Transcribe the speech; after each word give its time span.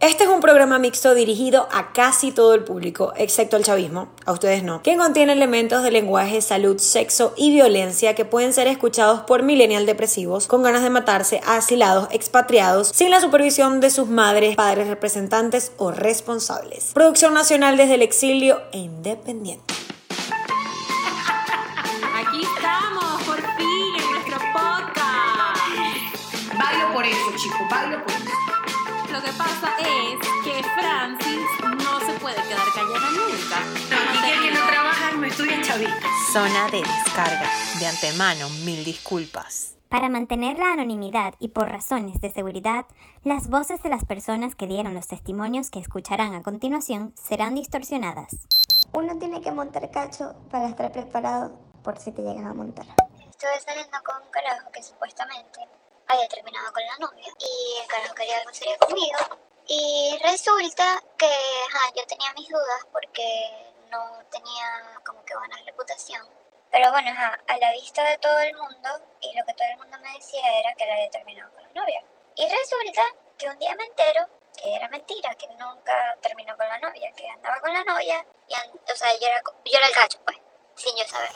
Este 0.00 0.24
es 0.24 0.30
un 0.30 0.40
programa 0.40 0.78
mixto 0.78 1.14
dirigido 1.14 1.68
a 1.70 1.92
casi 1.92 2.32
todo 2.32 2.54
el 2.54 2.64
público, 2.64 3.12
excepto 3.16 3.58
el 3.58 3.64
chavismo, 3.64 4.08
a 4.24 4.32
ustedes 4.32 4.62
no, 4.62 4.82
que 4.82 4.96
contiene 4.96 5.34
elementos 5.34 5.82
de 5.82 5.90
lenguaje, 5.90 6.40
salud, 6.40 6.78
sexo 6.78 7.34
y 7.36 7.52
violencia 7.52 8.14
que 8.14 8.24
pueden 8.24 8.54
ser 8.54 8.66
escuchados 8.66 9.20
por 9.20 9.42
millennial 9.42 9.84
depresivos 9.84 10.46
con 10.46 10.62
ganas 10.62 10.82
de 10.82 10.88
matarse, 10.88 11.42
asilados, 11.46 12.08
expatriados, 12.12 12.88
sin 12.88 13.10
la 13.10 13.20
supervisión 13.20 13.80
de 13.80 13.90
sus 13.90 14.08
madres, 14.08 14.56
padres 14.56 14.88
representantes 14.88 15.72
o 15.76 15.90
responsables. 15.90 16.92
Producción 16.94 17.34
nacional 17.34 17.76
desde 17.76 17.96
el 17.96 18.02
exilio 18.02 18.58
e 18.72 18.78
independiente. 18.78 19.74
Aquí 22.14 22.40
estamos, 22.40 23.22
por 23.24 23.36
fin, 23.36 23.96
en 23.98 24.10
nuestro 24.12 24.38
podcast. 24.54 25.60
Bailo 26.58 26.94
por 26.94 27.04
eso, 27.04 27.36
chicos, 27.36 27.68
bailo 27.70 28.02
por 28.02 28.12
eso. 28.12 28.19
Lo 29.40 29.46
que 29.46 29.52
pasa 29.52 29.74
es 29.78 30.44
que 30.44 30.62
Francis 30.62 31.48
no 31.62 32.00
se 32.00 32.12
puede 32.20 32.36
quedar 32.42 32.66
callada 32.74 33.10
nunca. 33.10 33.58
Aquí 33.96 34.20
que 34.20 34.32
el 34.34 34.42
que 34.42 34.50
no 34.50 34.66
trabaja 34.66 35.12
no 35.12 35.24
estudia 35.24 35.62
chavista. 35.62 36.08
Zona 36.30 36.68
de 36.68 36.82
descarga. 36.82 37.48
De 37.78 37.86
antemano, 37.86 38.50
mil 38.66 38.84
disculpas. 38.84 39.78
Para 39.88 40.10
mantener 40.10 40.58
la 40.58 40.74
anonimidad 40.74 41.36
y 41.38 41.48
por 41.48 41.70
razones 41.70 42.20
de 42.20 42.30
seguridad, 42.30 42.84
las 43.24 43.48
voces 43.48 43.82
de 43.82 43.88
las 43.88 44.04
personas 44.04 44.54
que 44.54 44.66
dieron 44.66 44.92
los 44.92 45.08
testimonios 45.08 45.70
que 45.70 45.78
escucharán 45.78 46.34
a 46.34 46.42
continuación 46.42 47.14
serán 47.16 47.54
distorsionadas. 47.54 48.46
Uno 48.92 49.18
tiene 49.18 49.40
que 49.40 49.52
montar 49.52 49.90
cacho 49.90 50.34
para 50.50 50.68
estar 50.68 50.92
preparado 50.92 51.58
por 51.82 51.96
si 51.98 52.12
te 52.12 52.20
llegan 52.20 52.46
a 52.46 52.52
montar. 52.52 52.84
Estuve 53.26 53.58
saliendo 53.64 53.96
con 54.04 54.16
un 54.22 54.30
carajo 54.30 54.70
que 54.70 54.82
supuestamente 54.82 55.60
había 56.10 56.28
terminado 56.28 56.72
con 56.72 56.84
la 56.84 56.96
novia 56.98 57.32
y 57.38 57.80
el 57.80 57.86
carajo 57.86 58.14
quería 58.14 58.38
algo 58.38 58.52
serio 58.52 58.76
conmigo. 58.78 59.18
Y 59.66 60.18
resulta 60.22 61.02
que 61.16 61.26
ajá, 61.26 61.92
yo 61.94 62.04
tenía 62.06 62.32
mis 62.34 62.48
dudas 62.48 62.86
porque 62.92 63.72
no 63.90 64.22
tenía 64.30 65.00
como 65.04 65.24
que 65.24 65.36
buena 65.36 65.56
reputación. 65.64 66.26
Pero 66.70 66.90
bueno, 66.92 67.10
ajá, 67.10 67.38
a 67.48 67.58
la 67.58 67.72
vista 67.72 68.02
de 68.04 68.18
todo 68.18 68.38
el 68.40 68.54
mundo 68.56 68.88
y 69.20 69.36
lo 69.36 69.44
que 69.44 69.54
todo 69.54 69.68
el 69.68 69.78
mundo 69.78 69.98
me 70.00 70.12
decía 70.14 70.42
era 70.60 70.74
que 70.74 70.84
él 70.84 70.90
había 70.90 71.10
terminado 71.10 71.52
con 71.52 71.62
la 71.62 71.80
novia. 71.80 72.02
Y 72.36 72.48
resulta 72.48 73.02
que 73.36 73.48
un 73.48 73.58
día 73.58 73.74
me 73.76 73.84
entero 73.84 74.26
que 74.56 74.74
era 74.74 74.88
mentira, 74.88 75.34
que 75.34 75.48
nunca 75.48 76.16
terminó 76.20 76.56
con 76.56 76.68
la 76.68 76.78
novia, 76.78 77.12
que 77.12 77.28
andaba 77.28 77.60
con 77.60 77.72
la 77.72 77.84
novia 77.84 78.24
y, 78.48 78.54
o 78.54 78.96
sea, 78.96 79.12
yo 79.18 79.26
era, 79.26 79.42
yo 79.64 79.78
era 79.78 79.86
el 79.86 79.94
cacho, 79.94 80.18
pues, 80.24 80.36
sin 80.80 80.96
yo 80.96 81.04
saber. 81.06 81.30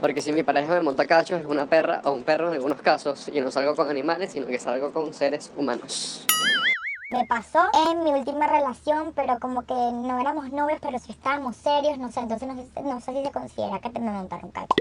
Porque 0.00 0.20
si 0.20 0.32
mi 0.32 0.42
pareja 0.42 0.74
me 0.74 0.80
monta 0.80 1.06
cachos 1.06 1.40
es 1.40 1.46
una 1.46 1.66
perra 1.66 2.00
o 2.04 2.12
un 2.12 2.24
perro 2.24 2.48
en 2.48 2.54
algunos 2.54 2.80
casos 2.80 3.28
y 3.32 3.40
no 3.40 3.50
salgo 3.50 3.76
con 3.76 3.88
animales 3.88 4.32
sino 4.32 4.46
que 4.46 4.58
salgo 4.58 4.92
con 4.92 5.12
seres 5.12 5.52
humanos. 5.56 6.26
Me 7.10 7.26
pasó 7.26 7.68
en 7.90 8.04
mi 8.04 8.10
última 8.10 8.46
relación, 8.46 9.12
pero 9.14 9.38
como 9.38 9.66
que 9.66 9.74
no 9.74 10.18
éramos 10.18 10.50
novios, 10.50 10.78
pero 10.80 10.98
sí 10.98 11.12
estábamos 11.12 11.56
serios, 11.56 11.98
no 11.98 12.10
sé, 12.10 12.20
entonces 12.20 12.48
no 12.48 12.56
sé, 12.56 12.82
no 12.82 13.00
sé 13.02 13.12
si 13.12 13.24
se 13.26 13.30
considera 13.30 13.78
que 13.80 13.90
te 13.90 14.00
me 14.00 14.10
montaron 14.10 14.50
cacho. 14.50 14.74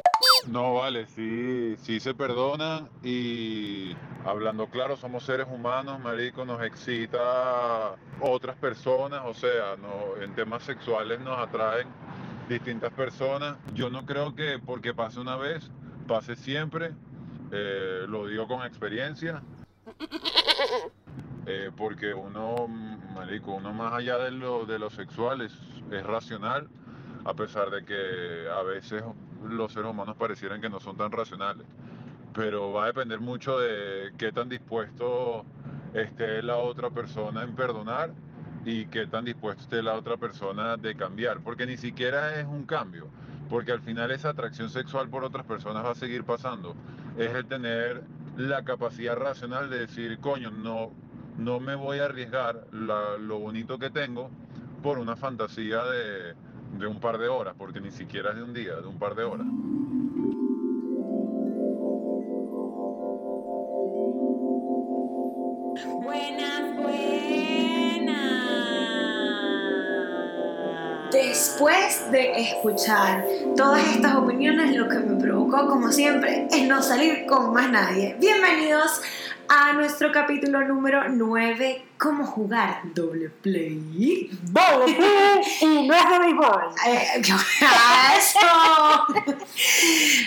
No, 0.47 0.75
vale, 0.75 1.07
sí, 1.07 1.75
sí 1.83 1.99
se 1.99 2.13
perdona 2.13 2.87
y 3.03 3.97
hablando 4.25 4.67
claro, 4.67 4.95
somos 4.95 5.25
seres 5.25 5.47
humanos, 5.51 5.99
marico, 5.99 6.45
nos 6.45 6.63
excita 6.63 7.97
otras 8.21 8.55
personas, 8.55 9.23
o 9.25 9.33
sea, 9.33 9.75
no, 9.75 10.23
en 10.23 10.33
temas 10.33 10.63
sexuales 10.63 11.19
nos 11.19 11.37
atraen 11.37 11.87
distintas 12.51 12.91
personas. 12.93 13.57
Yo 13.73 13.89
no 13.89 14.05
creo 14.05 14.35
que 14.35 14.59
porque 14.59 14.93
pase 14.93 15.19
una 15.19 15.37
vez, 15.37 15.71
pase 16.07 16.35
siempre, 16.35 16.91
eh, 17.51 18.05
lo 18.07 18.27
digo 18.27 18.47
con 18.47 18.65
experiencia, 18.65 19.41
eh, 21.45 21.71
porque 21.75 22.13
uno, 22.13 22.67
marico, 22.67 23.53
uno 23.53 23.73
más 23.73 23.93
allá 23.93 24.17
de 24.17 24.31
lo, 24.31 24.65
de 24.65 24.79
lo 24.79 24.89
sexual 24.89 25.41
es, 25.41 25.53
es 25.91 26.05
racional, 26.05 26.67
a 27.23 27.33
pesar 27.33 27.69
de 27.69 27.85
que 27.85 28.49
a 28.49 28.61
veces 28.63 29.03
los 29.47 29.71
seres 29.73 29.89
humanos 29.89 30.15
parecieran 30.17 30.61
que 30.61 30.69
no 30.69 30.79
son 30.79 30.97
tan 30.97 31.11
racionales. 31.11 31.65
Pero 32.33 32.71
va 32.71 32.83
a 32.83 32.87
depender 32.87 33.19
mucho 33.19 33.59
de 33.59 34.13
qué 34.17 34.31
tan 34.31 34.49
dispuesto 34.49 35.45
esté 35.93 36.41
la 36.41 36.57
otra 36.57 36.89
persona 36.89 37.43
en 37.43 37.53
perdonar 37.55 38.11
y 38.65 38.85
qué 38.85 39.07
tan 39.07 39.25
dispuesto 39.25 39.63
esté 39.63 39.81
la 39.81 39.95
otra 39.95 40.17
persona 40.17 40.77
de 40.77 40.95
cambiar, 40.95 41.39
porque 41.41 41.65
ni 41.65 41.77
siquiera 41.77 42.39
es 42.39 42.45
un 42.45 42.65
cambio, 42.65 43.07
porque 43.49 43.71
al 43.71 43.81
final 43.81 44.11
esa 44.11 44.29
atracción 44.29 44.69
sexual 44.69 45.09
por 45.09 45.23
otras 45.23 45.45
personas 45.45 45.83
va 45.83 45.91
a 45.91 45.95
seguir 45.95 46.23
pasando. 46.23 46.75
Es 47.17 47.33
el 47.33 47.45
tener 47.45 48.03
la 48.37 48.63
capacidad 48.63 49.15
racional 49.15 49.69
de 49.69 49.79
decir, 49.79 50.19
coño, 50.19 50.51
no, 50.51 50.91
no 51.37 51.59
me 51.59 51.75
voy 51.75 51.99
a 51.99 52.05
arriesgar 52.05 52.67
la- 52.71 53.17
lo 53.17 53.39
bonito 53.39 53.77
que 53.77 53.89
tengo 53.89 54.29
por 54.81 54.99
una 54.99 55.15
fantasía 55.15 55.83
de, 55.83 56.33
de 56.79 56.87
un 56.87 56.99
par 56.99 57.17
de 57.17 57.27
horas, 57.27 57.55
porque 57.57 57.81
ni 57.81 57.91
siquiera 57.91 58.29
es 58.31 58.37
de 58.37 58.43
un 58.43 58.53
día, 58.53 58.75
de 58.75 58.87
un 58.87 58.97
par 58.97 59.15
de 59.15 59.23
horas. 59.23 59.47
Después 71.41 72.11
de 72.11 72.39
escuchar 72.39 73.25
todas 73.57 73.83
estas 73.95 74.13
opiniones, 74.13 74.75
lo 74.75 74.87
que 74.87 74.99
me 74.99 75.19
provocó, 75.19 75.67
como 75.67 75.91
siempre, 75.91 76.47
es 76.51 76.67
no 76.67 76.83
salir 76.83 77.25
con 77.25 77.51
más 77.51 77.67
nadie. 77.71 78.15
Bienvenidos 78.19 79.01
a 79.53 79.73
nuestro 79.73 80.13
capítulo 80.13 80.61
número 80.65 81.09
9, 81.09 81.83
¿Cómo 81.97 82.25
jugar 82.25 82.81
doble 82.95 83.29
play? 83.29 83.79
y 83.99 84.29
no 85.87 85.93
es 85.93 86.09
de 86.09 86.19
béisbol. 86.19 86.63
Eh, 86.87 87.21
¡Eso! 88.17 88.39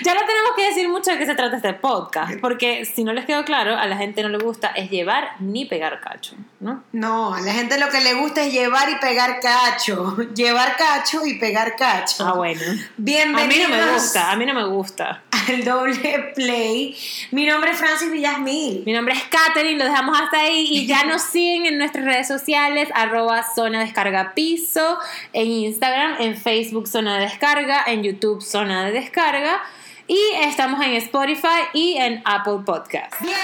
Ya 0.05 0.15
no 0.15 0.21
tenemos 0.21 0.53
que 0.57 0.69
decir 0.69 0.89
mucho 0.89 1.11
de 1.11 1.19
qué 1.19 1.27
se 1.27 1.35
trata 1.35 1.57
este 1.57 1.73
podcast, 1.73 2.35
porque 2.41 2.85
si 2.85 3.03
no 3.03 3.13
les 3.13 3.25
quedó 3.25 3.45
claro, 3.45 3.77
a 3.77 3.87
la 3.87 3.97
gente 3.97 4.23
no 4.23 4.29
le 4.29 4.39
gusta 4.39 4.69
es 4.69 4.89
llevar 4.91 5.33
ni 5.41 5.65
pegar 5.65 6.01
cacho, 6.01 6.37
¿no? 6.61 6.85
No, 6.93 7.35
a 7.35 7.41
la 7.41 7.53
gente 7.53 7.77
lo 7.79 7.89
que 7.89 8.01
le 8.03 8.15
gusta 8.15 8.45
es 8.45 8.53
llevar 8.53 8.89
y 8.91 8.97
pegar 8.97 9.41
cacho. 9.41 10.17
Llevar 10.35 10.77
cacho 10.77 11.27
y 11.27 11.39
pegar 11.39 11.75
cacho. 11.77 12.25
Ah, 12.27 12.35
bueno. 12.35 12.61
A 12.63 12.73
mí 12.75 12.85
Bienvenidos 12.99 13.71
no 13.71 13.77
me 13.87 13.93
gusta, 13.95 14.31
a 14.31 14.37
mí 14.37 14.47
no 14.47 14.55
me 14.55 14.65
gusta. 14.67 15.23
al 15.49 15.65
doble 15.65 16.33
play. 16.37 16.97
Mi 17.33 17.47
nombre 17.47 17.73
es 17.73 17.79
Francis 17.79 18.13
Villasmil. 18.13 18.85
Mi 18.87 18.93
nombre 18.93 19.14
es 19.15 19.25
Katherine, 19.25 19.79
lo 19.79 19.85
dejamos 19.85 20.21
hasta 20.21 20.41
ahí 20.41 20.67
y 20.69 20.87
ya 20.87 21.05
nos 21.05 21.23
siguen 21.33 21.67
en 21.67 21.79
nuestras 21.79 22.05
redes 22.05 22.29
sociales, 22.29 22.89
arroba 22.95 23.45
zona 23.55 23.81
descarga 23.81 24.35
piso, 24.35 24.99
en 25.33 25.47
Instagram, 25.47 26.17
en 26.21 26.37
Facebook 26.37 26.89
zona 26.89 27.19
de 27.19 27.25
descarga, 27.25 27.85
en 27.87 28.03
YouTube 28.03 28.43
zona 28.43 28.85
de 28.85 28.93
descarga 28.93 29.63
y 30.07 30.19
estamos 30.43 30.85
en 30.85 30.93
Spotify 30.95 31.69
y 31.73 31.97
en 31.97 32.23
Apple 32.25 32.61
Podcast. 32.65 33.21
¡Bien! 33.21 33.35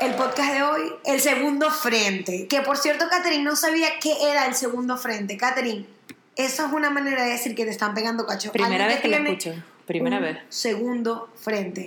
El 0.00 0.14
podcast 0.14 0.52
de 0.52 0.62
hoy, 0.62 0.92
el 1.04 1.20
segundo 1.20 1.70
frente. 1.70 2.48
Que 2.48 2.60
por 2.60 2.76
cierto, 2.76 3.06
Catherine 3.08 3.44
no 3.44 3.54
sabía 3.54 3.88
qué 4.00 4.12
era 4.30 4.46
el 4.46 4.54
segundo 4.54 4.96
frente. 4.96 5.36
Catherine, 5.36 5.86
eso 6.34 6.66
es 6.66 6.72
una 6.72 6.90
manera 6.90 7.24
de 7.24 7.30
decir 7.30 7.54
que 7.54 7.64
te 7.64 7.70
están 7.70 7.94
pegando 7.94 8.26
cacho. 8.26 8.50
Primera 8.52 8.86
vez 8.86 9.00
que 9.00 9.08
lo 9.08 9.16
tiene 9.16 9.32
escucho, 9.32 9.62
primera 9.86 10.18
vez. 10.18 10.38
Segundo 10.48 11.30
frente. 11.36 11.86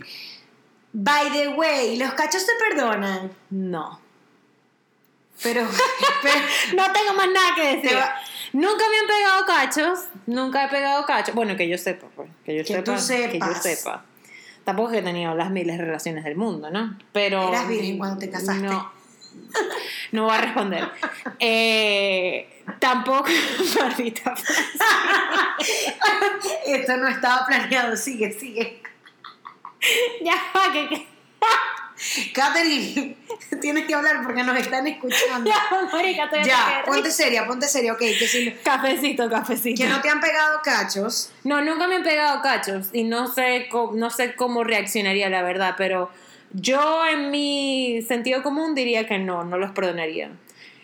By 0.97 1.29
the 1.31 1.49
way, 1.49 1.97
los 1.97 2.13
cachos 2.13 2.45
te 2.45 2.53
perdonan. 2.69 3.29
No. 3.49 3.99
Pero, 5.43 5.67
pero 6.23 6.35
No 6.73 6.93
tengo 6.93 7.13
más 7.15 7.27
nada 7.27 7.53
que 7.53 7.75
decir. 7.75 7.97
Nunca 8.53 8.85
me 8.89 8.99
han 8.99 9.07
pegado 9.07 9.45
cachos, 9.45 9.99
nunca 10.25 10.63
he 10.65 10.69
pegado 10.69 11.05
cachos. 11.05 11.35
Bueno, 11.35 11.57
que 11.57 11.67
yo 11.67 11.77
sepa, 11.77 12.07
pues, 12.15 12.29
que 12.45 12.55
yo 12.55 12.61
Que 12.63 12.67
sepa, 12.75 12.83
tú 12.85 12.91
que 12.91 12.97
yo 12.97 13.03
sepas. 13.03 13.61
sepa. 13.61 14.05
Tampoco 14.63 14.87
es 14.87 14.93
que 14.93 14.99
he 14.99 15.03
tenido 15.03 15.35
las 15.35 15.51
miles 15.51 15.77
de 15.77 15.83
relaciones 15.83 16.23
del 16.23 16.37
mundo, 16.37 16.71
¿no? 16.71 16.97
Pero 17.11 17.49
Eras 17.49 17.67
virgen 17.67 17.97
cuando 17.97 18.17
te 18.17 18.29
casaste. 18.29 18.63
No, 18.65 18.89
no 20.13 20.23
voy 20.23 20.33
a 20.33 20.41
responder. 20.41 20.89
Eh, 21.39 22.63
tampoco, 22.79 23.29
maldita. 23.81 24.33
esto 26.65 26.97
no 26.97 27.07
estaba 27.09 27.45
planeado. 27.45 27.97
Sigue, 27.97 28.31
sigue. 28.31 28.81
ya 30.21 30.33
que, 30.73 30.89
que- 30.89 31.07
Catherine, 32.33 33.15
tienes 33.61 33.85
que 33.85 33.95
hablar 33.95 34.21
porque 34.23 34.43
nos 34.43 34.57
están 34.57 34.85
escuchando. 34.87 35.49
ya, 35.49 35.87
marica, 35.91 36.29
Ya, 36.43 36.83
ponte 36.85 37.09
seria, 37.11 37.45
ponte 37.47 37.67
seria, 37.67 37.93
ok. 37.93 37.99
Que, 37.99 38.27
si- 38.27 38.51
Cafecito, 38.63 39.29
cafecito. 39.29 39.81
que 39.81 39.89
no 39.89 40.01
te 40.01 40.09
han 40.09 40.19
pegado 40.19 40.59
cachos. 40.63 41.31
No, 41.43 41.61
nunca 41.61 41.87
me 41.87 41.95
han 41.95 42.03
pegado 42.03 42.41
cachos 42.41 42.89
y 42.91 43.03
no 43.03 43.27
sé, 43.27 43.69
no 43.93 44.09
sé 44.09 44.35
cómo 44.35 44.63
reaccionaría, 44.63 45.29
la 45.29 45.41
verdad, 45.41 45.75
pero 45.77 46.09
yo 46.51 47.05
en 47.05 47.31
mi 47.31 48.01
sentido 48.07 48.43
común 48.43 48.75
diría 48.75 49.07
que 49.07 49.17
no, 49.17 49.43
no 49.43 49.57
los 49.57 49.71
perdonaría. 49.71 50.31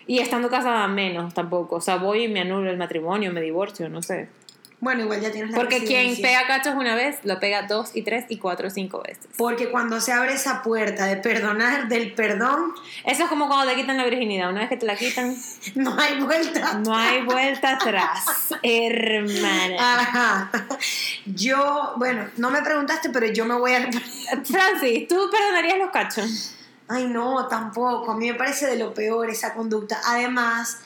Y 0.06 0.18
estando 0.18 0.50
casada 0.50 0.88
menos 0.88 1.32
tampoco, 1.32 1.76
o 1.76 1.80
sea, 1.80 1.96
voy 1.96 2.24
y 2.24 2.28
me 2.28 2.40
anulo 2.40 2.70
el 2.70 2.76
matrimonio, 2.76 3.32
me 3.32 3.40
divorcio, 3.40 3.88
no 3.88 4.02
sé. 4.02 4.28
Bueno, 4.82 5.02
igual 5.02 5.20
ya 5.20 5.30
tienes 5.30 5.52
la 5.52 5.58
Porque 5.58 5.84
quien 5.84 6.20
pega 6.20 6.44
cachos 6.48 6.74
una 6.74 6.96
vez, 6.96 7.20
lo 7.22 7.38
pega 7.38 7.68
dos 7.68 7.92
y 7.94 8.02
tres 8.02 8.24
y 8.28 8.38
cuatro 8.38 8.66
y 8.66 8.70
cinco 8.72 9.00
veces. 9.00 9.28
Porque 9.36 9.70
cuando 9.70 10.00
se 10.00 10.10
abre 10.10 10.32
esa 10.32 10.64
puerta 10.64 11.06
de 11.06 11.18
perdonar, 11.18 11.86
del 11.86 12.12
perdón, 12.14 12.74
Eso 13.04 13.22
es 13.22 13.28
como 13.28 13.46
cuando 13.46 13.70
te 13.70 13.76
quitan 13.76 13.96
la 13.96 14.04
virginidad. 14.04 14.50
Una 14.50 14.62
vez 14.62 14.70
que 14.70 14.78
te 14.78 14.86
la 14.86 14.96
quitan, 14.96 15.36
no 15.76 15.96
hay 15.96 16.18
vuelta. 16.18 16.80
no 16.84 16.96
hay 16.96 17.22
vuelta 17.22 17.74
atrás, 17.74 18.24
hermana. 18.64 19.76
Ajá. 19.78 20.50
Yo, 21.26 21.92
bueno, 21.98 22.28
no 22.36 22.50
me 22.50 22.60
preguntaste, 22.62 23.10
pero 23.10 23.26
yo 23.26 23.44
me 23.44 23.54
voy 23.54 23.74
a... 23.74 23.88
Francis, 24.44 25.06
¿tú 25.06 25.30
perdonarías 25.30 25.78
los 25.78 25.92
cachos? 25.92 26.56
Ay, 26.88 27.06
no, 27.06 27.46
tampoco. 27.46 28.10
A 28.10 28.16
mí 28.16 28.32
me 28.32 28.34
parece 28.34 28.66
de 28.66 28.74
lo 28.74 28.92
peor 28.92 29.30
esa 29.30 29.54
conducta. 29.54 30.00
Además, 30.06 30.80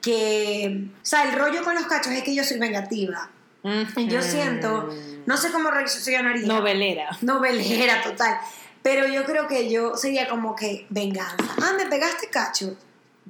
que... 0.00 0.84
O 1.02 1.04
sea, 1.04 1.24
el 1.24 1.32
rollo 1.32 1.64
con 1.64 1.74
los 1.74 1.86
cachos 1.86 2.12
es 2.12 2.22
que 2.22 2.32
yo 2.32 2.44
soy 2.44 2.60
vengativa. 2.60 3.28
Y 3.62 4.08
yo 4.08 4.22
siento... 4.22 4.88
No 5.26 5.36
sé 5.36 5.52
cómo 5.52 5.70
reaccionaría. 5.70 6.46
Novelera. 6.46 7.10
Novelera, 7.20 8.02
total. 8.02 8.40
Pero 8.82 9.06
yo 9.06 9.24
creo 9.24 9.46
que 9.46 9.70
yo 9.70 9.96
sería 9.96 10.28
como 10.28 10.56
que 10.56 10.86
venganza. 10.88 11.36
Ah, 11.62 11.74
me 11.76 11.86
pegaste 11.86 12.28
cacho. 12.28 12.76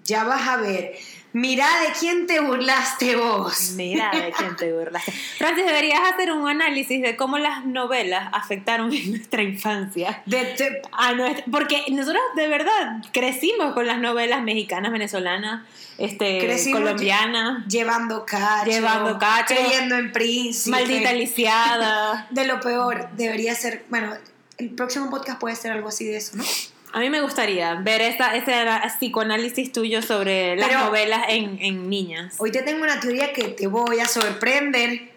Ya 0.05 0.25
vas 0.25 0.47
a 0.47 0.57
ver. 0.59 0.97
Mira 1.33 1.67
de 1.81 1.93
quién 1.99 2.27
te 2.27 2.41
burlaste 2.41 3.15
vos. 3.17 3.71
Mira 3.77 4.11
de 4.11 4.33
quién 4.37 4.57
te 4.57 4.73
burlaste. 4.73 5.13
Francis, 5.39 5.65
deberías 5.65 6.01
hacer 6.13 6.33
un 6.33 6.49
análisis 6.49 7.01
de 7.01 7.15
cómo 7.17 7.39
las 7.39 7.65
novelas 7.65 8.29
afectaron 8.33 8.93
en 8.93 9.11
nuestra 9.17 9.43
infancia. 9.43 10.23
De- 10.27 10.55
de- 10.55 10.83
A 10.93 11.13
nuestra- 11.13 11.45
porque 11.51 11.85
nosotros 11.91 12.23
de 12.37 12.49
verdad 12.49 13.03
crecimos 13.13 13.75
con 13.75 13.87
las 13.87 13.99
novelas 13.99 14.43
mexicanas, 14.43 14.91
venezolanas, 14.91 15.63
este, 15.99 16.39
Crecimos 16.41 16.81
colombianas, 16.81 17.67
llevando 17.69 18.25
cacho. 18.25 18.71
Llevando 18.71 19.19
cacho. 19.19 19.55
Creyendo 19.55 19.97
en 19.97 20.13
príncipe. 20.13 20.71
maldita 20.71 21.13
lisiada. 21.13 22.27
De 22.31 22.47
lo 22.47 22.59
peor, 22.61 23.09
debería 23.17 23.55
ser. 23.55 23.85
Bueno, 23.91 24.15
el 24.57 24.71
próximo 24.71 25.11
podcast 25.11 25.39
puede 25.39 25.57
ser 25.57 25.73
algo 25.73 25.89
así 25.89 26.05
de 26.07 26.17
eso, 26.17 26.37
¿no? 26.39 26.45
A 26.93 26.99
mí 27.01 27.09
me 27.11 27.21
gustaría 27.21 27.75
ver 27.77 28.01
esta, 28.03 28.35
ese 28.35 28.53
psicoanálisis 28.99 29.73
tuyo 29.73 30.03
sobre 30.03 30.57
las 30.57 30.69
Pero- 30.69 30.81
novelas 30.87 31.23
en, 31.29 31.59
en 31.61 31.89
niñas. 31.89 32.35
Hoy 32.39 32.51
te 32.51 32.63
tengo 32.63 32.83
una 32.83 32.99
teoría 33.01 33.33
que 33.33 33.45
te 33.49 33.67
voy 33.67 34.01
a 34.01 34.07
sorprender. 34.07 35.09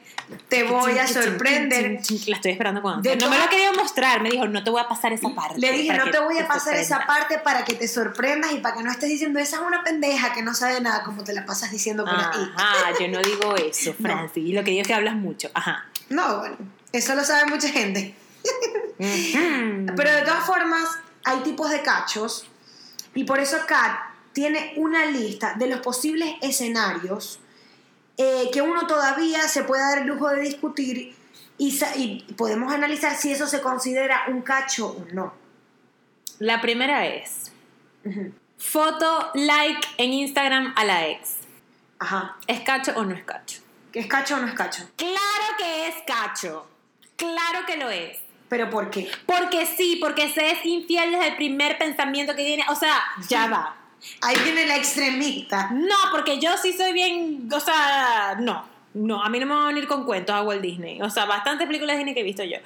Te 0.48 0.64
voy 0.64 0.98
a 0.98 1.08
sorprender. 1.08 2.00
La 2.28 2.36
estoy 2.38 2.52
esperando 2.54 2.88
ansia. 2.88 3.16
No 3.18 3.30
me 3.30 3.38
lo 3.38 3.50
querido 3.50 3.74
mostrar. 3.74 4.22
Me 4.22 4.30
dijo, 4.30 4.48
no 4.48 4.64
te 4.64 4.70
voy 4.70 4.82
a 4.82 4.88
pasar 4.88 5.12
esa 5.14 5.30
parte. 5.36 5.60
Le 5.60 5.72
dije, 5.74 5.94
no 5.98 6.10
te 6.10 6.20
voy 6.20 6.38
a 6.40 6.48
pasar 6.48 6.76
esa 6.76 6.98
sorprendas". 6.98 7.08
parte 7.28 7.38
para 7.44 7.66
que 7.66 7.74
te 7.74 7.88
sorprendas 7.88 8.52
y 8.54 8.58
para 8.60 8.76
que 8.78 8.84
no 8.84 8.92
estés 8.92 9.10
diciendo, 9.10 9.40
esa 9.40 9.58
es 9.58 9.62
una 9.64 9.84
pendeja 9.84 10.32
que 10.34 10.42
no 10.42 10.54
sabe 10.54 10.80
nada, 10.80 11.04
como 11.04 11.24
te 11.24 11.34
la 11.34 11.46
pasas 11.46 11.72
diciendo 11.72 12.06
por 12.06 12.16
ahí. 12.16 12.52
Ajá, 12.56 12.92
yo 13.00 13.08
no 13.10 13.20
digo 13.22 13.56
eso. 13.58 13.94
Francis. 14.02 14.54
Lo 14.54 14.64
que 14.64 14.72
digo 14.72 14.82
es 14.84 14.88
que 14.88 14.94
hablas 14.94 15.16
mucho. 15.16 15.50
Ajá. 15.54 15.86
No, 16.10 16.38
bueno, 16.40 16.56
eso 16.94 17.16
lo 17.16 17.24
sabe 17.24 17.46
mucha 17.50 17.68
gente. 17.70 18.16
Pero 18.98 20.12
de 20.12 20.22
todas 20.22 20.46
formas, 20.46 20.88
hay 21.24 21.40
tipos 21.40 21.70
de 21.70 21.82
cachos 21.82 22.48
y 23.16 23.24
por 23.24 23.40
eso 23.40 23.58
Kat 23.68 24.14
tiene 24.34 24.74
una 24.78 25.06
lista 25.06 25.54
de 25.54 25.68
los 25.68 25.80
posibles 25.80 26.36
escenarios 26.42 27.40
eh, 28.18 28.50
que 28.52 28.62
uno 28.62 28.88
todavía 28.88 29.48
se 29.48 29.64
puede 29.64 29.82
dar 29.82 29.98
el 30.00 30.08
lujo 30.08 30.30
de 30.30 30.42
discutir 30.42 31.16
y, 31.58 32.24
podemos 32.36 32.74
analizar 32.74 33.16
si 33.16 33.32
eso 33.32 33.48
se 33.48 33.62
considera 33.62 34.24
un 34.28 34.42
cacho 34.42 34.88
o 34.88 35.06
no. 35.14 35.34
La 36.40 36.62
primera 36.62 37.06
es 37.08 37.52
foto 38.58 39.32
like 39.34 39.88
en 39.98 40.14
Instagram 40.14 40.74
a 40.76 40.84
la 40.84 41.08
ex. 41.08 41.38
Ajá. 42.00 42.38
¿Es 42.48 42.62
cacho 42.62 42.94
o 42.96 43.04
no 43.04 43.16
es 43.16 43.24
cacho? 43.24 43.62
¿Es 43.94 44.08
cacho 44.08 44.36
o 44.36 44.40
no 44.40 44.48
es 44.48 44.54
cacho? 44.54 44.90
Claro 44.96 45.58
que 45.58 45.88
es 45.88 45.96
cacho. 46.06 46.68
Claro 47.16 47.66
que 47.66 47.78
lo 47.78 47.90
es. 47.90 48.20
¿Pero 48.54 48.70
por 48.70 48.92
qué? 48.92 49.10
Porque 49.26 49.66
sí, 49.66 49.98
porque 50.00 50.30
se 50.30 50.52
es 50.52 50.64
infiel 50.64 51.12
desde 51.12 51.30
el 51.30 51.36
primer 51.38 51.76
pensamiento 51.80 52.36
que 52.36 52.46
tiene. 52.46 52.64
O 52.70 52.76
sea, 52.76 53.02
ya 53.28 53.48
va. 53.48 53.76
Ahí 54.22 54.36
viene 54.44 54.68
la 54.68 54.76
extremista. 54.76 55.72
No, 55.72 55.96
porque 56.12 56.40
yo 56.40 56.56
sí 56.62 56.72
soy 56.72 56.94
bien. 56.94 57.50
O 57.52 57.60
sea, 57.60 58.38
no. 58.40 58.64
No, 58.94 59.24
a 59.24 59.30
mí 59.30 59.40
no 59.40 59.48
me 59.48 59.56
van 59.56 59.64
a 59.64 59.68
venir 59.70 59.88
con 59.88 60.06
cuentos 60.06 60.36
a 60.36 60.44
Walt 60.44 60.62
Disney. 60.62 61.02
O 61.02 61.10
sea, 61.10 61.26
bastantes 61.26 61.66
películas 61.66 61.96
de 61.96 62.02
Disney 62.02 62.14
que 62.14 62.20
he 62.20 62.24
visto 62.24 62.44
yo. 62.44 62.60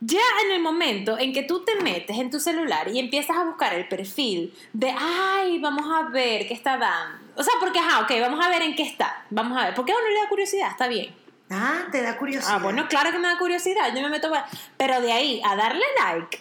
Ya 0.00 0.18
en 0.46 0.56
el 0.56 0.60
momento 0.60 1.16
en 1.20 1.32
que 1.32 1.44
tú 1.44 1.64
te 1.64 1.76
metes 1.76 2.18
en 2.18 2.32
tu 2.32 2.40
celular 2.40 2.88
y 2.88 2.98
empiezas 2.98 3.36
a 3.36 3.44
buscar 3.44 3.72
el 3.74 3.86
perfil 3.86 4.52
de, 4.72 4.92
ay, 4.98 5.60
vamos 5.60 5.86
a 5.88 6.08
ver 6.08 6.48
qué 6.48 6.54
está 6.54 6.78
dando. 6.78 7.30
O 7.36 7.44
sea, 7.44 7.54
porque, 7.60 7.78
ajá, 7.78 8.00
ok, 8.00 8.10
vamos 8.20 8.44
a 8.44 8.48
ver 8.48 8.62
en 8.62 8.74
qué 8.74 8.82
está. 8.82 9.24
Vamos 9.30 9.56
a 9.56 9.66
ver. 9.66 9.74
¿Por 9.76 9.84
qué 9.84 9.92
a 9.92 9.94
uno 9.94 10.08
le 10.08 10.20
da 10.20 10.28
curiosidad? 10.28 10.72
Está 10.72 10.88
bien. 10.88 11.14
Ah, 11.50 11.82
te 11.90 12.00
da 12.02 12.16
curiosidad. 12.16 12.54
Ah, 12.54 12.58
bueno, 12.58 12.86
claro 12.88 13.10
que 13.10 13.18
me 13.18 13.28
da 13.28 13.36
curiosidad. 13.38 13.92
Yo 13.94 14.02
me 14.02 14.08
meto. 14.08 14.32
a- 14.34 14.46
Pero 14.76 15.00
de 15.00 15.12
ahí 15.12 15.42
a 15.44 15.56
darle 15.56 15.82
like. 16.04 16.40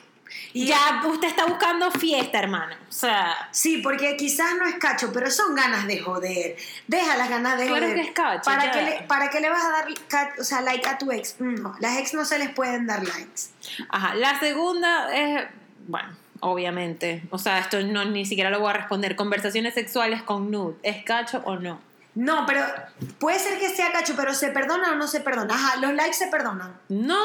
Y- 0.53 0.67
ya 0.67 1.01
usted 1.07 1.27
está 1.27 1.45
buscando 1.47 1.89
fiesta, 1.89 2.37
hermano. 2.37 2.75
O 2.87 2.91
sea. 2.91 3.35
Sí, 3.51 3.79
porque 3.79 4.15
quizás 4.15 4.55
no 4.59 4.67
es 4.67 4.75
cacho, 4.75 5.11
pero 5.11 5.31
son 5.31 5.55
ganas 5.55 5.87
de 5.87 5.99
joder. 5.99 6.55
Deja 6.87 7.17
las 7.17 7.29
ganas 7.29 7.57
de 7.57 7.65
Claro 7.65 7.81
joder. 7.87 7.95
que 7.95 8.01
es 8.01 8.11
cacho, 8.11 8.43
¿Para 8.45 8.65
ya. 8.65 8.71
qué, 8.71 8.81
le, 8.83 9.01
¿Para 9.07 9.29
qué 9.31 9.39
le 9.39 9.49
vas 9.49 9.63
a 9.65 9.69
dar 9.71 9.87
o 10.39 10.43
sea, 10.43 10.61
like 10.61 10.87
a 10.87 10.97
tu 10.99 11.11
ex? 11.11 11.35
Mm, 11.39 11.55
No, 11.63 11.75
las 11.79 11.97
ex 11.97 12.13
no 12.13 12.25
se 12.25 12.37
les 12.37 12.49
pueden 12.51 12.85
dar 12.85 13.03
likes. 13.03 13.41
Ajá. 13.89 14.13
La 14.13 14.39
segunda 14.39 15.11
es. 15.15 15.47
Bueno, 15.87 16.09
obviamente. 16.41 17.23
O 17.31 17.39
sea, 17.39 17.57
esto 17.57 17.81
no 17.81 18.05
ni 18.05 18.25
siquiera 18.27 18.51
lo 18.51 18.59
voy 18.59 18.69
a 18.69 18.73
responder. 18.73 19.15
Conversaciones 19.15 19.73
sexuales 19.73 20.21
con 20.21 20.51
nude. 20.51 20.75
¿Es 20.83 21.03
cacho 21.03 21.41
o 21.45 21.55
no? 21.55 21.81
No, 22.15 22.45
pero 22.45 22.65
puede 23.19 23.39
ser 23.39 23.59
que 23.59 23.69
sea 23.69 23.91
cacho, 23.91 24.13
pero 24.15 24.33
¿se 24.33 24.49
perdona 24.49 24.91
o 24.91 24.95
no 24.95 25.07
se 25.07 25.19
perdona? 25.21 25.53
Ajá, 25.53 25.77
los 25.77 25.93
likes 25.93 26.13
se 26.13 26.27
perdonan. 26.27 26.73
No. 26.89 27.19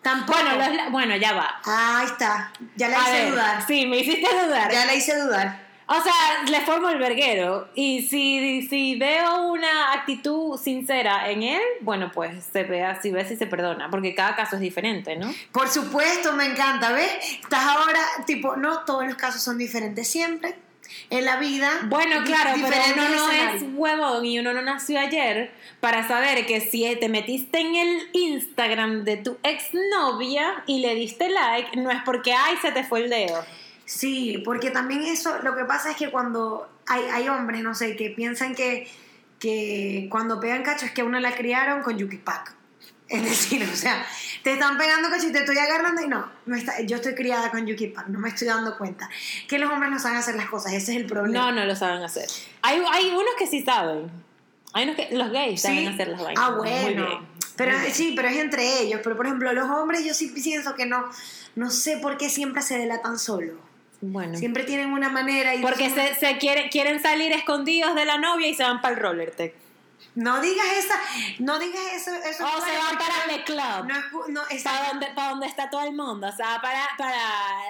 Tampoco. 0.00 0.38
Bueno, 0.38 0.56
los 0.58 0.74
la- 0.74 0.88
bueno, 0.90 1.16
ya 1.16 1.32
va. 1.32 1.60
Ahí 1.64 2.06
está. 2.06 2.52
Ya 2.76 2.88
la 2.88 2.98
A 2.98 3.02
hice 3.02 3.12
ver, 3.24 3.30
dudar. 3.32 3.66
Sí, 3.66 3.86
me 3.86 3.98
hiciste 3.98 4.28
dudar. 4.46 4.70
Ya 4.72 4.86
la 4.86 4.94
hice 4.94 5.18
dudar. 5.20 5.66
O 5.90 5.94
sea, 6.02 6.12
le 6.48 6.60
formo 6.60 6.88
el 6.90 6.98
verguero. 6.98 7.68
Y 7.74 8.02
si, 8.06 8.66
si 8.68 8.96
veo 8.96 9.48
una 9.48 9.92
actitud 9.94 10.56
sincera 10.58 11.30
en 11.30 11.42
él, 11.42 11.62
bueno, 11.80 12.12
pues 12.12 12.44
se 12.52 12.62
ve 12.62 12.84
así, 12.84 13.10
ve 13.10 13.26
si 13.26 13.36
se 13.36 13.46
perdona. 13.46 13.90
Porque 13.90 14.14
cada 14.14 14.36
caso 14.36 14.54
es 14.56 14.60
diferente, 14.60 15.16
¿no? 15.16 15.34
Por 15.50 15.68
supuesto, 15.68 16.32
me 16.34 16.44
encanta, 16.46 16.92
¿ves? 16.92 17.10
Estás 17.42 17.64
ahora, 17.64 18.00
tipo, 18.26 18.54
no 18.56 18.80
todos 18.84 19.04
los 19.04 19.16
casos 19.16 19.42
son 19.42 19.58
diferentes 19.58 20.06
siempre. 20.06 20.56
En 21.10 21.24
la 21.24 21.38
vida. 21.38 21.70
Bueno, 21.84 22.24
claro, 22.24 22.50
pero 22.54 22.76
uno 22.94 23.08
no 23.08 23.30
es 23.30 23.62
huevón 23.74 24.24
y 24.24 24.38
uno 24.38 24.52
no 24.52 24.62
nació 24.62 24.98
ayer 24.98 25.52
para 25.80 26.06
saber 26.06 26.46
que 26.46 26.60
si 26.60 26.84
te 26.96 27.08
metiste 27.08 27.60
en 27.60 27.74
el 27.74 28.08
Instagram 28.12 29.04
de 29.04 29.18
tu 29.18 29.38
exnovia 29.42 30.62
y 30.66 30.80
le 30.80 30.94
diste 30.94 31.28
like, 31.28 31.78
no 31.78 31.90
es 31.90 32.02
porque, 32.04 32.32
ay, 32.32 32.56
se 32.62 32.72
te 32.72 32.84
fue 32.84 33.04
el 33.04 33.10
dedo. 33.10 33.44
Sí, 33.84 34.42
porque 34.44 34.70
también 34.70 35.02
eso, 35.02 35.38
lo 35.42 35.56
que 35.56 35.64
pasa 35.64 35.90
es 35.90 35.96
que 35.96 36.10
cuando 36.10 36.68
hay, 36.86 37.02
hay 37.12 37.28
hombres, 37.28 37.62
no 37.62 37.74
sé, 37.74 37.96
que 37.96 38.10
piensan 38.10 38.54
que, 38.54 38.86
que 39.38 40.08
cuando 40.10 40.40
pegan 40.40 40.62
cacho 40.62 40.84
es 40.84 40.92
que 40.92 41.00
a 41.00 41.04
una 41.04 41.20
la 41.20 41.34
criaron 41.34 41.82
con 41.82 41.96
Yuki 41.96 42.18
Pack. 42.18 42.57
Es 43.08 43.22
decir, 43.22 43.66
o 43.72 43.74
sea, 43.76 44.04
te 44.42 44.52
están 44.52 44.76
pegando 44.76 45.08
cacho 45.08 45.28
y 45.28 45.32
te 45.32 45.38
estoy 45.38 45.56
agarrando 45.56 46.02
y 46.02 46.08
no, 46.08 46.30
no 46.44 46.56
está, 46.56 46.80
yo 46.82 46.96
estoy 46.96 47.14
criada 47.14 47.50
con 47.50 47.66
Yuki 47.66 47.86
Pack, 47.88 48.08
no 48.08 48.18
me 48.18 48.28
estoy 48.28 48.48
dando 48.48 48.76
cuenta. 48.76 49.08
Que 49.48 49.58
los 49.58 49.70
hombres 49.72 49.90
no 49.90 49.98
saben 49.98 50.18
hacer 50.18 50.34
las 50.34 50.48
cosas, 50.48 50.72
ese 50.74 50.92
es 50.92 50.98
el 50.98 51.06
problema. 51.06 51.46
No, 51.46 51.52
no 51.52 51.64
lo 51.64 51.74
saben 51.74 52.02
hacer. 52.02 52.26
Hay, 52.62 52.82
hay 52.92 53.08
unos 53.10 53.34
que 53.38 53.46
sí 53.46 53.62
saben. 53.62 54.10
Hay 54.74 54.84
unos 54.84 54.96
que, 54.96 55.08
los 55.16 55.30
gays 55.30 55.60
Sí. 55.62 55.68
saben 55.68 55.88
hacer 55.88 56.08
las 56.08 56.22
vainas. 56.22 56.44
Ah, 56.46 56.50
Muy 56.50 56.68
bueno. 56.68 57.06
bien. 57.06 57.18
Pero 57.56 57.72
Muy 57.72 57.80
bien. 57.80 57.94
sí, 57.94 58.12
pero 58.14 58.28
es 58.28 58.36
entre 58.36 58.82
ellos. 58.82 59.00
Pero 59.02 59.16
por 59.16 59.24
ejemplo, 59.26 59.52
los 59.54 59.68
hombres 59.70 60.04
yo 60.04 60.12
sí 60.12 60.28
pienso 60.28 60.74
que 60.74 60.84
no, 60.84 61.08
no 61.56 61.70
sé 61.70 61.96
por 61.96 62.18
qué 62.18 62.28
siempre 62.28 62.60
se 62.62 62.76
delatan 62.78 63.18
solos. 63.18 63.56
Bueno. 64.02 64.36
Siempre 64.38 64.64
tienen 64.64 64.92
una 64.92 65.08
manera 65.08 65.54
y 65.54 65.62
Porque 65.62 65.90
se, 65.90 66.14
se 66.14 66.36
quieren, 66.38 66.68
quieren 66.68 67.02
salir 67.02 67.32
escondidos 67.32 67.94
de 67.96 68.04
la 68.04 68.18
novia 68.18 68.46
y 68.48 68.54
se 68.54 68.62
van 68.62 68.80
para 68.80 68.94
el 68.94 69.00
roller 69.00 69.30
tech. 69.32 69.54
No 70.18 70.40
digas 70.40 70.66
esa, 70.78 70.94
no 71.38 71.58
digas 71.60 71.80
eso, 71.94 72.10
eso 72.12 72.44
O 72.44 72.60
se 72.60 72.76
van 72.76 72.98
para 72.98 73.34
el 73.34 73.44
club. 73.44 73.86
No, 73.86 74.26
no, 74.28 74.40
es- 74.50 74.62
para 74.64 74.88
donde, 74.88 75.06
para 75.14 75.30
donde 75.30 75.46
está 75.46 75.70
todo 75.70 75.82
el 75.84 75.92
mundo. 75.94 76.26
O 76.26 76.32
sea, 76.32 76.60
para, 76.60 76.88
para 76.98 77.16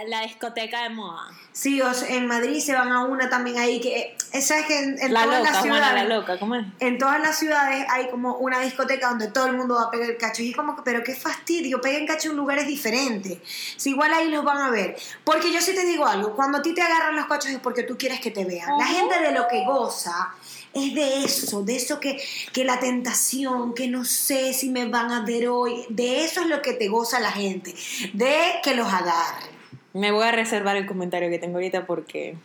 la 0.07 0.23
discoteca 0.23 0.83
de 0.85 0.91
moda. 0.91 1.29
Sí, 1.53 1.81
o 1.83 1.93
sea, 1.93 2.09
en 2.09 2.27
Madrid 2.27 2.61
se 2.61 2.73
van 2.75 2.91
a 2.93 3.05
una 3.05 3.29
también 3.29 3.59
ahí 3.59 3.81
que, 3.81 4.17
eh, 4.33 4.43
sabes 4.43 4.67
que 4.67 4.79
en, 4.79 4.99
en 4.99 5.13
la 5.13 5.25
todas 5.25 5.39
loca, 5.41 5.51
las 5.51 5.63
ciudades, 5.63 6.09
la 6.09 6.17
loca, 6.17 6.39
¿cómo 6.39 6.55
es? 6.55 6.65
en 6.81 6.99
todas 6.99 7.21
las 7.21 7.37
ciudades 7.39 7.85
hay 7.91 8.09
como 8.11 8.37
una 8.37 8.61
discoteca 8.61 9.09
donde 9.09 9.29
todo 9.29 9.47
el 9.47 9.57
mundo 9.57 9.75
va 9.75 9.83
a 9.85 9.91
pegar 9.91 10.09
el 10.09 10.17
cacho 10.17 10.43
y 10.43 10.51
es 10.51 10.57
como 10.57 10.77
pero 10.85 11.03
qué 11.03 11.15
fastidio, 11.17 11.81
peguen 11.81 12.07
cacho 12.07 12.31
en 12.31 12.37
lugares 12.37 12.67
diferentes. 12.67 13.39
Si 13.77 13.91
igual 13.91 14.13
ahí 14.15 14.29
los 14.31 14.45
van 14.45 14.59
a 14.59 14.71
ver, 14.71 14.97
porque 15.25 15.53
yo 15.53 15.61
sí 15.61 15.75
te 15.75 15.85
digo 15.85 16.07
algo, 16.07 16.35
cuando 16.37 16.59
a 16.59 16.63
ti 16.63 16.73
te 16.75 16.81
agarran 16.83 17.17
los 17.17 17.27
cachos 17.27 17.51
es 17.51 17.59
porque 17.59 17.83
tú 17.83 17.99
quieres 17.99 18.21
que 18.21 18.31
te 18.31 18.45
vean. 18.45 18.79
La 18.79 18.87
gente 18.87 19.19
de 19.21 19.33
lo 19.33 19.47
que 19.49 19.65
goza 19.65 20.31
es 20.75 20.95
de 20.95 21.25
eso, 21.25 21.63
de 21.63 21.77
eso 21.77 22.01
que, 22.01 22.21
que 22.53 22.65
la 22.65 22.81
tentación, 22.81 23.75
que 23.75 23.89
no 23.89 24.05
sé 24.05 24.53
si 24.53 24.71
me 24.71 24.87
van 24.87 25.11
a 25.11 25.25
ver 25.25 25.49
hoy, 25.49 25.85
de 25.89 26.25
eso 26.25 26.41
es 26.41 26.47
lo 26.47 26.63
que 26.63 26.73
te 26.73 26.89
goza 26.89 27.21
la 27.21 27.33
gente, 27.33 27.75
de 28.13 28.37
que 28.63 28.75
los 28.75 28.87
agarren. 28.87 29.57
Me 29.93 30.13
voy 30.13 30.25
a 30.25 30.33
reservar 30.33 30.77
el 30.77 30.87
comentario 30.87 31.31
que 31.31 31.39
tengo 31.39 31.57
ahorita 31.57 31.87
porque 31.87 32.37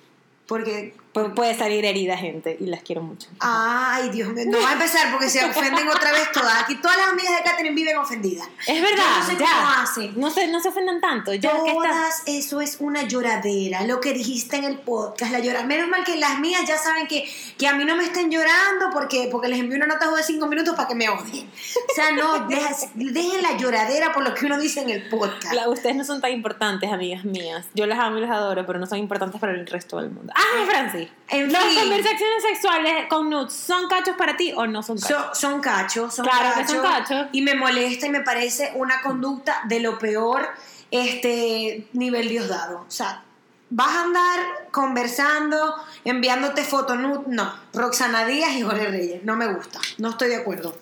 Porque 0.48 0.94
puede 1.14 1.56
salir 1.56 1.86
herida 1.86 2.18
gente 2.18 2.58
y 2.60 2.66
las 2.66 2.82
quiero 2.82 3.02
mucho. 3.02 3.30
Ay, 3.40 4.10
Dios 4.10 4.30
mío, 4.34 4.46
no 4.48 4.60
va 4.62 4.72
a 4.72 4.74
empezar 4.74 5.12
porque 5.12 5.30
se 5.30 5.44
ofenden 5.46 5.88
otra 5.88 6.12
vez 6.12 6.32
todas. 6.32 6.64
Aquí 6.64 6.76
todas 6.76 6.98
las 6.98 7.08
amigas 7.10 7.38
de 7.38 7.44
Catherine 7.44 7.76
viven 7.76 7.98
ofendidas. 7.98 8.48
Es 8.68 8.82
verdad, 8.82 9.04
Yo 9.16 9.20
no 9.20 9.26
sé 9.26 9.38
ya. 9.38 9.46
cómo 9.46 9.70
hacen. 9.84 10.14
No 10.20 10.30
se, 10.32 10.48
no 10.48 10.60
se 10.60 10.70
ofendan 10.70 11.00
tanto. 11.02 11.34
Ya 11.34 11.52
que 11.52 11.58
está- 11.58 11.74
Todas, 11.74 12.24
eso 12.26 12.62
es 12.62 12.78
una 12.80 13.04
lloradera, 13.04 13.84
lo 13.84 14.00
que 14.00 14.14
dijiste 14.14 14.58
en 14.58 14.64
el 14.64 14.80
podcast, 14.80 15.32
la 15.32 15.40
llora. 15.40 15.64
Menos 15.64 15.88
mal 15.88 16.04
que 16.04 16.16
las 16.18 16.40
mías 16.40 16.62
ya 16.68 16.78
saben 16.78 17.08
que, 17.08 17.24
que 17.58 17.68
a 17.68 17.74
mí 17.74 17.86
no 17.86 17.96
me 17.96 18.04
estén 18.06 18.32
llorando 18.32 18.90
porque, 18.92 19.30
porque 19.32 19.48
les 19.50 19.60
envío 19.60 19.78
una 19.78 19.86
nota 19.88 20.10
de 20.10 20.24
cinco 20.24 20.48
minutos 20.48 20.76
para 20.76 20.88
que 20.88 20.96
me 20.96 21.10
odien. 21.10 21.48
O 21.48 21.94
sea, 21.96 22.12
no, 22.12 22.48
dejen 22.96 23.42
la 23.42 23.58
lloradera 23.58 24.14
por 24.14 24.24
lo 24.24 24.34
que 24.34 24.46
uno 24.46 24.58
dice 24.60 24.82
en 24.82 24.90
el 24.90 25.08
podcast. 25.10 25.54
La- 25.54 25.70
ustedes 25.70 25.96
no 25.96 26.04
son 26.06 26.22
tan 26.22 26.32
importantes, 26.32 26.92
amigas 26.92 27.24
mías. 27.24 27.66
Yo 27.74 27.86
las 27.86 28.00
amo 28.00 28.18
y 28.18 28.22
las 28.22 28.32
adoro, 28.32 28.66
pero 28.66 28.80
no 28.80 28.86
son 28.88 28.98
importantes 29.00 29.40
para 29.40 29.54
el 29.54 29.66
resto 29.68 29.98
del 29.98 30.10
mundo. 30.12 30.34
Ah, 30.36 30.66
Francis. 30.68 31.03
En 31.30 31.52
¿Las 31.52 31.64
fin. 31.66 31.80
conversaciones 31.80 32.44
sexuales 32.44 33.08
con 33.10 33.30
nudes 33.30 33.54
son 33.54 33.88
cachos 33.88 34.16
para 34.18 34.38
ti 34.38 34.54
o 34.56 34.68
no 34.68 34.84
son 34.84 34.98
cachos? 34.98 35.38
Son, 35.38 35.52
son 35.54 35.62
cachos, 35.62 36.14
son 36.16 36.26
Claro 36.26 36.50
que 36.56 36.62
cachos, 36.62 36.72
son 36.72 36.82
cachos. 36.84 37.28
Y 37.32 37.42
me 37.42 37.56
molesta 37.56 38.08
y 38.08 38.10
me 38.10 38.22
parece 38.22 38.72
una 38.76 39.02
conducta 39.02 39.62
de 39.66 39.80
lo 39.80 39.98
peor, 40.00 40.48
este 40.92 41.88
nivel 41.94 42.30
Diosdado. 42.30 42.86
O 42.88 42.92
sea, 42.92 43.24
vas 43.70 43.96
a 43.96 44.02
andar 44.04 44.40
conversando, 44.72 45.76
enviándote 46.06 46.64
fotos 46.64 46.98
nude. 46.98 47.24
No, 47.28 47.54
Roxana 47.74 48.26
Díaz 48.26 48.54
y 48.56 48.62
Jorge 48.62 48.88
Reyes. 48.88 49.24
No 49.24 49.36
me 49.36 49.48
gusta, 49.48 49.80
no 49.98 50.10
estoy 50.10 50.30
de 50.30 50.38
acuerdo. 50.38 50.76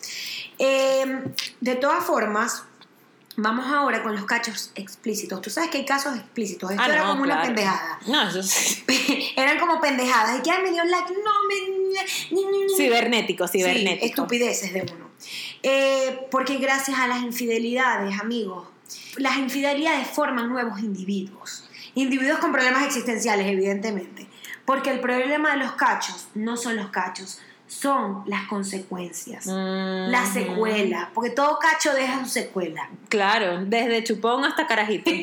Eh, 0.60 1.24
de 1.62 1.76
todas 1.76 2.04
formas, 2.04 2.66
vamos 3.38 3.66
ahora 3.72 4.04
con 4.04 4.14
los 4.16 4.26
cachos 4.26 4.72
explícitos. 4.76 5.42
Tú 5.42 5.50
sabes 5.50 5.70
que 5.70 5.80
hay 5.80 5.86
casos 5.86 6.16
explícitos. 6.16 6.72
Esto 6.72 6.84
Ah, 6.84 6.88
era 6.88 7.04
no, 7.04 7.12
como 7.12 7.24
una 7.24 7.42
pendejada. 7.42 8.00
No, 8.08 8.28
eso 8.28 8.40
es 8.40 8.84
Eran 9.38 9.60
como 9.60 9.80
pendejadas. 9.80 10.40
Y 10.40 10.42
que 10.42 10.52
me 10.62 10.72
dio 10.72 10.84
like, 10.84 11.14
no 11.14 11.32
me. 11.48 12.76
cibernético, 12.76 13.48
Sí, 13.48 13.60
cibernético. 13.60 14.06
estupideces 14.06 14.74
de 14.74 14.82
uno. 14.82 15.10
Eh, 15.64 16.28
porque 16.32 16.58
gracias 16.58 16.98
a 17.00 17.08
las 17.08 17.22
infidelidades, 17.22 18.20
amigos, 18.20 18.68
las 19.18 19.38
infidelidades 19.38 20.08
forman 20.08 20.50
nuevos 20.50 20.80
individuos. 20.80 21.66
Individuos 21.96 22.40
con 22.40 22.52
problemas 22.52 22.84
existenciales, 22.84 23.48
evidentemente. 23.48 24.28
Porque 24.66 24.90
el 24.92 25.00
problema 25.00 25.52
de 25.52 25.58
los 25.58 25.74
cachos 25.74 26.28
no 26.36 26.56
son 26.58 26.76
los 26.78 26.90
cachos, 26.90 27.40
son 27.72 28.24
las 28.26 28.48
consecuencias. 28.48 29.48
Mm, 29.48 30.10
La 30.12 30.26
secuela, 30.26 31.10
porque 31.14 31.30
todo 31.30 31.58
cacho 31.58 31.94
deja 31.94 32.24
su 32.26 32.30
secuela. 32.30 32.90
Claro, 33.08 33.64
desde 33.66 34.04
chupón 34.04 34.44
hasta 34.44 34.68
carajito. 34.68 35.10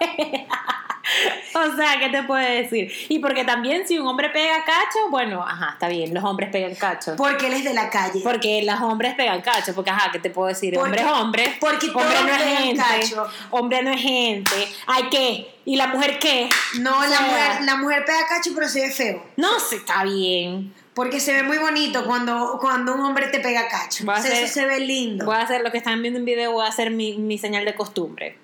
o 1.54 1.76
sea, 1.76 1.98
¿qué 2.00 2.08
te 2.08 2.22
puede 2.24 2.62
decir? 2.62 2.90
Y 3.08 3.18
porque 3.18 3.44
también 3.44 3.86
si 3.86 3.98
un 3.98 4.06
hombre 4.06 4.30
pega 4.30 4.64
cacho, 4.64 5.08
bueno, 5.10 5.42
ajá, 5.42 5.70
está 5.74 5.88
bien, 5.88 6.12
los 6.14 6.24
hombres 6.24 6.50
pegan 6.50 6.74
cacho. 6.74 7.14
Porque 7.16 7.46
él 7.48 7.54
es 7.54 7.64
de 7.64 7.74
la 7.74 7.90
calle. 7.90 8.20
Porque 8.22 8.62
los 8.62 8.80
hombres 8.80 9.14
pegan 9.14 9.40
cacho, 9.40 9.74
porque 9.74 9.90
ajá, 9.90 10.10
¿qué 10.12 10.18
te 10.18 10.30
puedo 10.30 10.48
decir? 10.48 10.74
Porque- 10.74 10.84
hombre 10.84 11.02
es 11.02 11.08
hombre, 11.08 11.56
porque 11.60 11.86
hombre 11.88 12.22
no 12.24 12.34
es 12.34 12.58
gente, 12.58 12.82
cacho. 12.82 13.26
hombre 13.50 13.82
no 13.82 13.90
es 13.90 14.00
gente, 14.00 14.68
¿hay 14.86 15.08
qué? 15.10 15.50
¿Y 15.66 15.76
la 15.76 15.86
mujer 15.86 16.18
qué? 16.18 16.48
no, 16.80 16.98
O 16.98 17.04
la 17.06 17.20
mujer, 17.22 17.62
la 17.62 17.76
mujer 17.76 18.04
pega 18.04 18.26
cacho, 18.28 18.50
pero 18.54 18.68
se 18.68 18.82
ve 18.82 18.90
feo. 18.90 19.24
No, 19.36 19.58
sí, 19.60 19.76
está 19.76 20.04
bien. 20.04 20.74
Porque 20.94 21.18
se 21.18 21.32
ve 21.32 21.42
muy 21.42 21.58
bonito 21.58 22.04
cuando, 22.04 22.58
cuando 22.60 22.94
un 22.94 23.00
hombre 23.00 23.26
te 23.28 23.40
pega 23.40 23.66
cacho. 23.68 24.08
Hacer- 24.12 24.32
eso 24.44 24.52
se 24.54 24.66
ve 24.66 24.78
lindo. 24.80 25.24
Voy 25.24 25.34
a 25.34 25.40
hacer 25.40 25.62
lo 25.62 25.72
que 25.72 25.78
están 25.78 26.00
viendo 26.02 26.18
en 26.20 26.24
video, 26.24 26.52
voy 26.52 26.64
a 26.64 26.68
hacer 26.68 26.90
mi, 26.90 27.16
mi 27.16 27.36
señal 27.38 27.64
de 27.64 27.74
costumbre. 27.74 28.38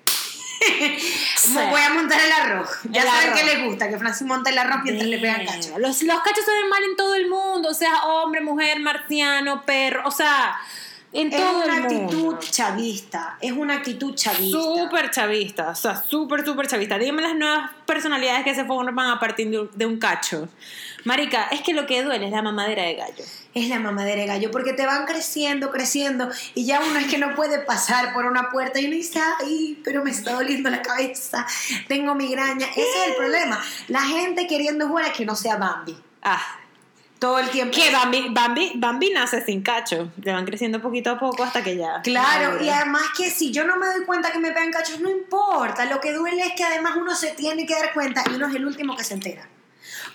Como 1.43 1.67
voy 1.69 1.81
a 1.81 1.89
montar 1.89 2.19
el 2.19 2.31
arroz. 2.31 2.69
Ya 2.89 3.01
El 3.01 3.07
saben 3.07 3.29
arroz. 3.29 3.39
que 3.39 3.45
le 3.45 3.65
gusta, 3.65 3.89
que 3.89 3.97
Francis 3.97 4.27
monta 4.27 4.49
el 4.49 4.57
arroz 4.57 4.79
mientras 4.83 5.07
le 5.09 5.17
pegan 5.19 5.45
cacho. 5.45 5.79
Los, 5.79 6.01
los 6.03 6.19
cachos 6.21 6.45
se 6.45 6.51
ven 6.51 6.69
mal 6.69 6.83
en 6.83 6.95
todo 6.95 7.15
el 7.15 7.27
mundo, 7.27 7.69
o 7.69 7.73
sea, 7.73 8.03
hombre, 8.05 8.41
mujer, 8.41 8.79
marciano, 8.79 9.63
perro, 9.65 10.03
o 10.05 10.11
sea, 10.11 10.55
en 11.13 11.27
Es 11.31 11.39
todo 11.39 11.63
una 11.65 11.77
el 11.77 11.83
actitud 11.83 12.23
mundo. 12.23 12.39
chavista. 12.39 13.37
Es 13.41 13.51
una 13.51 13.75
actitud 13.75 14.15
chavista. 14.15 14.57
Súper 14.57 15.11
chavista, 15.11 15.69
o 15.69 15.75
sea, 15.75 15.95
súper, 15.95 16.45
súper 16.45 16.67
chavista. 16.67 16.97
Dígame 16.97 17.21
las 17.21 17.35
nuevas 17.35 17.71
personalidades 17.85 18.43
que 18.43 18.55
se 18.55 18.63
forman 18.65 19.09
a 19.09 19.19
partir 19.19 19.49
de 19.49 19.59
un, 19.59 19.69
de 19.73 19.85
un 19.85 19.97
cacho. 19.99 20.47
Marica, 21.03 21.47
es 21.51 21.61
que 21.61 21.73
lo 21.73 21.87
que 21.87 22.03
duele 22.03 22.27
es 22.27 22.31
la 22.31 22.41
mamadera 22.43 22.83
de 22.83 22.93
gallo. 22.93 23.23
Es 23.53 23.67
la 23.69 23.79
mamadera 23.79 24.21
de 24.21 24.27
gallo, 24.27 24.51
porque 24.51 24.71
te 24.73 24.85
van 24.85 25.05
creciendo, 25.05 25.71
creciendo, 25.71 26.29
y 26.53 26.65
ya 26.65 26.79
uno 26.79 26.99
es 26.99 27.07
que 27.07 27.17
no 27.17 27.35
puede 27.35 27.59
pasar 27.59 28.13
por 28.13 28.25
una 28.25 28.49
puerta 28.51 28.79
y 28.79 28.85
uno 28.85 28.95
dice, 28.95 29.19
ay, 29.41 29.81
pero 29.83 30.03
me 30.03 30.11
está 30.11 30.33
doliendo 30.33 30.69
la 30.69 30.81
cabeza, 30.81 31.45
tengo 31.87 32.13
migraña. 32.15 32.67
Ese 32.67 32.81
es 32.81 33.07
el 33.07 33.15
problema. 33.15 33.59
La 33.87 34.01
gente 34.01 34.47
queriendo 34.47 34.87
jugar 34.87 35.05
a 35.05 35.11
que 35.13 35.25
no 35.25 35.35
sea 35.35 35.57
Bambi. 35.57 35.97
Ah, 36.21 36.41
Todo 37.21 37.37
el 37.37 37.51
tiempo. 37.51 37.77
que 37.77 37.91
Bambi, 37.91 38.29
Bambi, 38.31 38.71
Bambi 38.77 39.11
nace 39.11 39.45
sin 39.45 39.61
cacho. 39.61 40.11
Le 40.23 40.33
van 40.33 40.43
creciendo 40.43 40.81
poquito 40.81 41.11
a 41.11 41.19
poco 41.19 41.43
hasta 41.43 41.63
que 41.63 41.77
ya. 41.77 42.01
Claro, 42.01 42.53
madura. 42.53 42.63
y 42.63 42.69
además 42.69 43.03
que 43.15 43.29
si 43.29 43.51
yo 43.51 43.63
no 43.63 43.77
me 43.77 43.85
doy 43.85 44.05
cuenta 44.05 44.31
que 44.31 44.39
me 44.39 44.49
pegan 44.49 44.71
cachos, 44.71 44.99
no 45.01 45.07
importa. 45.07 45.85
Lo 45.85 46.01
que 46.01 46.13
duele 46.13 46.41
es 46.41 46.53
que 46.53 46.63
además 46.63 46.95
uno 46.97 47.13
se 47.13 47.33
tiene 47.33 47.67
que 47.67 47.75
dar 47.75 47.93
cuenta 47.93 48.23
y 48.27 48.33
uno 48.37 48.47
es 48.47 48.55
el 48.55 48.65
último 48.65 48.97
que 48.97 49.03
se 49.03 49.13
entera. 49.13 49.47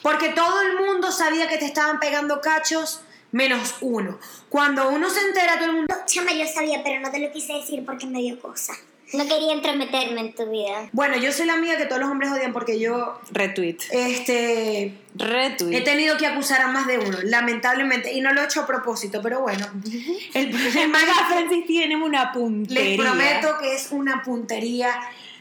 Porque 0.02 0.30
todo 0.30 0.60
el 0.62 0.80
mundo 0.84 1.12
sabía 1.12 1.46
que 1.46 1.58
te 1.58 1.66
estaban 1.66 2.00
pegando 2.00 2.40
cachos, 2.40 3.02
menos 3.30 3.76
uno. 3.82 4.18
Cuando 4.48 4.88
uno 4.88 5.08
se 5.08 5.20
entera, 5.20 5.60
todo 5.60 5.66
el 5.66 5.76
mundo. 5.76 5.94
Chama, 6.06 6.32
yo 6.32 6.44
sabía, 6.52 6.82
pero 6.82 6.98
no 6.98 7.12
te 7.12 7.20
lo 7.20 7.30
quise 7.30 7.52
decir 7.52 7.84
porque 7.86 8.06
me 8.06 8.18
dio 8.18 8.40
cosa. 8.40 8.72
No 9.12 9.24
quería 9.26 9.52
entrometerme 9.52 10.20
en 10.20 10.34
tu 10.34 10.50
vida. 10.50 10.88
Bueno, 10.92 11.16
yo 11.16 11.30
soy 11.32 11.46
la 11.46 11.54
amiga 11.54 11.76
que 11.76 11.86
todos 11.86 12.00
los 12.00 12.10
hombres 12.10 12.30
odian 12.32 12.52
porque 12.52 12.78
yo 12.80 13.20
Retweet. 13.30 13.76
este, 13.92 14.94
Retweet. 15.14 15.76
he 15.76 15.80
tenido 15.82 16.16
que 16.16 16.26
acusar 16.26 16.60
a 16.62 16.66
más 16.68 16.86
de 16.86 16.98
uno, 16.98 17.18
lamentablemente. 17.22 18.12
Y 18.12 18.20
no 18.20 18.32
lo 18.32 18.42
he 18.42 18.44
hecho 18.44 18.62
a 18.62 18.66
propósito, 18.66 19.20
pero 19.22 19.40
bueno. 19.40 19.66
El 20.34 20.50
problema 20.50 20.80
es 20.80 20.88
Maga 20.88 21.12
que 21.28 21.34
Francis 21.34 21.66
tienen 21.66 22.02
una 22.02 22.32
puntería. 22.32 22.82
les 22.84 22.98
prometo 23.00 23.58
que 23.60 23.74
es 23.74 23.88
una 23.92 24.22
puntería. 24.24 24.90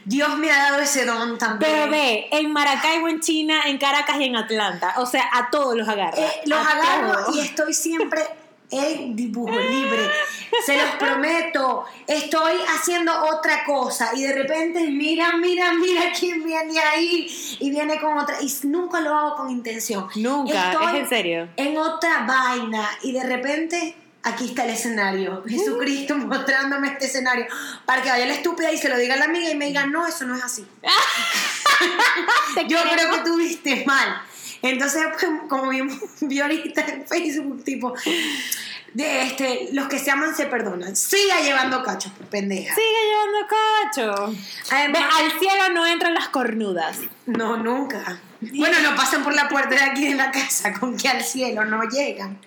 Dios 0.04 0.38
me 0.38 0.52
ha 0.52 0.70
dado 0.70 0.78
ese 0.80 1.04
don 1.04 1.36
también. 1.36 1.72
Pero 1.72 1.90
ve, 1.90 2.28
en 2.30 2.52
Maracaibo, 2.52 3.08
en 3.08 3.18
China, 3.20 3.62
en 3.66 3.78
Caracas 3.78 4.16
y 4.20 4.24
en 4.24 4.36
Atlanta. 4.36 4.94
O 4.98 5.06
sea, 5.06 5.28
a 5.32 5.50
todos 5.50 5.76
los 5.76 5.88
agarra. 5.88 6.16
Eh, 6.16 6.30
los 6.44 6.58
A 6.60 6.70
agarro 6.70 7.24
todos. 7.24 7.36
y 7.36 7.40
estoy 7.40 7.74
siempre 7.74 8.22
en 8.70 9.16
dibujo 9.16 9.58
libre. 9.58 10.10
Se 10.64 10.76
los 10.76 10.90
prometo. 10.96 11.84
Estoy 12.06 12.54
haciendo 12.74 13.12
otra 13.24 13.64
cosa 13.64 14.10
y 14.14 14.22
de 14.22 14.32
repente, 14.32 14.88
mira, 14.88 15.36
mira, 15.36 15.72
mira 15.74 16.12
quién 16.18 16.44
viene 16.44 16.78
ahí 16.78 17.56
y 17.60 17.70
viene 17.70 18.00
con 18.00 18.18
otra. 18.18 18.36
Y 18.40 18.52
nunca 18.66 19.00
lo 19.00 19.14
hago 19.14 19.36
con 19.36 19.50
intención. 19.50 20.08
Nunca, 20.16 20.72
Estoy 20.72 20.86
es 20.86 21.02
en 21.02 21.08
serio. 21.08 21.48
En 21.56 21.76
otra 21.76 22.24
vaina 22.26 22.88
y 23.02 23.12
de 23.12 23.24
repente. 23.24 23.96
Aquí 24.22 24.46
está 24.46 24.64
el 24.64 24.70
escenario. 24.70 25.44
Jesucristo 25.46 26.16
mostrándome 26.16 26.88
este 26.88 27.06
escenario. 27.06 27.46
Para 27.84 28.02
que 28.02 28.08
vaya 28.08 28.26
la 28.26 28.34
estúpida 28.34 28.72
y 28.72 28.76
se 28.76 28.88
lo 28.88 28.98
diga 28.98 29.14
a 29.14 29.18
la 29.18 29.26
amiga 29.26 29.48
y 29.48 29.54
me 29.54 29.66
diga, 29.66 29.86
no, 29.86 30.04
eso 30.04 30.24
no 30.24 30.34
es 30.34 30.42
así. 30.42 30.66
Yo 32.68 32.78
creo 32.82 33.12
que 33.12 33.18
tú 33.24 33.36
viste 33.36 33.84
mal. 33.86 34.20
Entonces, 34.70 35.02
pues, 35.12 35.26
como 35.48 35.68
vi, 35.68 35.80
vi 36.20 36.40
ahorita 36.40 36.80
en 36.82 37.06
Facebook, 37.06 37.64
tipo, 37.64 37.94
de 38.94 39.22
este, 39.22 39.68
los 39.72 39.88
que 39.88 39.98
se 39.98 40.10
aman 40.10 40.34
se 40.34 40.46
perdonan. 40.46 40.96
Siga 40.96 41.40
llevando 41.40 41.82
cachos, 41.82 42.12
pendeja. 42.30 42.74
Sigue 42.74 42.86
llevando 43.10 43.46
cacho. 44.32 44.36
Además- 44.70 45.02
Ve, 45.18 45.24
al 45.24 45.38
cielo 45.38 45.68
no 45.74 45.86
entran 45.86 46.14
las 46.14 46.28
cornudas. 46.28 46.98
No, 47.26 47.56
nunca. 47.56 48.20
Bueno, 48.40 48.78
no 48.80 48.94
pasan 48.94 49.24
por 49.24 49.34
la 49.34 49.48
puerta 49.48 49.74
de 49.74 49.82
aquí 49.82 50.08
de 50.08 50.14
la 50.14 50.30
casa, 50.30 50.72
con 50.74 50.96
que 50.96 51.08
al 51.08 51.22
cielo 51.24 51.64
no 51.64 51.82
llegan. 51.84 52.38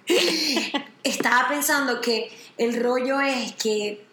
Estaba 1.03 1.47
pensando 1.49 1.99
que 1.99 2.31
el 2.57 2.81
rollo 2.81 3.19
es 3.21 3.53
que 3.53 4.05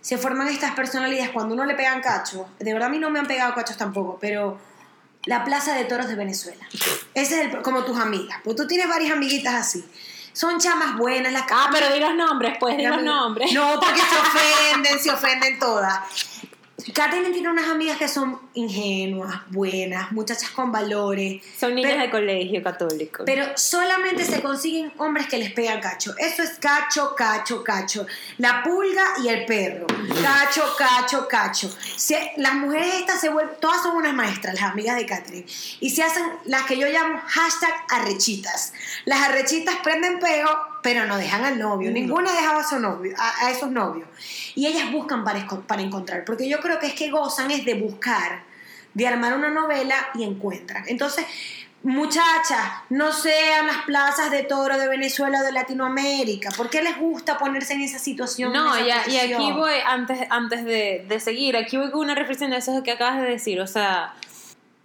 se 0.00 0.16
forman 0.16 0.48
estas 0.48 0.72
personalidades 0.74 1.30
cuando 1.30 1.54
uno 1.54 1.64
le 1.66 1.74
pegan 1.74 2.00
cachos. 2.00 2.46
De 2.58 2.72
verdad 2.72 2.88
a 2.88 2.90
mí 2.90 2.98
no 2.98 3.10
me 3.10 3.18
han 3.18 3.26
pegado 3.26 3.54
cachos 3.54 3.76
tampoco, 3.76 4.18
pero 4.20 4.58
la 5.24 5.44
Plaza 5.44 5.74
de 5.74 5.84
Toros 5.84 6.08
de 6.08 6.14
Venezuela. 6.14 6.64
Ese 7.14 7.42
es 7.42 7.54
el, 7.54 7.62
como 7.62 7.84
tus 7.84 7.98
amigas. 7.98 8.38
Pues 8.44 8.56
tú 8.56 8.66
tienes 8.66 8.88
varias 8.88 9.12
amiguitas 9.12 9.54
así. 9.54 9.84
Son 10.32 10.58
chamas 10.60 10.96
buenas, 10.96 11.32
las 11.32 11.44
Ah, 11.50 11.68
pero 11.72 11.92
di 11.92 11.98
los 11.98 12.14
nombres, 12.14 12.56
pues, 12.60 12.76
di 12.76 12.86
los 12.86 13.02
nombres. 13.02 13.52
No, 13.52 13.80
porque 13.80 14.00
se 14.00 14.16
ofenden, 14.16 14.98
se 15.00 15.10
ofenden 15.10 15.58
todas. 15.58 15.98
Katherine 16.94 17.30
tiene 17.30 17.48
unas 17.48 17.68
amigas 17.68 17.98
que 17.98 18.06
son 18.06 18.40
ingenuas, 18.54 19.40
buenas, 19.50 20.12
muchachas 20.12 20.50
con 20.50 20.70
valores. 20.70 21.42
Son 21.58 21.74
niñas 21.74 21.90
pero, 21.92 22.04
de 22.04 22.10
colegio 22.10 22.62
católico. 22.62 23.24
pero 23.26 23.46
solamente 23.58 24.24
se 24.24 24.40
consiguen 24.40 24.92
hombres 24.96 25.26
que 25.26 25.38
les 25.38 25.50
pegan 25.52 25.80
cacho. 25.80 26.14
Eso 26.18 26.44
es 26.44 26.50
cacho, 26.60 27.16
cacho, 27.16 27.64
cacho. 27.64 28.06
La 28.38 28.62
pulga 28.62 29.04
y 29.24 29.28
el 29.28 29.44
perro. 29.44 29.86
Cacho, 30.22 30.62
cacho, 30.78 31.26
cacho. 31.26 31.68
Se- 31.96 32.32
las 32.36 32.54
mujeres 32.54 32.94
estas 33.00 33.20
se 33.20 33.28
vuelven, 33.28 33.56
todas 33.60 33.82
son 33.82 33.96
unas 33.96 34.14
maestras, 34.14 34.54
las 34.54 34.70
amigas 34.70 34.96
de 34.96 35.04
Catherine. 35.04 35.46
Y 35.80 35.90
se 35.90 36.04
hacen 36.04 36.22
las 36.44 36.62
que 36.62 36.78
yo 36.78 36.86
llamo 36.86 37.20
hashtag 37.26 37.72
arrechitas. 37.90 38.72
Las 39.04 39.20
arrechitas 39.22 39.74
prenden 39.82 40.20
pego, 40.20 40.50
pero 40.82 41.06
no 41.06 41.16
dejan 41.16 41.44
al 41.44 41.58
novio. 41.58 41.90
Ninguna 41.90 42.32
dejaba 42.32 42.60
a, 42.60 42.64
su 42.64 42.78
novio, 42.78 43.14
a, 43.18 43.46
a 43.46 43.50
esos 43.50 43.70
novios. 43.70 44.08
Y 44.54 44.66
ellas 44.66 44.90
buscan 44.92 45.24
para, 45.24 45.46
para 45.66 45.82
encontrar. 45.82 46.24
Porque 46.24 46.48
yo 46.48 46.60
creo 46.60 46.78
que 46.78 46.86
es 46.86 46.94
que 46.94 47.10
gozan 47.10 47.50
es 47.50 47.64
de 47.64 47.74
buscar, 47.74 48.42
de 48.94 49.06
armar 49.06 49.34
una 49.34 49.48
novela 49.48 49.94
y 50.14 50.24
encuentran. 50.24 50.84
Entonces, 50.86 51.24
Muchachas, 51.84 52.58
no 52.90 53.12
sean 53.12 53.68
las 53.68 53.82
plazas 53.84 54.32
de 54.32 54.42
toro 54.42 54.76
de 54.76 54.88
Venezuela 54.88 55.40
o 55.40 55.44
de 55.44 55.52
Latinoamérica. 55.52 56.50
¿Por 56.56 56.68
qué 56.70 56.82
les 56.82 56.98
gusta 56.98 57.38
ponerse 57.38 57.74
en 57.74 57.82
esa 57.82 58.00
situación? 58.00 58.52
No, 58.52 58.76
y, 58.84 58.90
esa 58.90 59.02
a- 59.02 59.08
y 59.08 59.16
aquí 59.16 59.52
voy, 59.52 59.74
antes, 59.86 60.18
antes 60.28 60.64
de, 60.64 61.06
de 61.08 61.20
seguir, 61.20 61.56
aquí 61.56 61.76
voy 61.76 61.92
con 61.92 62.00
una 62.00 62.16
reflexión 62.16 62.50
de 62.50 62.56
eso 62.56 62.82
que 62.82 62.90
acabas 62.90 63.20
de 63.22 63.28
decir. 63.28 63.60
O 63.60 63.66
sea, 63.68 64.12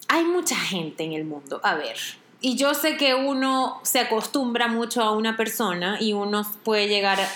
hay 0.07 0.23
mucha 0.23 0.55
gente 0.55 1.03
en 1.03 1.13
el 1.13 1.25
mundo. 1.25 1.59
A 1.63 1.73
ver. 1.73 1.97
Y 2.45 2.57
yo 2.57 2.73
sé 2.73 2.97
que 2.97 3.15
uno 3.15 3.79
se 3.83 4.00
acostumbra 4.01 4.67
mucho 4.67 5.01
a 5.01 5.12
una 5.12 5.38
persona 5.38 5.95
y 6.01 6.12
uno 6.12 6.45
puede 6.65 6.89
llegar 6.89 7.21
a- 7.21 7.29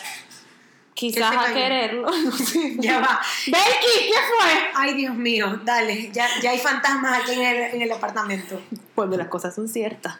quizás 0.93 1.29
se 1.33 1.51
a 1.51 1.53
quererlo. 1.53 2.09
No 2.25 2.31
sé. 2.33 2.75
Ya 2.77 2.99
va. 2.99 3.21
Belki, 3.45 4.07
¿qué 4.07 4.13
fue? 4.13 4.51
Ay, 4.75 4.95
Dios 4.95 5.15
mío, 5.15 5.61
dale, 5.63 6.11
ya, 6.11 6.27
ya 6.41 6.49
hay 6.51 6.59
fantasmas 6.59 7.21
aquí 7.21 7.31
en 7.35 7.41
el, 7.41 7.55
en 7.75 7.81
el 7.83 7.91
apartamento. 7.93 8.61
Cuando 8.95 9.15
las 9.15 9.29
cosas 9.29 9.55
son 9.55 9.69
ciertas. 9.69 10.17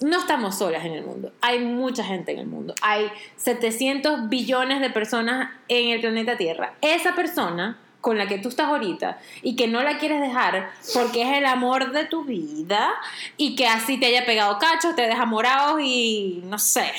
No 0.00 0.18
estamos 0.18 0.56
solas 0.58 0.84
en 0.86 0.92
el 0.94 1.04
mundo. 1.04 1.32
Hay 1.42 1.58
mucha 1.60 2.02
gente 2.04 2.32
en 2.32 2.38
el 2.38 2.46
mundo. 2.46 2.74
Hay 2.80 3.10
700 3.36 4.30
billones 4.30 4.80
de 4.80 4.88
personas 4.90 5.50
en 5.68 5.90
el 5.90 6.00
planeta 6.00 6.38
Tierra. 6.38 6.72
Esa 6.80 7.14
persona 7.14 7.76
con 8.04 8.18
la 8.18 8.28
que 8.28 8.36
tú 8.36 8.50
estás 8.50 8.66
ahorita 8.66 9.18
y 9.40 9.56
que 9.56 9.66
no 9.66 9.82
la 9.82 9.96
quieres 9.96 10.20
dejar 10.20 10.70
porque 10.92 11.22
es 11.22 11.38
el 11.38 11.46
amor 11.46 11.90
de 11.92 12.04
tu 12.04 12.22
vida 12.22 12.92
y 13.38 13.56
que 13.56 13.66
así 13.66 13.98
te 13.98 14.04
haya 14.04 14.26
pegado 14.26 14.58
cachos, 14.58 14.94
te 14.94 15.06
deja 15.06 15.24
morados 15.24 15.80
y 15.82 16.42
no 16.44 16.58
sé, 16.58 16.92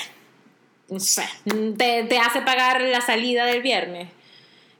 no 0.88 0.98
sé, 0.98 1.22
te, 1.78 2.02
te 2.02 2.18
hace 2.18 2.42
pagar 2.42 2.80
la 2.80 3.00
salida 3.00 3.44
del 3.46 3.62
viernes. 3.62 4.08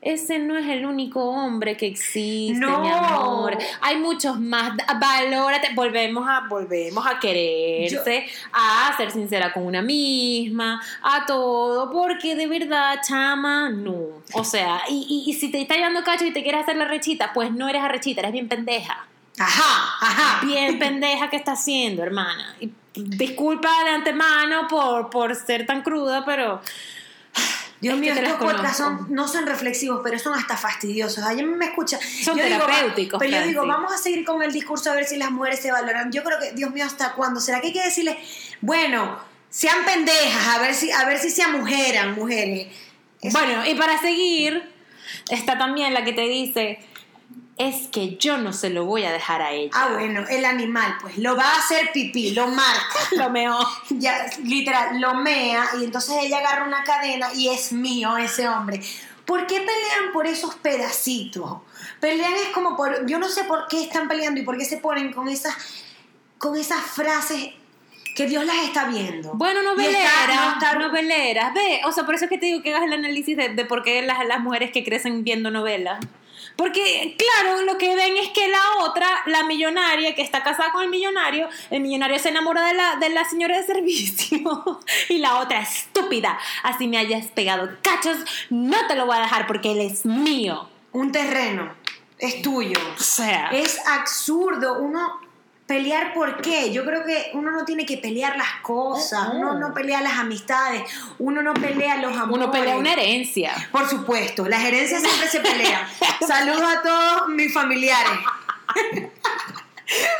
Ese 0.06 0.38
no 0.38 0.56
es 0.56 0.66
el 0.68 0.86
único 0.86 1.20
hombre 1.25 1.76
que 1.76 1.86
existe, 1.86 2.60
No. 2.60 2.80
mi 2.80 2.88
amor. 2.88 3.58
Hay 3.80 3.96
muchos 3.98 4.38
más. 4.38 4.72
Valórate. 5.00 5.75
Volvemos 5.75 6.26
a, 6.28 6.46
volvemos 6.48 7.04
a 7.04 7.18
quererse, 7.18 8.25
a 8.52 8.94
ser 8.96 9.10
sincera 9.10 9.52
con 9.52 9.66
una 9.66 9.82
misma, 9.82 10.80
a 11.02 11.26
todo. 11.26 11.90
Porque 11.90 12.36
de 12.36 12.46
verdad, 12.46 13.00
chama, 13.06 13.68
no. 13.70 13.94
O 14.34 14.44
sea, 14.44 14.82
y, 14.88 15.25
y, 15.26 15.30
y 15.30 15.34
si 15.34 15.50
te 15.50 15.60
está 15.60 15.75
llevando 15.75 16.04
cacho 16.04 16.25
y 16.25 16.32
te 16.32 16.42
quieres 16.44 16.62
hacer 16.62 16.76
la 16.76 16.84
rechita, 16.86 17.32
pues 17.32 17.50
no 17.50 17.68
eres 17.68 17.82
arrechita, 17.82 18.20
eres 18.20 18.32
bien 18.32 18.48
pendeja. 18.48 19.06
Ajá, 19.38 19.96
ajá. 20.00 20.46
Bien 20.46 20.78
pendeja 20.78 21.28
que 21.30 21.36
está 21.36 21.52
haciendo, 21.52 22.02
hermana. 22.02 22.54
Y 22.60 22.70
disculpa 22.94 23.68
de 23.84 23.90
antemano 23.90 24.68
por, 24.68 25.10
por 25.10 25.34
ser 25.34 25.66
tan 25.66 25.82
cruda, 25.82 26.25
pero. 26.25 26.60
Dios 27.80 27.99
mío, 27.99 28.14
estos 28.14 28.33
podcasts 28.38 28.78
son, 28.78 29.06
no 29.11 29.28
son 29.28 29.47
reflexivos, 29.47 30.00
pero 30.02 30.18
son 30.18 30.33
hasta 30.35 30.56
fastidiosos. 30.56 31.23
Ayer 31.25 31.45
me 31.45 31.66
escucha. 31.66 31.99
Son 32.00 32.37
yo 32.38 32.45
digo, 32.45 32.59
va- 32.61 32.66
terapéuticos, 32.66 33.18
pero 33.18 33.30
yo 33.38 33.47
digo, 33.47 33.66
vamos 33.66 33.92
a 33.92 33.99
seguir 33.99 34.25
con 34.25 34.42
el 34.42 34.52
discurso 34.52 34.90
a 34.90 34.95
ver 34.95 35.04
si 35.04 35.16
las 35.16 35.30
mujeres 35.30 35.61
se 35.61 35.71
valoran. 35.71 36.11
Yo 36.11 36.25
creo 36.25 36.38
que, 36.40 36.52
Dios 36.52 36.71
mío, 36.71 36.85
¿hasta 36.87 37.12
cuándo? 37.12 37.40
¿Será 37.40 37.61
que 37.61 37.68
hay 37.68 37.73
que 37.75 37.83
decirles, 37.85 38.16
bueno, 38.62 39.18
sean 39.50 39.85
pendejas, 39.85 40.49
a 40.56 40.59
ver 40.61 40.75
si, 40.75 40.90
a 40.90 41.04
ver 41.04 41.18
si 41.18 41.30
se 41.30 41.42
amujeran, 41.42 42.14
mujeres? 42.14 42.68
Eso- 43.21 43.38
Bueno, 43.38 43.66
y 43.66 43.75
para 43.75 44.00
seguir, 44.00 44.62
está 45.30 45.59
también 45.59 45.92
la 45.92 46.04
que 46.04 46.12
te 46.14 46.23
dice, 46.23 46.78
es 47.58 47.88
que 47.88 48.16
yo 48.16 48.36
no 48.38 48.52
se 48.52 48.68
lo 48.70 48.84
voy 48.84 49.04
a 49.04 49.12
dejar 49.12 49.40
a 49.40 49.50
ella. 49.52 49.70
Ah, 49.75 49.88
bueno, 49.94 50.25
el 50.28 50.44
animal, 50.44 50.96
pues 51.00 51.16
lo 51.18 51.36
va 51.36 51.44
a 51.44 51.58
hacer 51.58 51.90
pipí, 51.92 52.32
lo 52.32 52.48
marca. 52.48 52.98
Lo 53.12 53.30
meo. 53.30 53.56
ya, 53.90 54.26
literal, 54.44 55.00
lo 55.00 55.14
mea 55.14 55.64
y 55.80 55.84
entonces 55.84 56.16
ella 56.20 56.38
agarra 56.38 56.64
una 56.66 56.82
cadena 56.84 57.32
y 57.34 57.48
es 57.48 57.72
mío 57.72 58.16
ese 58.18 58.46
hombre. 58.48 58.80
¿Por 59.25 59.46
qué 59.46 59.56
pelean 59.58 60.12
por 60.12 60.26
esos 60.26 60.54
pedacitos? 60.56 61.58
Pelean 62.00 62.32
es 62.34 62.48
como 62.52 62.76
por, 62.76 63.06
yo 63.06 63.18
no 63.18 63.28
sé 63.28 63.44
por 63.44 63.66
qué 63.68 63.82
están 63.82 64.06
peleando 64.06 64.40
y 64.40 64.44
por 64.44 64.56
qué 64.58 64.64
se 64.64 64.76
ponen 64.76 65.12
con 65.12 65.28
esas, 65.28 65.54
con 66.38 66.56
esas 66.56 66.80
frases 66.82 67.50
que 68.14 68.26
Dios 68.26 68.44
las 68.44 68.56
está 68.64 68.84
viendo. 68.86 69.32
Bueno, 69.34 69.60
Y 69.62 69.64
está- 69.64 69.72
noveleras, 69.75 70.36
no 70.46 70.52
está- 70.52 70.75
noveleras. 70.78 71.54
Ve, 71.54 71.80
o 71.86 71.92
sea, 71.92 72.04
por 72.04 72.14
eso 72.14 72.25
es 72.26 72.30
que 72.30 72.38
te 72.38 72.46
digo 72.46 72.62
que 72.62 72.70
hagas 72.75 72.84
el 72.86 72.92
análisis 72.92 73.36
de, 73.36 73.48
de 73.50 73.64
por 73.64 73.82
qué 73.82 74.02
las, 74.02 74.25
las 74.26 74.40
mujeres 74.40 74.70
que 74.72 74.84
crecen 74.84 75.25
viendo 75.25 75.50
novelas. 75.50 75.98
Porque, 76.56 77.16
claro, 77.18 77.62
lo 77.62 77.76
que 77.76 77.94
ven 77.94 78.16
es 78.16 78.30
que 78.30 78.48
la 78.48 78.84
otra, 78.84 79.06
la 79.26 79.44
millonaria, 79.44 80.14
que 80.14 80.22
está 80.22 80.42
casada 80.42 80.72
con 80.72 80.82
el 80.82 80.90
millonario, 80.90 81.48
el 81.70 81.82
millonario 81.82 82.18
se 82.18 82.30
enamora 82.30 82.66
de 82.66 82.75
la, 82.75 82.96
de 82.96 83.10
la 83.10 83.25
señora 83.28 83.58
de 83.58 83.64
servicio. 83.64 84.80
y 85.08 85.18
la 85.18 85.38
otra, 85.38 85.60
estúpida, 85.60 86.38
así 86.62 86.88
me 86.88 86.99
hayas 86.99 87.26
pegado 87.26 87.71
cachos, 87.82 88.16
no 88.50 88.86
te 88.86 88.97
lo 88.97 89.06
voy 89.06 89.16
a 89.16 89.21
dejar 89.21 89.47
porque 89.47 89.73
él 89.73 89.80
es 89.80 90.06
mío. 90.06 90.69
Un 90.92 91.12
terreno 91.12 91.75
es 92.19 92.40
tuyo. 92.42 92.78
O 92.99 93.02
sea, 93.02 93.49
Es 93.49 93.78
absurdo 93.86 94.78
uno 94.80 95.25
pelear 95.67 96.15
por 96.15 96.41
qué. 96.41 96.73
Yo 96.73 96.85
creo 96.85 97.05
que 97.05 97.31
uno 97.35 97.50
no 97.50 97.65
tiene 97.65 97.85
que 97.85 97.99
pelear 97.99 98.37
las 98.37 98.61
cosas, 98.63 99.31
uno 99.35 99.55
no 99.55 99.75
pelea 99.75 100.00
las 100.00 100.19
amistades, 100.19 100.83
uno 101.19 101.43
no 101.43 101.55
pelea 101.55 101.97
los 101.97 102.17
amores. 102.17 102.37
uno 102.45 102.50
pelea 102.50 102.76
una 102.76 102.93
herencia. 102.93 103.52
Por 103.73 103.89
supuesto, 103.89 104.49
las 104.49 104.65
herencias 104.65 105.02
siempre 105.02 105.29
se 105.29 105.41
pelean. 105.41 105.83
Saludos 106.26 106.63
a 106.63 106.83
todos 106.83 107.29
mis 107.29 107.52
familiares. 107.52 108.13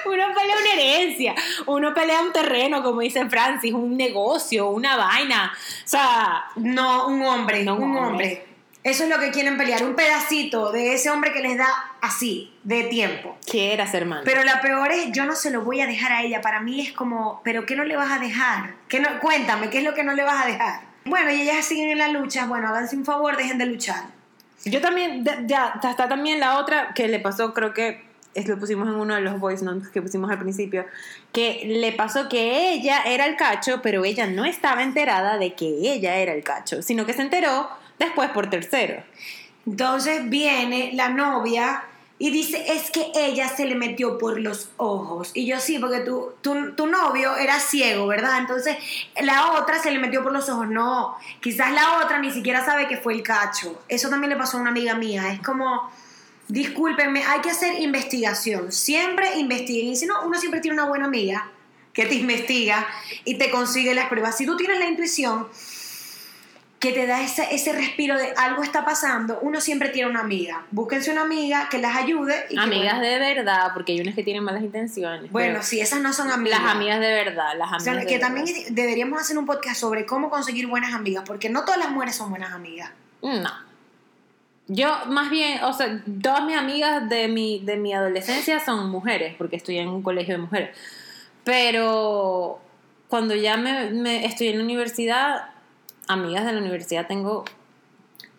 Uno 0.05 0.25
pelea 0.33 0.57
una 0.61 0.73
herencia, 0.75 1.35
uno 1.67 1.93
pelea 1.93 2.21
un 2.21 2.33
terreno, 2.33 2.85
como 2.85 3.01
dice 3.01 3.29
Francis, 3.29 3.73
un 3.73 3.97
negocio, 3.97 4.71
una 4.71 4.97
vaina. 4.97 5.53
O 5.53 5.89
sea, 5.89 6.45
No, 6.55 7.09
un 7.09 7.23
hombre, 7.25 7.65
No, 7.65 7.75
un 7.75 7.97
hombre. 7.97 8.47
Eso 8.87 9.03
es 9.03 9.11
lo 9.11 9.19
que 9.19 9.33
quieren 9.33 9.57
pelear, 9.57 9.83
un 9.83 9.97
pedacito 9.97 10.71
de 10.71 10.95
ese 10.95 11.11
hombre 11.11 11.33
que 11.33 11.41
les 11.41 11.59
da 11.59 11.67
así, 12.01 12.55
de 12.63 12.85
tiempo. 12.85 13.37
quieras, 13.45 13.93
hermano. 13.95 14.23
Pero 14.25 14.45
la 14.45 14.61
peor 14.61 14.93
es, 14.93 15.11
yo 15.11 15.25
no 15.25 15.35
se 15.35 15.51
lo 15.51 15.63
voy 15.63 15.81
a 15.81 15.89
dejar 15.89 16.13
a 16.13 16.23
ella. 16.23 16.41
Para 16.41 16.61
mí 16.61 16.81
es 16.81 16.93
como, 16.93 17.41
¿pero 17.43 17.67
qué 17.67 17.75
no 17.75 17.83
le 17.83 17.97
vas 17.97 18.13
a 18.13 18.21
dejar? 18.21 18.77
¿Qué 18.87 19.01
no, 19.01 19.09
cuéntame, 19.19 19.71
¿qué 19.71 19.79
es 19.79 19.85
lo 19.85 19.93
que 19.93 20.05
no 20.05 20.13
le 20.13 20.23
vas 20.23 20.45
a 20.45 20.47
dejar? 20.47 20.83
Bueno, 21.05 21.33
y 21.33 21.41
ellas 21.41 21.65
siguen 21.65 21.91
en 21.91 21.99
la 21.99 22.07
lucha. 22.07 22.47
Bueno, 22.47 22.69
háganse 22.69 22.95
un 22.95 23.05
favor, 23.05 23.37
dejen 23.37 23.59
de 23.59 23.67
luchar. 23.67 24.05
Yo 24.65 24.81
también, 24.81 25.25
ya, 25.49 25.81
está 25.83 26.07
también 26.09 26.39
la 26.39 26.59
otra 26.59 26.95
que 26.95 27.09
le 27.09 27.19
pasó, 27.19 27.55
creo 27.55 27.75
que 27.75 28.05
es, 28.35 28.47
lo 28.47 28.57
pusimos 28.57 28.87
en 28.87 28.95
uno 28.95 29.17
de 29.17 29.21
los 29.21 29.41
voice 29.41 29.65
notes 29.65 29.89
que 29.89 30.01
pusimos 30.01 30.31
al 30.31 30.39
principio, 30.39 30.87
que 31.33 31.65
le 31.67 31.91
pasó 31.91 32.29
que 32.29 32.71
ella 32.71 33.03
era 33.05 33.27
el 33.27 33.35
cacho, 33.35 33.83
pero 33.83 34.05
ella 34.05 34.29
no 34.29 34.45
estaba 34.45 34.85
enterada 34.85 35.39
de 35.39 35.55
que 35.55 35.67
ella 35.67 36.19
era 36.19 36.33
el 36.33 36.45
cacho, 36.45 36.83
sino 36.83 37.05
que 37.05 37.15
se 37.15 37.23
enteró 37.23 37.69
después 37.99 38.31
por 38.31 38.51
tercero. 38.51 39.03
Entonces 39.67 40.29
viene 40.29 40.93
la 40.95 41.09
novia 41.09 41.85
y 42.19 42.31
dice, 42.31 42.73
es 42.73 42.91
que 42.91 43.11
ella 43.15 43.49
se 43.49 43.67
le 43.67 43.75
metió 43.75 44.17
por 44.17 44.41
los 44.41 44.71
ojos. 44.79 45.33
Y 45.35 45.45
yo 45.45 45.61
sí, 45.61 45.79
porque 45.79 46.01
tu, 46.01 46.33
tu, 46.41 46.73
tu 46.73 46.87
novio 46.87 47.37
era 47.37 47.61
ciego, 47.61 48.07
¿verdad? 48.07 48.39
Entonces 48.39 48.77
la 49.21 49.53
otra 49.53 49.79
se 49.83 49.91
le 49.91 49.99
metió 49.99 50.23
por 50.23 50.33
los 50.33 50.49
ojos. 50.49 50.69
No, 50.69 51.17
quizás 51.41 51.73
la 51.73 51.99
otra 51.99 52.19
ni 52.19 52.31
siquiera 52.31 52.65
sabe 52.65 52.89
que 52.89 52.97
fue 52.97 53.13
el 53.13 53.23
cacho. 53.23 53.83
Eso 53.89 54.09
también 54.09 54.31
le 54.31 54.37
pasó 54.37 54.57
a 54.57 54.61
una 54.61 54.71
amiga 54.71 54.95
mía. 54.95 55.31
Es 55.31 55.41
como, 55.41 55.91
discúlpenme, 56.49 57.23
hay 57.25 57.41
que 57.41 57.51
hacer 57.51 57.81
investigación. 57.83 58.73
Siempre 58.73 59.39
investiguen. 59.39 59.89
Y 59.93 59.97
si 59.97 60.07
no, 60.07 60.25
uno 60.25 60.39
siempre 60.39 60.61
tiene 60.61 60.75
una 60.75 60.89
buena 60.89 61.05
amiga 61.05 61.51
que 61.93 62.07
te 62.07 62.15
investiga 62.15 62.87
y 63.27 63.37
te 63.37 63.51
consigue 63.51 63.95
las 63.95 64.09
pruebas. 64.09 64.39
Si 64.39 64.47
tú 64.47 64.57
tienes 64.57 64.79
la 64.79 64.87
intuición 64.87 65.49
que 66.79 66.93
te 66.93 67.07
da 67.07 67.23
ese, 67.23 67.55
ese 67.55 67.73
respiro 67.73 68.19
de 68.19 68.33
algo 68.37 68.63
está 68.63 68.85
pasando, 68.85 69.39
uno 69.41 69.61
siempre 69.61 69.89
tiene 69.89 70.11
una 70.11 70.21
amiga. 70.21 70.67
Búsquense 70.71 71.11
una 71.11 71.23
amiga 71.23 71.69
que 71.71 71.79
las 71.79 71.97
ayude. 71.97 72.47
Y 72.51 72.55
que, 72.55 72.61
Amigas 72.61 72.99
bueno, 72.99 73.09
de 73.09 73.19
verdad, 73.19 73.71
porque 73.73 73.93
hay 73.93 74.01
unas 74.01 74.15
que 74.15 74.23
tienen 74.23 74.45
malas 74.45 74.63
intenciones. 74.63 75.33
Bueno, 75.33 75.63
sí, 75.63 75.81
esas 75.81 76.01
no 76.01 76.13
son 76.13 76.31
amigas. 76.31 76.63
Las 76.63 76.73
amigas 76.73 77.01
de 77.01 77.13
verdad, 77.13 77.55
las 77.57 77.69
O 77.69 77.75
amigas 77.77 77.83
sea, 77.83 77.95
de 77.95 78.07
que 78.07 78.19
verdad. 78.19 78.35
también 78.35 78.75
deberíamos 78.75 79.21
hacer 79.21 79.39
un 79.39 79.47
podcast 79.47 79.81
sobre 79.81 80.05
cómo 80.05 80.29
conseguir 80.29 80.67
buenas 80.67 80.93
amigas, 80.93 81.25
porque 81.27 81.49
no 81.49 81.65
todas 81.65 81.79
las 81.79 81.91
mujeres 81.91 82.15
son 82.15 82.29
buenas 82.29 82.53
amigas. 82.53 82.91
No. 83.23 83.51
Yo, 84.69 85.07
más 85.07 85.31
bien, 85.31 85.63
o 85.65 85.73
sea, 85.73 86.03
todas 86.23 86.45
mis 86.45 86.57
amigas 86.57 87.09
de 87.09 87.29
mi, 87.29 87.61
de 87.65 87.77
mi 87.77 87.95
adolescencia 87.95 88.61
son 88.61 88.91
mujeres, 88.91 89.35
porque 89.39 89.57
estudié 89.57 89.81
en 89.81 89.89
un 89.89 90.03
colegio 90.03 90.35
de 90.35 90.43
mujeres. 90.43 90.77
Pero 91.45 92.61
cuando 93.09 93.35
ya 93.35 93.57
me, 93.57 93.91
me 93.91 94.27
estoy 94.27 94.49
en 94.49 94.59
la 94.59 94.65
universidad, 94.65 95.51
amigas 96.09 96.45
de 96.47 96.53
la 96.53 96.59
universidad 96.61 97.07
tengo 97.07 97.45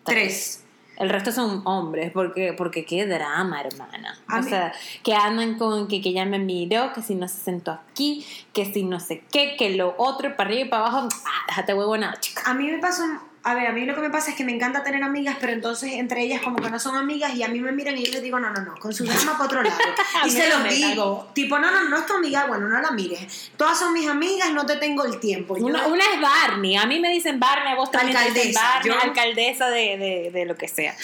Tres. 0.04 0.64
El 0.96 1.10
resto 1.10 1.30
son 1.30 1.62
hombres, 1.64 2.10
porque, 2.12 2.54
porque 2.54 2.84
qué 2.84 3.06
drama, 3.06 3.60
hermana. 3.60 4.18
A 4.26 4.38
o 4.38 4.42
mí- 4.42 4.48
sea, 4.48 4.72
que 5.04 5.14
andan 5.14 5.56
con 5.56 5.86
que, 5.86 6.00
que 6.02 6.08
ella 6.08 6.24
me 6.24 6.40
miró, 6.40 6.92
que 6.92 7.02
si 7.02 7.14
no 7.14 7.28
se 7.28 7.38
sentó 7.38 7.70
aquí, 7.70 8.26
que 8.52 8.64
si 8.72 8.82
no 8.82 8.98
sé 8.98 9.22
qué, 9.30 9.54
que 9.56 9.70
lo 9.76 9.94
otro, 9.98 10.34
para 10.36 10.48
arriba 10.50 10.66
y 10.66 10.68
para 10.68 10.86
abajo. 10.86 11.08
Ah, 11.24 11.44
déjate 11.46 11.74
huevona, 11.74 12.18
chica. 12.18 12.42
A 12.46 12.54
mí 12.54 12.68
me 12.68 12.78
pasa, 12.78 13.04
un- 13.04 13.20
a 13.50 13.54
ver, 13.54 13.66
a 13.66 13.72
mí 13.72 13.84
lo 13.86 13.94
que 13.94 14.00
me 14.02 14.10
pasa 14.10 14.30
es 14.30 14.36
que 14.36 14.44
me 14.44 14.52
encanta 14.52 14.82
tener 14.84 15.02
amigas, 15.02 15.36
pero 15.40 15.52
entonces 15.52 15.92
entre 15.94 16.22
ellas 16.22 16.42
como 16.42 16.56
que 16.58 16.68
no 16.70 16.78
son 16.78 16.96
amigas 16.96 17.34
y 17.34 17.42
a 17.42 17.48
mí 17.48 17.60
me 17.60 17.72
miran 17.72 17.96
y 17.96 18.04
yo 18.04 18.12
les 18.12 18.22
digo, 18.22 18.38
no, 18.38 18.50
no, 18.50 18.60
no, 18.62 18.74
con 18.76 18.92
su 18.92 19.04
drama 19.04 19.32
para 19.32 19.44
otro 19.44 19.62
lado. 19.62 19.76
Y 20.26 20.30
se 20.30 20.48
los 20.48 20.64
digo, 20.68 21.30
tipo, 21.34 21.58
no, 21.58 21.70
no, 21.70 21.88
no 21.88 21.98
es 21.98 22.06
tu 22.06 22.14
amiga, 22.14 22.46
bueno, 22.46 22.68
no 22.68 22.80
la 22.80 22.90
mires. 22.90 23.50
Todas 23.56 23.78
son 23.78 23.92
mis 23.92 24.06
amigas, 24.08 24.52
no 24.52 24.66
te 24.66 24.76
tengo 24.76 25.04
el 25.04 25.18
tiempo. 25.20 25.56
Yo- 25.56 25.64
Una, 25.66 25.86
una 25.86 26.04
es 26.14 26.20
Barney. 26.20 26.76
A 26.76 26.86
mí 26.86 27.00
me 27.00 27.10
dicen 27.10 27.40
Barney, 27.40 27.72
a 27.72 27.76
vos 27.76 27.90
también 27.90 28.16
te 28.18 28.24
dicen 28.24 28.38
Alcaldesa, 28.56 28.62
Barney, 28.74 28.92
yo- 28.92 29.00
alcaldesa 29.02 29.70
de, 29.70 29.96
de, 29.96 30.30
de 30.32 30.44
lo 30.44 30.56
que 30.56 30.68
sea. 30.68 30.94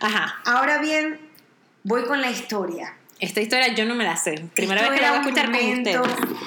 Ajá. 0.00 0.40
Ahora 0.46 0.78
bien, 0.78 1.20
voy 1.82 2.04
con 2.04 2.20
la 2.20 2.30
historia. 2.30 2.94
Esta 3.20 3.40
historia 3.40 3.68
yo 3.74 3.84
no 3.84 3.94
me 3.94 4.04
la 4.04 4.16
sé. 4.16 4.42
Primera 4.54 4.80
Esto 4.80 4.90
vez 4.92 5.00
que 5.00 5.06
la 5.06 5.12
voy 5.12 5.18
a 5.18 5.22
escuchar 5.22 5.46
un 5.48 5.52
con 5.54 5.62
momento 5.62 6.02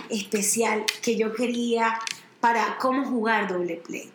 especial 0.09 0.83
que 1.01 1.15
yo 1.15 1.33
quería 1.33 1.99
para 2.41 2.77
cómo 2.77 3.05
jugar 3.05 3.47
doble 3.47 3.75
play. 3.75 4.11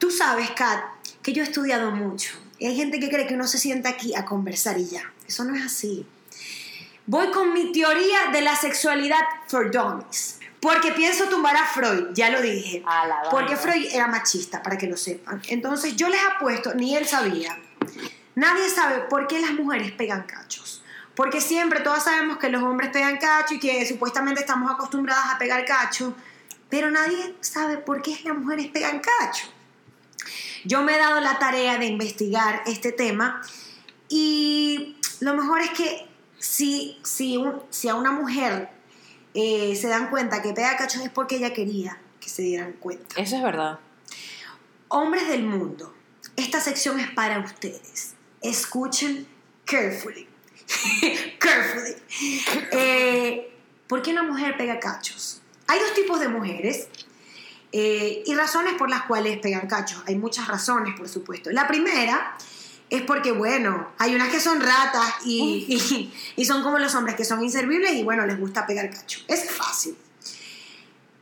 Tú 0.00 0.10
sabes, 0.10 0.50
Kat, 0.52 0.82
que 1.22 1.34
yo 1.34 1.42
he 1.42 1.46
estudiado 1.46 1.90
mucho. 1.90 2.32
Y 2.58 2.66
hay 2.66 2.74
gente 2.74 2.98
que 2.98 3.10
cree 3.10 3.26
que 3.26 3.34
uno 3.34 3.46
se 3.46 3.58
sienta 3.58 3.90
aquí 3.90 4.14
a 4.14 4.24
conversar 4.24 4.78
y 4.78 4.86
ya. 4.86 5.12
Eso 5.28 5.44
no 5.44 5.54
es 5.54 5.62
así. 5.62 6.06
Voy 7.04 7.30
con 7.30 7.52
mi 7.52 7.70
teoría 7.70 8.30
de 8.32 8.40
la 8.40 8.56
sexualidad 8.56 9.20
for 9.46 9.70
dummies. 9.70 10.38
Porque 10.58 10.92
pienso 10.92 11.26
tumbar 11.28 11.54
a 11.54 11.66
Freud, 11.66 12.14
ya 12.14 12.30
lo 12.30 12.40
dije. 12.40 12.82
Porque. 13.30 13.56
Freud 13.56 13.88
era 13.92 14.06
machista, 14.06 14.62
para 14.62 14.78
que 14.78 14.86
lo 14.86 14.96
sepan. 14.96 15.42
Entonces 15.48 15.96
yo 15.96 16.08
les 16.08 16.20
apuesto, 16.34 16.72
ni 16.74 16.96
él 16.96 17.06
sabía. 17.06 17.58
Nadie 18.36 18.70
sabe 18.70 19.00
por 19.10 19.26
qué 19.26 19.38
las 19.38 19.52
mujeres 19.52 19.92
pegan 19.92 20.22
cachos. 20.22 20.82
Porque 21.14 21.42
siempre 21.42 21.80
todas 21.80 22.04
sabemos 22.04 22.38
que 22.38 22.48
los 22.48 22.62
hombres 22.62 22.88
pegan 22.88 23.18
cacho 23.18 23.52
y 23.52 23.60
que 23.60 23.86
supuestamente 23.86 24.40
estamos 24.40 24.70
acostumbradas 24.70 25.34
a 25.34 25.38
pegar 25.38 25.62
cacho. 25.66 26.14
Pero 26.70 26.90
nadie 26.90 27.34
sabe 27.40 27.76
por 27.76 28.00
qué 28.00 28.18
las 28.24 28.38
mujeres 28.38 28.68
pegan 28.68 29.00
cacho. 29.00 29.59
Yo 30.64 30.82
me 30.82 30.94
he 30.94 30.98
dado 30.98 31.20
la 31.20 31.38
tarea 31.38 31.78
de 31.78 31.86
investigar 31.86 32.62
este 32.66 32.92
tema 32.92 33.40
y 34.08 34.96
lo 35.20 35.34
mejor 35.34 35.60
es 35.60 35.70
que 35.70 36.06
si, 36.38 36.98
si, 37.04 37.36
un- 37.36 37.62
si 37.70 37.88
a 37.88 37.94
una 37.94 38.12
mujer 38.12 38.70
eh, 39.34 39.76
se 39.76 39.88
dan 39.88 40.10
cuenta 40.10 40.42
que 40.42 40.52
pega 40.52 40.76
cachos 40.76 41.02
es 41.02 41.10
porque 41.10 41.36
ella 41.36 41.52
quería 41.52 41.98
que 42.20 42.28
se 42.28 42.42
dieran 42.42 42.72
cuenta. 42.74 43.20
Eso 43.20 43.36
es 43.36 43.42
verdad. 43.42 43.78
Hombres 44.88 45.28
del 45.28 45.42
mundo, 45.44 45.94
esta 46.36 46.60
sección 46.60 46.98
es 47.00 47.08
para 47.10 47.38
ustedes. 47.38 48.14
Escuchen 48.42 49.26
carefully. 49.64 50.26
carefully. 51.38 51.96
Eh, 52.72 53.52
¿Por 53.86 54.02
qué 54.02 54.10
una 54.12 54.22
mujer 54.22 54.56
pega 54.56 54.78
cachos? 54.80 55.40
Hay 55.66 55.78
dos 55.80 55.94
tipos 55.94 56.20
de 56.20 56.28
mujeres 56.28 56.88
eh, 57.72 58.22
y 58.26 58.34
razones 58.34 58.74
por 58.74 58.90
las 58.90 59.02
cuales 59.04 59.38
pegan 59.38 59.66
cachos. 59.68 60.02
Hay 60.06 60.16
muchas 60.16 60.48
razones, 60.48 60.94
por 60.96 61.08
supuesto. 61.08 61.50
La 61.50 61.68
primera 61.68 62.36
es 62.88 63.02
porque, 63.02 63.30
bueno, 63.32 63.88
hay 63.98 64.14
unas 64.14 64.28
que 64.30 64.40
son 64.40 64.60
ratas 64.60 65.14
y, 65.24 65.66
y- 65.68 66.12
y 66.36 66.44
son 66.44 66.62
como 66.62 66.78
los 66.78 66.94
hombres 66.94 67.14
que 67.16 67.24
son 67.24 67.42
inservibles 67.42 67.92
y, 67.94 68.02
bueno, 68.02 68.26
les 68.26 68.38
gusta 68.38 68.66
pegar 68.66 68.90
cacho. 68.90 69.20
Es 69.28 69.50
fácil. 69.50 69.96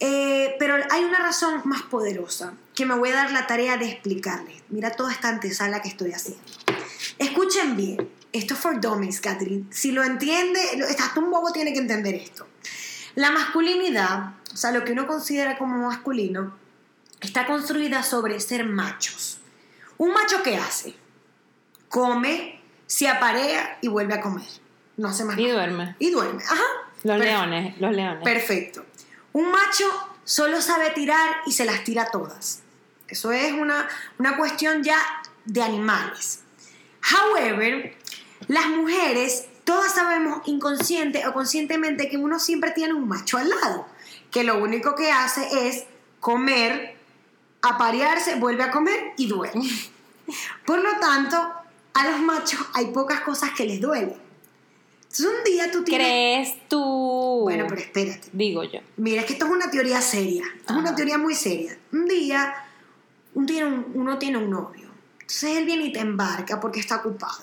Eh, 0.01 0.55
pero 0.61 0.77
hay 0.91 1.03
una 1.05 1.19
razón 1.19 1.61
más 1.65 1.83
poderosa 1.83 2.55
que 2.75 2.87
me 2.87 2.95
voy 2.95 3.11
a 3.11 3.15
dar 3.15 3.33
la 3.33 3.47
tarea 3.49 3.77
de 3.77 3.87
explicarles. 3.91 4.63
Mira 4.69 4.93
toda 4.93 5.13
esta 5.13 5.29
antesala 5.29 5.83
que 5.83 5.89
estoy 5.89 6.13
haciendo. 6.13 6.41
Escuchen 7.19 7.77
bien. 7.77 8.09
Esto 8.33 8.55
es 8.55 8.61
for 8.61 8.81
dummies, 8.81 9.21
Catherine. 9.21 9.65
Si 9.71 9.91
lo 9.91 10.05
entiende, 10.05 10.61
hasta 10.99 11.19
un 11.19 11.31
bobo 11.31 11.51
tiene 11.53 11.73
que 11.73 11.81
entender 11.81 12.15
esto. 12.15 12.47
La 13.17 13.31
masculinidad, 13.33 14.35
o 14.53 14.57
sea, 14.57 14.73
lo 14.73 14.85
que 14.85 14.93
uno 14.93 15.07
considera 15.07 15.59
como 15.59 15.87
masculino, 15.87 16.55
está 17.21 17.47
construida 17.47 18.03
sobre 18.03 18.41
ser 18.41 18.65
machos. 18.65 19.39
¿Un 19.97 20.13
macho 20.13 20.43
qué 20.43 20.57
hace? 20.57 20.95
Come, 21.89 22.61
se 22.87 23.09
aparea 23.09 23.79
y 23.81 23.89
vuelve 23.89 24.15
a 24.15 24.21
comer. 24.21 24.47
No 24.97 25.09
hace 25.09 25.25
más 25.25 25.39
Y 25.39 25.49
duerme. 25.49 25.97
Y 25.99 26.11
duerme. 26.11 26.43
Ajá. 26.45 26.63
Los 27.05 27.19
Perfecto. 27.19 27.47
leones, 27.47 27.81
los 27.81 27.93
leones. 27.95 28.25
Perfecto. 28.25 28.85
Un 29.33 29.51
macho 29.51 29.85
solo 30.25 30.61
sabe 30.61 30.91
tirar 30.91 31.37
y 31.47 31.53
se 31.53 31.65
las 31.65 31.85
tira 31.85 32.11
todas. 32.11 32.63
Eso 33.07 33.33
es 33.33 33.53
una, 33.53 33.89
una 34.19 34.37
cuestión 34.37 34.83
ya 34.83 34.99
de 35.45 35.63
animales. 35.63 36.43
However, 37.11 37.97
las 38.49 38.67
mujeres, 38.69 39.47
todas 39.65 39.95
sabemos 39.95 40.43
inconsciente 40.47 41.27
o 41.27 41.33
conscientemente 41.33 42.09
que 42.09 42.17
uno 42.17 42.39
siempre 42.39 42.73
tiene 42.73 42.95
un 42.95 43.09
macho 43.09 43.39
al 43.39 43.49
lado, 43.49 43.87
que 44.31 44.45
lo 44.45 44.59
único 44.63 44.95
que 44.95 45.11
hace 45.11 45.69
es 45.69 45.85
comer, 46.21 46.97
aparearse, 47.63 48.37
vuelve 48.37 48.63
a 48.65 48.71
comer 48.71 49.13
y 49.17 49.27
duerme. 49.27 49.69
Por 50.67 50.79
lo 50.81 50.99
tanto, 51.01 51.37
a 51.95 52.09
los 52.11 52.21
machos 52.21 52.61
hay 52.75 52.87
pocas 52.87 53.21
cosas 53.21 53.51
que 53.57 53.65
les 53.65 53.81
duelen. 53.81 54.17
Entonces 55.03 55.27
un 55.39 55.45
día 55.45 55.71
tú 55.71 55.83
tienes... 55.85 56.07
¿Crees 56.07 56.69
tú? 56.69 57.41
Bueno, 57.45 57.65
pero 57.69 57.81
espérate. 57.81 58.29
Digo 58.33 58.63
yo. 58.65 58.81
Mira, 58.99 59.23
es 59.23 59.27
que 59.27 59.33
esto 59.33 59.47
es 59.47 59.51
una 59.53 59.71
teoría 59.71 60.03
seria. 60.03 60.45
Esto 60.57 60.75
es 60.75 60.79
una 60.79 60.95
teoría 60.95 61.17
muy 61.17 61.35
seria. 61.35 61.79
Un 61.93 62.05
día, 62.07 62.55
un 63.35 63.47
día 63.47 63.65
un- 63.67 63.87
uno 63.95 64.19
tiene 64.19 64.37
un 64.37 64.51
novio. 64.51 64.87
Entonces 65.21 65.57
él 65.57 65.65
viene 65.65 65.85
y 65.87 65.93
te 65.93 66.01
embarca 66.01 66.61
porque 66.61 66.81
está 66.81 66.97
ocupado. 66.97 67.39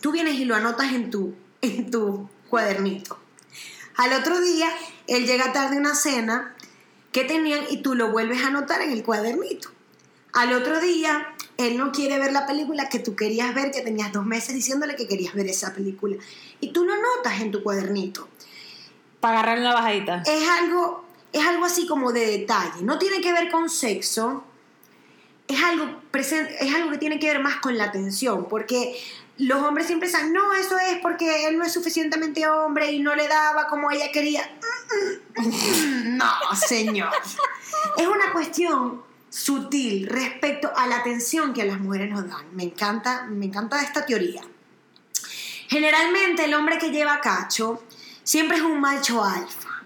Tú 0.00 0.12
vienes 0.12 0.34
y 0.34 0.44
lo 0.44 0.54
anotas 0.54 0.92
en 0.92 1.10
tu, 1.10 1.34
en 1.60 1.90
tu 1.90 2.28
cuadernito. 2.48 3.18
Al 3.96 4.12
otro 4.12 4.40
día, 4.40 4.70
él 5.10 5.26
llega 5.26 5.52
tarde 5.52 5.76
a 5.76 5.80
una 5.80 5.94
cena 5.94 6.54
que 7.10 7.24
tenían 7.24 7.64
y 7.68 7.82
tú 7.82 7.96
lo 7.96 8.12
vuelves 8.12 8.42
a 8.42 8.46
anotar 8.46 8.80
en 8.80 8.92
el 8.92 9.02
cuadernito. 9.02 9.68
Al 10.32 10.52
otro 10.52 10.80
día, 10.80 11.34
él 11.56 11.76
no 11.76 11.90
quiere 11.90 12.20
ver 12.20 12.32
la 12.32 12.46
película 12.46 12.88
que 12.88 13.00
tú 13.00 13.16
querías 13.16 13.52
ver, 13.52 13.72
que 13.72 13.80
tenías 13.80 14.12
dos 14.12 14.24
meses 14.24 14.54
diciéndole 14.54 14.94
que 14.94 15.08
querías 15.08 15.34
ver 15.34 15.48
esa 15.48 15.74
película. 15.74 16.16
Y 16.60 16.72
tú 16.72 16.84
lo 16.84 16.92
anotas 16.92 17.40
en 17.40 17.50
tu 17.50 17.64
cuadernito 17.64 18.28
Para 19.18 19.40
agarrar 19.40 19.58
una 19.58 19.74
bajadita. 19.74 20.22
es 20.24 20.48
algo, 20.48 21.04
es 21.32 21.44
algo 21.44 21.64
así 21.64 21.88
como 21.88 22.12
de 22.12 22.26
detalle. 22.26 22.82
No 22.82 22.96
tiene 23.00 23.20
que 23.20 23.32
ver 23.32 23.50
con 23.50 23.68
sexo. 23.68 24.44
Es 25.48 25.60
algo, 25.60 26.00
es 26.12 26.74
algo 26.74 26.92
que 26.92 26.98
tiene 26.98 27.18
que 27.18 27.26
ver 27.26 27.40
más 27.40 27.56
con 27.56 27.76
la 27.76 27.86
atención. 27.86 28.46
Porque 28.48 28.96
los 29.40 29.62
hombres 29.62 29.86
siempre 29.86 30.08
dicen, 30.08 30.32
no, 30.32 30.52
eso 30.54 30.78
es 30.78 30.98
porque 31.00 31.48
él 31.48 31.58
no 31.58 31.64
es 31.64 31.72
suficientemente 31.72 32.46
hombre 32.46 32.92
y 32.92 33.00
no 33.00 33.14
le 33.14 33.28
daba 33.28 33.66
como 33.66 33.90
ella 33.90 34.10
quería. 34.12 34.48
No, 36.04 36.30
señor. 36.54 37.10
Es 37.96 38.06
una 38.06 38.32
cuestión 38.32 39.02
sutil 39.30 40.06
respecto 40.08 40.70
a 40.76 40.86
la 40.86 40.96
atención 40.98 41.54
que 41.54 41.64
las 41.64 41.78
mujeres 41.80 42.10
nos 42.10 42.28
dan. 42.28 42.54
Me 42.54 42.64
encanta, 42.64 43.26
me 43.30 43.46
encanta 43.46 43.80
esta 43.80 44.04
teoría. 44.04 44.42
Generalmente 45.68 46.44
el 46.44 46.54
hombre 46.54 46.78
que 46.78 46.90
lleva 46.90 47.20
cacho 47.20 47.82
siempre 48.24 48.56
es 48.56 48.62
un 48.62 48.80
macho 48.80 49.24
alfa, 49.24 49.84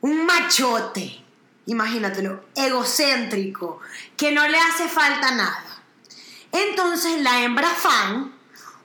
un 0.00 0.26
machote, 0.26 1.24
imagínatelo, 1.66 2.44
egocéntrico, 2.56 3.80
que 4.16 4.32
no 4.32 4.46
le 4.48 4.58
hace 4.58 4.88
falta 4.88 5.30
nada. 5.30 5.82
Entonces 6.50 7.22
la 7.22 7.42
hembra 7.42 7.68
fan 7.68 8.31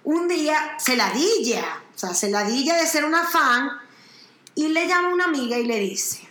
un 0.07 0.29
día 0.29 0.77
se 0.79 0.95
ladilla, 0.95 1.83
o 1.93 1.99
sea, 1.99 2.13
se 2.13 2.29
ladilla 2.29 2.77
de 2.77 2.87
ser 2.87 3.03
una 3.03 3.25
fan 3.25 3.69
y 4.55 4.69
le 4.69 4.87
llama 4.87 5.09
una 5.09 5.25
amiga 5.25 5.57
y 5.57 5.65
le 5.65 5.81
dice, 5.81 6.25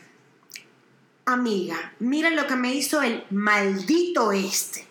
amiga, 1.27 1.93
mira 1.99 2.31
lo 2.31 2.47
que 2.47 2.57
me 2.57 2.73
hizo 2.73 3.03
el 3.03 3.27
maldito 3.29 4.33
este. 4.33 4.87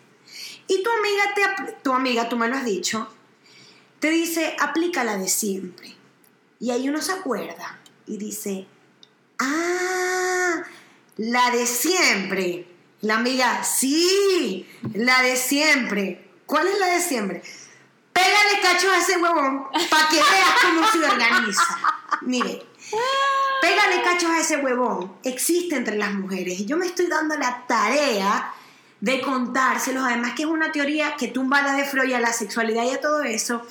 Y 0.68 0.84
tu 0.84 0.90
amiga, 0.90 1.24
te, 1.34 1.72
tu 1.82 1.92
amiga, 1.94 2.28
tú 2.28 2.36
me 2.36 2.46
lo 2.46 2.54
has 2.54 2.64
dicho, 2.64 3.12
te 3.98 4.10
dice, 4.10 4.54
aplica 4.60 5.02
la 5.02 5.18
de 5.18 5.28
siempre. 5.28 5.96
Y 6.60 6.70
ahí 6.70 6.88
uno 6.88 7.02
se 7.02 7.10
acuerda 7.10 7.80
y 8.06 8.18
dice, 8.18 8.68
ah, 9.40 10.62
la 11.16 11.50
de 11.50 11.66
siempre. 11.66 12.68
La 13.00 13.16
amiga, 13.16 13.64
sí, 13.64 14.64
la 14.94 15.22
de 15.22 15.34
siempre. 15.34 16.30
¿Cuál 16.46 16.68
es 16.68 16.78
la 16.78 16.86
de 16.86 17.00
siempre? 17.00 17.42
Pégale 18.26 18.60
cacho 18.60 18.90
a 18.90 18.98
ese 18.98 19.16
huevón 19.18 19.64
para 19.90 20.08
que 20.08 20.16
veas 20.16 20.54
cómo 20.62 20.86
se 20.88 20.98
organiza. 20.98 21.78
Mire, 22.22 22.66
pégale 23.60 24.02
cachos 24.02 24.30
a 24.30 24.40
ese 24.40 24.56
huevón. 24.56 25.12
Existe 25.22 25.76
entre 25.76 25.96
las 25.96 26.12
mujeres. 26.12 26.60
Y 26.60 26.66
yo 26.66 26.76
me 26.76 26.86
estoy 26.86 27.06
dando 27.06 27.36
la 27.36 27.64
tarea 27.66 28.52
de 29.00 29.20
contárselos. 29.20 30.04
Además 30.04 30.32
que 30.34 30.42
es 30.42 30.48
una 30.48 30.72
teoría 30.72 31.16
que 31.16 31.28
tumba 31.28 31.62
la 31.62 31.74
de 31.74 31.84
Freud 31.84 32.12
a 32.14 32.20
la 32.20 32.32
sexualidad 32.32 32.84
y 32.84 32.90
a 32.90 33.00
todo 33.00 33.22
eso. 33.22 33.62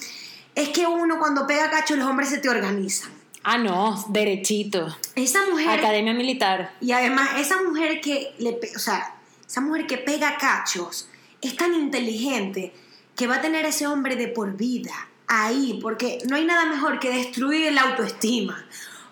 Es 0.53 0.69
que 0.69 0.87
uno 0.87 1.19
cuando 1.19 1.45
pega 1.45 1.69
cacho 1.69 1.95
los 1.95 2.07
hombres 2.07 2.29
se 2.29 2.37
te 2.37 2.47
organizan. 2.47 3.11
Ah, 3.43 3.57
no, 3.57 4.03
derechito. 4.09 4.97
Esa 5.15 5.45
mujer... 5.49 5.69
Academia 5.69 6.13
Militar. 6.13 6.73
Y 6.81 6.93
además, 6.93 7.29
esa 7.37 7.61
mujer 7.61 8.01
que 8.01 8.33
le, 8.39 8.57
o 8.75 8.79
sea, 8.79 9.15
esa 9.47 9.61
mujer 9.61 9.85
que 9.85 9.97
pega 9.97 10.37
cachos 10.37 11.09
es 11.41 11.55
tan 11.55 11.73
inteligente 11.73 12.73
que 13.15 13.27
va 13.27 13.35
a 13.35 13.41
tener 13.41 13.65
ese 13.65 13.87
hombre 13.87 14.15
de 14.15 14.27
por 14.27 14.55
vida 14.55 14.93
ahí, 15.27 15.79
porque 15.81 16.19
no 16.29 16.35
hay 16.35 16.45
nada 16.45 16.65
mejor 16.65 16.99
que 16.99 17.09
destruir 17.09 17.71
la 17.73 17.81
autoestima. 17.81 18.65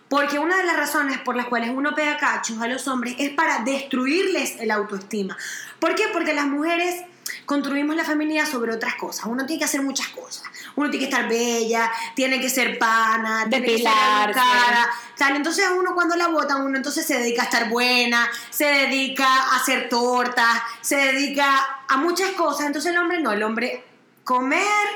Porque 0.09 0.37
una 0.37 0.57
de 0.57 0.65
las 0.65 0.77
razones 0.77 1.17
por 1.19 1.35
las 1.35 1.47
cuales 1.47 1.71
uno 1.73 1.95
pega 1.95 2.17
cachos 2.17 2.61
a 2.61 2.67
los 2.67 2.87
hombres 2.87 3.15
es 3.17 3.31
para 3.31 3.63
destruirles 3.63 4.59
el 4.59 4.69
autoestima. 4.69 5.35
¿Por 5.79 5.95
qué? 5.95 6.03
Porque 6.13 6.35
las 6.35 6.45
mujeres 6.45 7.03
construimos 7.45 7.95
la 7.95 8.03
feminidad 8.03 8.45
sobre 8.47 8.73
otras 8.73 8.93
cosas. 8.95 9.25
Uno 9.25 9.45
tiene 9.47 9.59
que 9.59 9.65
hacer 9.65 9.81
muchas 9.81 10.09
cosas. 10.09 10.43
Uno 10.75 10.91
tiene 10.91 11.07
que 11.07 11.11
estar 11.11 11.27
bella, 11.27 11.91
tiene 12.15 12.39
que 12.39 12.49
ser 12.49 12.77
pana, 12.77 13.47
tiene 13.49 13.65
que 13.65 13.77
ser 13.77 13.87
Depilarse. 13.87 14.39
educada, 14.39 14.89
tal. 15.17 15.35
Entonces 15.35 15.65
uno 15.75 15.95
cuando 15.95 16.15
la 16.15 16.27
votan, 16.27 16.61
uno 16.61 16.77
entonces 16.77 17.07
se 17.07 17.17
dedica 17.17 17.43
a 17.43 17.45
estar 17.45 17.69
buena, 17.69 18.29
se 18.51 18.65
dedica 18.65 19.25
a 19.25 19.55
hacer 19.55 19.89
tortas, 19.89 20.61
se 20.81 20.97
dedica 20.97 21.81
a 21.87 21.97
muchas 21.97 22.31
cosas. 22.31 22.67
Entonces 22.67 22.91
el 22.91 22.97
hombre 22.99 23.19
no, 23.19 23.31
el 23.31 23.41
hombre 23.41 23.83
comer, 24.23 24.87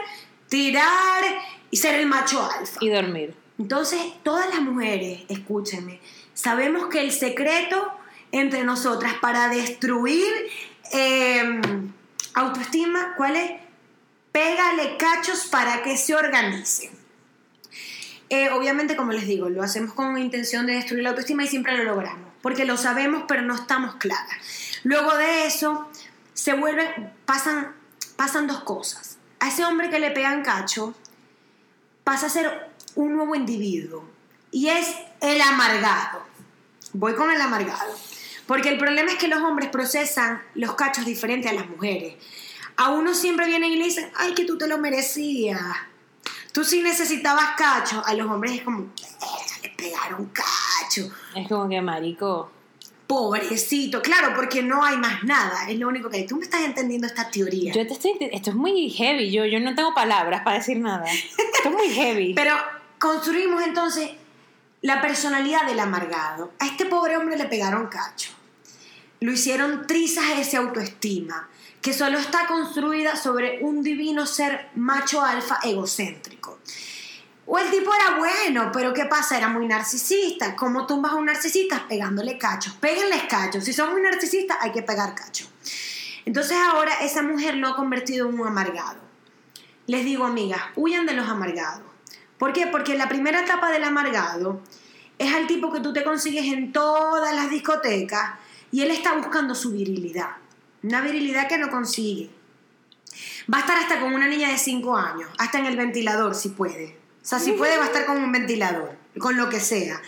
tirar 0.50 1.24
y 1.70 1.78
ser 1.78 1.96
el 1.96 2.08
macho 2.08 2.42
alfa. 2.44 2.78
Y 2.82 2.90
dormir. 2.90 3.36
Entonces, 3.60 4.00
todas 4.24 4.50
las 4.50 4.62
mujeres, 4.62 5.22
escúchenme, 5.30 6.00
sabemos 6.34 6.88
que 6.88 7.02
el 7.02 7.12
secreto 7.12 7.92
entre 8.32 8.64
nosotras 8.64 9.16
para 9.22 9.50
destruir 9.50 10.32
eh, 10.92 11.62
autoestima, 12.34 13.16
¿cuál 13.18 13.36
es? 13.36 13.52
Pégale 14.32 14.98
cachos 14.98 15.48
para 15.48 15.82
que 15.82 15.98
se 15.98 16.14
organice. 16.16 16.92
Eh, 18.30 18.50
obviamente, 18.50 18.96
como 18.96 19.14
les 19.14 19.26
digo, 19.26 19.50
lo 19.50 19.64
hacemos 19.64 19.94
con 19.94 20.18
intención 20.18 20.66
de 20.66 20.74
destruir 20.74 21.04
la 21.04 21.10
autoestima 21.10 21.44
y 21.44 21.48
siempre 21.48 21.78
lo 21.78 21.86
logramos, 21.86 22.30
porque 22.42 22.66
lo 22.66 22.78
sabemos, 22.78 23.24
pero 23.28 23.42
no 23.42 23.56
estamos 23.56 23.96
claras. 23.96 24.38
Luego 24.84 25.16
de 25.16 25.46
eso, 25.46 25.90
se 26.34 26.54
vuelven, 26.54 27.14
pasan, 27.26 27.74
pasan 28.16 28.48
dos 28.48 28.62
cosas. 28.64 29.17
A 29.40 29.50
ese 29.50 29.66
hombre 29.66 29.90
que 29.90 30.00
le 30.00 30.12
pegan 30.12 30.44
cacho, 30.44 30.94
pasa 32.04 32.28
a 32.28 32.30
ser 32.30 32.70
un 32.96 33.16
nuevo 33.16 33.36
individuo, 33.36 34.04
y 34.52 34.70
es 34.70 34.96
el 35.22 35.40
amargado. 35.42 36.24
Voy 36.94 37.14
con 37.16 37.32
el 37.32 37.40
amargado. 37.40 37.96
Porque 38.48 38.70
el 38.70 38.78
problema 38.78 39.12
es 39.12 39.18
que 39.18 39.28
los 39.28 39.42
hombres 39.42 39.70
procesan 39.70 40.42
los 40.56 40.74
cachos 40.76 41.06
diferentes 41.06 41.52
a 41.52 41.54
las 41.54 41.68
mujeres. 41.70 42.16
A 42.78 42.92
uno 42.92 43.14
siempre 43.14 43.46
vienen 43.46 43.72
y 43.72 43.76
le 43.76 43.86
dicen, 43.86 44.10
ay, 44.16 44.34
que 44.34 44.46
tú 44.46 44.58
te 44.58 44.68
lo 44.68 44.78
merecías. 44.78 45.62
Tú 46.54 46.64
sí 46.64 46.82
necesitabas 46.82 47.56
cacho. 47.58 48.02
A 48.06 48.14
los 48.14 48.26
hombres 48.32 48.54
es 48.54 48.62
como, 48.62 48.80
"Verga, 48.80 49.58
le 49.62 49.70
pegaron 49.72 50.26
cacho. 50.28 51.12
Es 51.36 51.48
como 51.48 51.68
que 51.68 51.82
marico. 51.82 52.52
Pobrecito. 53.08 54.02
Claro, 54.02 54.34
porque 54.36 54.62
no 54.62 54.84
hay 54.84 54.98
más 54.98 55.24
nada. 55.24 55.70
Es 55.70 55.80
lo 55.80 55.88
único 55.88 56.10
que 56.10 56.18
hay. 56.18 56.28
Tú 56.28 56.36
me 56.36 56.44
estás 56.44 56.62
entendiendo 56.62 57.08
esta 57.08 57.32
teoría. 57.32 57.74
Yo 57.74 57.88
te 57.88 57.94
estoy, 57.94 58.18
esto 58.20 58.50
es 58.50 58.56
muy 58.56 58.90
heavy. 58.90 59.32
Yo, 59.32 59.46
yo 59.46 59.60
no 59.62 59.74
tengo 59.76 59.94
palabras 59.94 60.42
para 60.44 60.58
decir 60.58 60.78
nada. 60.78 61.06
Esto 61.06 61.70
es 61.70 61.72
muy 61.72 61.90
heavy. 61.90 62.34
Pero 62.36 62.54
construimos 63.00 63.64
entonces 63.64 64.12
la 64.82 65.02
personalidad 65.02 65.66
del 65.66 65.80
amargado. 65.80 66.52
A 66.60 66.68
este 66.68 66.86
pobre 66.86 67.18
hombre 67.18 67.38
le 67.38 67.46
pegaron 67.46 67.88
cacho. 67.88 68.32
Lo 69.20 69.32
hicieron 69.32 69.88
trizas 69.88 70.38
esa 70.38 70.60
autoestima, 70.60 71.50
que 71.82 71.94
solo 71.94 72.20
está 72.20 72.46
construida 72.46 73.16
sobre 73.16 73.64
un 73.64 73.82
divino 73.82 74.26
ser 74.26 74.70
macho 74.76 75.24
alfa 75.24 75.60
egocéntrico. 75.64 76.60
O 77.50 77.58
el 77.58 77.72
tipo 77.72 77.90
era 77.94 78.18
bueno, 78.18 78.72
pero 78.74 78.94
¿qué 78.94 79.06
pasa? 79.06 79.38
Era 79.38 79.48
muy 79.48 79.66
narcisista. 79.66 80.54
¿Cómo 80.58 80.86
tumbas 80.86 81.14
a 81.14 81.16
un 81.16 81.26
narcisista? 81.26 81.88
Pegándole 81.88 82.38
cachos. 82.38 82.74
Péguenles 82.74 83.24
cachos. 83.24 83.64
Si 83.64 83.72
son 83.72 83.92
muy 83.92 84.02
narcisistas, 84.02 84.58
hay 84.60 84.74
que 84.74 84.84
pegar 84.84 85.16
cachos. 85.16 85.50
Entonces 86.26 86.58
ahora 86.58 86.94
esa 87.02 87.24
mujer 87.24 87.56
lo 87.56 87.70
ha 87.70 87.76
convertido 87.78 88.28
en 88.28 88.38
un 88.38 88.46
amargado. 88.46 89.00
Les 89.86 90.04
digo, 90.04 90.26
amigas, 90.26 90.62
huyan 90.76 91.06
de 91.06 91.14
los 91.14 91.30
amargados. 91.30 91.84
¿Por 92.38 92.52
qué? 92.52 92.68
Porque 92.68 92.98
la 92.98 93.08
primera 93.08 93.40
etapa 93.40 93.72
del 93.72 93.86
amargado 93.86 94.62
es 95.18 95.34
al 95.34 95.48
tipo 95.48 95.72
que 95.72 95.80
tú 95.80 95.94
te 95.94 96.04
consigues 96.04 96.52
en 96.52 96.74
todas 96.74 97.34
las 97.34 97.50
discotecas 97.50 98.32
y 98.74 98.82
él 98.82 98.92
está 98.92 99.14
buscando 99.14 99.56
su 99.56 99.72
virilidad. 99.72 100.32
Una 100.84 101.00
virilidad 101.00 101.48
que 101.48 101.58
no 101.58 101.72
consigue. 101.72 102.30
Va 103.52 103.60
a 103.60 103.62
estar 103.62 103.78
hasta 103.78 104.02
con 104.02 104.14
una 104.14 104.28
niña 104.28 104.50
de 104.50 104.58
5 104.58 104.98
años, 104.98 105.30
hasta 105.38 105.60
en 105.60 105.66
el 105.66 105.78
ventilador 105.78 106.36
si 106.36 106.50
puede. 106.50 107.07
O 107.28 107.30
sea, 107.30 107.40
si 107.40 107.52
puede 107.52 107.76
va 107.76 107.84
a 107.84 107.88
estar 107.88 108.06
con 108.06 108.24
un 108.24 108.32
ventilador, 108.32 108.96
con 109.20 109.36
lo 109.36 109.50
que 109.50 109.60
sea. 109.60 110.02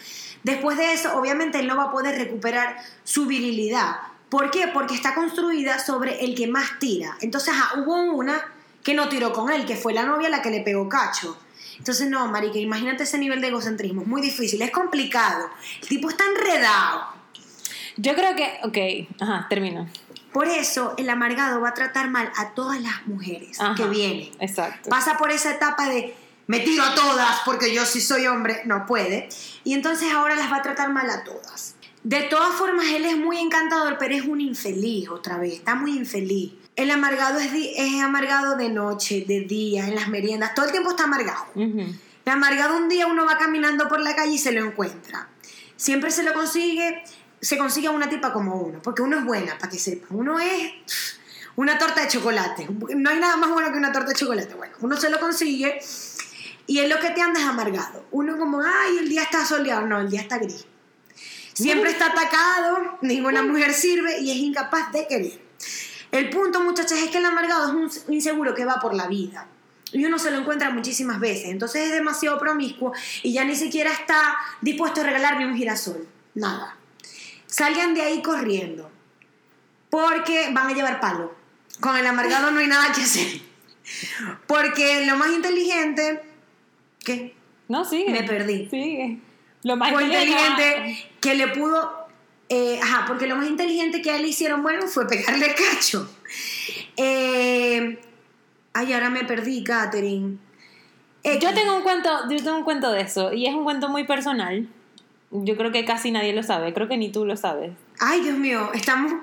Después 0.43 0.77
de 0.77 0.93
eso, 0.93 1.17
obviamente 1.17 1.60
él 1.60 1.67
no 1.67 1.75
va 1.75 1.84
a 1.84 1.91
poder 1.91 2.17
recuperar 2.17 2.77
su 3.03 3.25
virilidad. 3.25 3.97
¿Por 4.29 4.51
qué? 4.51 4.69
Porque 4.69 4.95
está 4.95 5.13
construida 5.15 5.79
sobre 5.79 6.23
el 6.23 6.34
que 6.34 6.47
más 6.47 6.79
tira. 6.79 7.17
Entonces, 7.19 7.53
ajá, 7.53 7.82
hubo 7.82 8.01
una 8.13 8.41
que 8.86 8.93
no 8.93 9.10
tiró 9.10 9.34
con 9.34 9.51
él, 9.51 9.65
que 9.65 9.75
fue 9.75 9.93
la 9.93 10.03
novia 10.03 10.29
la 10.29 10.41
que 10.41 10.49
le 10.49 10.62
pegó 10.62 10.88
cacho. 10.88 11.38
Entonces, 11.77 12.08
no, 12.08 12.25
marica, 12.29 12.58
imagínate 12.58 13.03
ese 13.03 13.17
nivel 13.17 13.41
de 13.41 13.49
egocentrismo. 13.49 14.03
Es 14.03 14.08
muy 14.08 14.21
difícil, 14.21 14.62
es 14.62 14.71
complicado. 14.71 15.49
El 15.82 15.89
tipo 15.89 16.08
está 16.08 16.23
enredado. 16.23 17.03
Yo 17.97 18.15
creo 18.15 18.34
que, 18.34 18.60
ok, 18.63 19.21
ajá, 19.21 19.45
termino. 19.49 19.89
Por 20.32 20.47
eso, 20.47 20.93
el 20.97 21.10
amargado 21.10 21.60
va 21.60 21.67
a 21.67 21.73
tratar 21.73 22.10
mal 22.10 22.32
a 22.38 22.51
todas 22.51 22.79
las 22.79 23.05
mujeres 23.08 23.60
Ajá, 23.60 23.75
que 23.75 23.89
vienen. 23.89 24.32
Exacto. 24.39 24.89
Pasa 24.89 25.17
por 25.17 25.32
esa 25.32 25.51
etapa 25.51 25.89
de 25.89 26.15
me 26.49 26.62
tiro 26.62 26.83
a 26.83 26.95
todas 26.95 27.41
porque 27.45 27.71
yo 27.71 27.85
sí 27.85 28.01
soy 28.01 28.25
hombre, 28.25 28.63
no 28.65 28.88
puede. 28.88 29.29
Y 29.63 29.75
entonces 29.75 30.12
ahora 30.12 30.33
las 30.33 30.51
va 30.51 30.57
a 30.57 30.62
tratar 30.63 30.91
mal 30.91 31.07
a 31.07 31.23
todas. 31.23 31.75
De 32.03 32.23
todas 32.23 32.55
formas, 32.55 32.88
él 32.88 33.05
es 33.05 33.15
muy 33.15 33.38
encantador, 33.38 33.97
pero 33.99 34.15
es 34.15 34.23
un 34.23 34.41
infeliz 34.41 35.09
otra 35.09 35.38
vez, 35.38 35.53
está 35.53 35.75
muy 35.75 35.95
infeliz. 35.95 36.53
El 36.75 36.89
amargado 36.89 37.38
es, 37.38 37.51
es 37.53 38.01
amargado 38.01 38.57
de 38.57 38.69
noche, 38.69 39.25
de 39.27 39.41
día, 39.41 39.88
en 39.88 39.93
las 39.93 40.07
meriendas, 40.07 40.55
todo 40.55 40.65
el 40.65 40.71
tiempo 40.71 40.89
está 40.89 41.03
amargado. 41.03 41.45
Ujú. 41.53 41.81
El 42.25 42.33
amargado 42.33 42.77
un 42.77 42.89
día 42.89 43.05
uno 43.05 43.27
va 43.27 43.38
caminando 43.38 43.88
por 43.88 43.99
la 43.99 44.15
calle 44.15 44.33
y 44.33 44.39
se 44.39 44.51
lo 44.51 44.65
encuentra. 44.65 45.29
Siempre 45.75 46.09
se 46.09 46.23
lo 46.23 46.33
consigue, 46.33 47.03
se 47.39 47.59
consigue 47.59 47.89
a 47.89 47.91
una 47.91 48.09
tipa 48.09 48.33
como 48.33 48.55
uno, 48.55 48.81
porque 48.81 49.03
uno 49.03 49.19
es 49.19 49.23
buena, 49.23 49.55
para 49.59 49.69
que 49.69 49.77
sepan. 49.77 50.07
Uno 50.17 50.39
es 50.39 51.19
una 51.57 51.77
torta 51.77 52.01
de 52.01 52.07
chocolate. 52.07 52.67
No 52.95 53.09
hay 53.12 53.19
nada 53.19 53.38
más 53.38 53.51
bueno 53.51 53.71
que 53.71 53.77
una 53.77 53.91
torta 53.91 54.09
de 54.09 54.15
chocolate. 54.15 54.55
Bueno, 54.55 54.73
uno 54.81 54.97
se 54.97 55.12
lo 55.12 55.19
consigue 55.19 55.79
y 56.69 56.77
es 56.77 56.88
lo 56.88 56.99
que 56.99 57.10
te 57.10 57.19
anda 57.19 57.39
es 57.39 57.47
amargado. 57.47 58.05
Uno 58.12 58.38
como, 58.38 58.62
ay, 58.62 58.99
el 58.99 59.10
día 59.10 59.23
está 59.23 59.43
soleado. 59.43 59.88
No, 59.88 59.99
el 59.99 60.08
día 60.08 60.21
está 60.21 60.38
gris. 60.38 60.67
Siempre 61.51 61.89
está 61.89 62.05
atacado, 62.05 62.99
ninguna 63.01 63.41
mujer 63.41 63.73
sirve 63.73 64.19
y 64.19 64.29
es 64.29 64.38
incapaz 64.38 64.91
de 64.91 65.08
querer. 65.08 65.41
El 66.12 66.29
punto, 66.29 66.62
muchachas, 66.62 66.99
es 66.99 67.10
que 67.10 67.17
el 67.17 67.25
amargado 67.25 67.69
es 67.69 68.03
un 68.05 68.13
inseguro 68.13 68.53
que 68.53 68.65
va 68.65 68.75
por 68.79 68.93
la 68.93 69.08
vida. 69.08 69.47
Y 69.91 70.05
uno 70.05 70.19
se 70.19 70.29
lo 70.29 70.38
encuentra 70.38 70.69
muchísimas 70.69 71.19
veces. 71.19 71.45
Entonces 71.45 71.88
es 71.88 71.91
demasiado 71.91 72.38
promiscuo 72.38 72.93
y 73.23 73.34
ya 73.34 73.43
ni 73.45 73.55
siquiera 73.55 73.91
está 73.91 74.38
dispuesto 74.62 75.01
a 75.01 75.05
regalarme 75.05 75.47
un 75.47 75.58
girasol. 75.58 76.08
Nada. 76.36 76.77
Salgan 77.47 77.95
de 77.95 78.03
ahí 78.03 78.21
corriendo. 78.21 78.91
Porque 79.89 80.51
van 80.53 80.67
a 80.67 80.73
llevar 80.73 80.99
palo. 80.99 81.36
Con 81.79 81.97
el 81.97 82.05
amargado 82.05 82.51
no 82.51 82.60
hay 82.60 82.67
nada 82.67 82.93
que 82.93 83.01
hacer. 83.01 83.41
Porque 84.45 85.08
lo 85.08 85.15
más 85.15 85.32
inteligente. 85.32 86.28
¿Qué? 87.03 87.33
No, 87.67 87.85
sigue. 87.85 88.09
Me 88.12 88.23
perdí. 88.23 88.67
Sigue. 88.69 89.17
Lo 89.63 89.75
más 89.75 89.91
Fue 89.91 90.03
inteligente. 90.03 91.07
que 91.19 91.35
le 91.35 91.47
pudo. 91.49 92.07
eh, 92.49 92.79
ajá, 92.81 93.05
porque 93.07 93.27
lo 93.27 93.35
más 93.35 93.47
inteligente 93.47 94.01
que 94.01 94.12
a 94.12 94.15
él 94.15 94.23
le 94.23 94.29
hicieron 94.29 94.63
bueno 94.63 94.88
fue 94.88 95.07
pegarle 95.07 95.53
cacho. 95.53 96.09
Eh, 96.97 97.99
ay, 98.73 98.93
ahora 98.93 99.09
me 99.09 99.23
perdí, 99.25 99.63
Katherine. 99.63 100.38
Yo 101.23 101.53
tengo 101.53 101.75
un 101.75 101.83
cuento, 101.83 102.09
yo 102.29 102.38
tengo 102.38 102.57
un 102.57 102.63
cuento 102.63 102.91
de 102.91 103.01
eso 103.01 103.33
y 103.33 103.45
es 103.45 103.53
un 103.53 103.63
cuento 103.63 103.89
muy 103.89 104.05
personal. 104.05 104.67
Yo 105.31 105.55
creo 105.57 105.71
que 105.71 105.85
casi 105.85 106.09
nadie 106.12 106.33
lo 106.33 106.41
sabe, 106.41 106.73
creo 106.73 106.88
que 106.88 106.97
ni 106.97 107.12
tú 107.12 107.23
lo 107.25 107.38
sabes. 107.38 107.71
Ay, 107.99 108.21
Dios 108.21 108.38
mío, 108.38 108.71
estamos. 108.73 109.13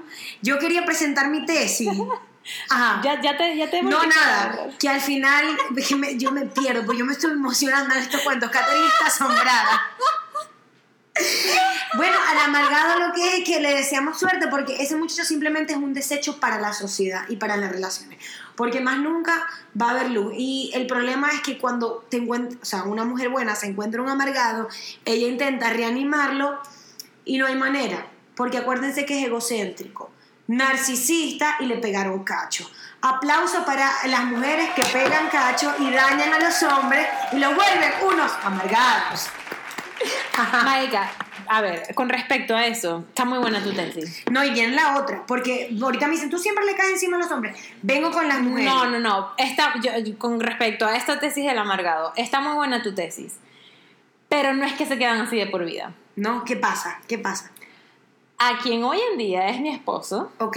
Yo 0.42 0.58
quería 0.58 0.84
presentar 0.84 1.30
mi 1.30 1.44
tesis. 1.46 1.88
Ajá. 2.70 3.00
Ya, 3.02 3.20
ya 3.20 3.36
te, 3.36 3.56
ya 3.56 3.68
te 3.70 3.82
No, 3.82 4.02
nada, 4.04 4.68
que 4.78 4.88
al 4.88 5.00
final 5.00 5.44
es 5.76 5.88
que 5.88 5.96
me- 5.96 6.16
yo 6.18 6.30
me 6.32 6.46
pierdo, 6.46 6.84
porque 6.84 6.98
yo 7.00 7.04
me 7.04 7.12
estoy 7.12 7.32
emocionando 7.32 7.94
en 7.94 8.02
estos 8.02 8.20
cuentos. 8.22 8.50
Catherine 8.50 8.86
está 8.86 9.06
asombrada. 9.06 9.82
Bueno, 11.96 12.16
al 12.28 12.38
amargado 12.38 12.98
lo 13.08 13.14
que 13.14 13.38
es 13.38 13.44
que 13.44 13.58
le 13.58 13.74
deseamos 13.74 14.18
suerte, 14.20 14.48
porque 14.48 14.76
ese 14.82 14.96
muchacho 14.96 15.24
simplemente 15.24 15.72
es 15.72 15.78
un 15.78 15.94
desecho 15.94 16.38
para 16.38 16.60
la 16.60 16.74
sociedad 16.74 17.24
y 17.28 17.36
para 17.36 17.56
las 17.56 17.72
relaciones. 17.72 18.18
Porque 18.54 18.80
más 18.82 18.98
nunca 18.98 19.46
va 19.80 19.88
a 19.88 19.90
haber 19.92 20.10
luz. 20.10 20.34
Y 20.36 20.70
el 20.74 20.86
problema 20.86 21.30
es 21.30 21.40
que 21.40 21.56
cuando 21.56 22.06
te 22.10 22.18
encuent- 22.20 22.58
o 22.60 22.64
sea, 22.66 22.82
una 22.82 23.04
mujer 23.04 23.30
buena 23.30 23.54
se 23.54 23.66
encuentra 23.66 24.02
un 24.02 24.10
amargado, 24.10 24.68
ella 25.06 25.26
intenta 25.26 25.70
reanimarlo 25.70 26.60
y 27.24 27.38
no 27.38 27.46
hay 27.46 27.56
manera. 27.56 28.06
Porque 28.34 28.58
acuérdense 28.58 29.06
que 29.06 29.18
es 29.18 29.26
egocéntrico, 29.26 30.10
narcisista 30.48 31.56
y 31.60 31.66
le 31.66 31.76
pegaron 31.76 32.24
cacho. 32.24 32.70
Aplauso 33.02 33.64
para 33.64 33.90
las 34.06 34.24
mujeres 34.24 34.70
que 34.74 34.82
pegan 34.84 35.28
cacho 35.28 35.72
y 35.78 35.90
dañan 35.90 36.32
a 36.32 36.38
los 36.40 36.62
hombres 36.62 37.06
y 37.32 37.38
los 37.38 37.54
vuelven 37.54 37.92
unos 38.04 38.32
amargados. 38.42 39.28
Maika, 40.64 41.10
a 41.48 41.60
ver, 41.60 41.94
con 41.94 42.08
respecto 42.08 42.54
a 42.56 42.66
eso, 42.66 43.04
está 43.08 43.24
muy 43.24 43.38
buena 43.38 43.62
tu 43.62 43.72
tesis. 43.72 44.22
No, 44.30 44.44
y 44.44 44.50
bien 44.50 44.74
la 44.76 44.96
otra, 44.98 45.24
porque 45.26 45.74
ahorita 45.80 46.06
me 46.06 46.12
dicen, 46.14 46.30
tú 46.30 46.38
siempre 46.38 46.64
le 46.64 46.74
caes 46.74 46.92
encima 46.94 47.16
a 47.16 47.20
los 47.20 47.30
hombres. 47.30 47.56
Vengo 47.82 48.10
con 48.10 48.28
las 48.28 48.40
mujeres. 48.40 48.66
No, 48.72 48.86
no, 48.86 48.98
no. 48.98 49.32
Esta, 49.38 49.74
yo- 49.80 50.18
con 50.18 50.40
respecto 50.40 50.86
a 50.86 50.96
esta 50.96 51.18
tesis 51.18 51.44
del 51.46 51.58
amargado, 51.58 52.12
está 52.16 52.40
muy 52.40 52.54
buena 52.54 52.82
tu 52.82 52.94
tesis. 52.94 53.34
Pero 54.28 54.54
no 54.54 54.64
es 54.64 54.72
que 54.74 54.86
se 54.86 54.98
quedan 54.98 55.20
así 55.20 55.36
de 55.36 55.46
por 55.46 55.64
vida. 55.64 55.92
No, 56.16 56.44
¿qué 56.44 56.56
pasa? 56.56 56.98
¿Qué 57.06 57.18
pasa? 57.18 57.50
A 58.38 58.58
quien 58.58 58.84
hoy 58.84 58.98
en 59.12 59.18
día 59.18 59.48
es 59.48 59.60
mi 59.60 59.70
esposo, 59.70 60.30
Ok. 60.38 60.56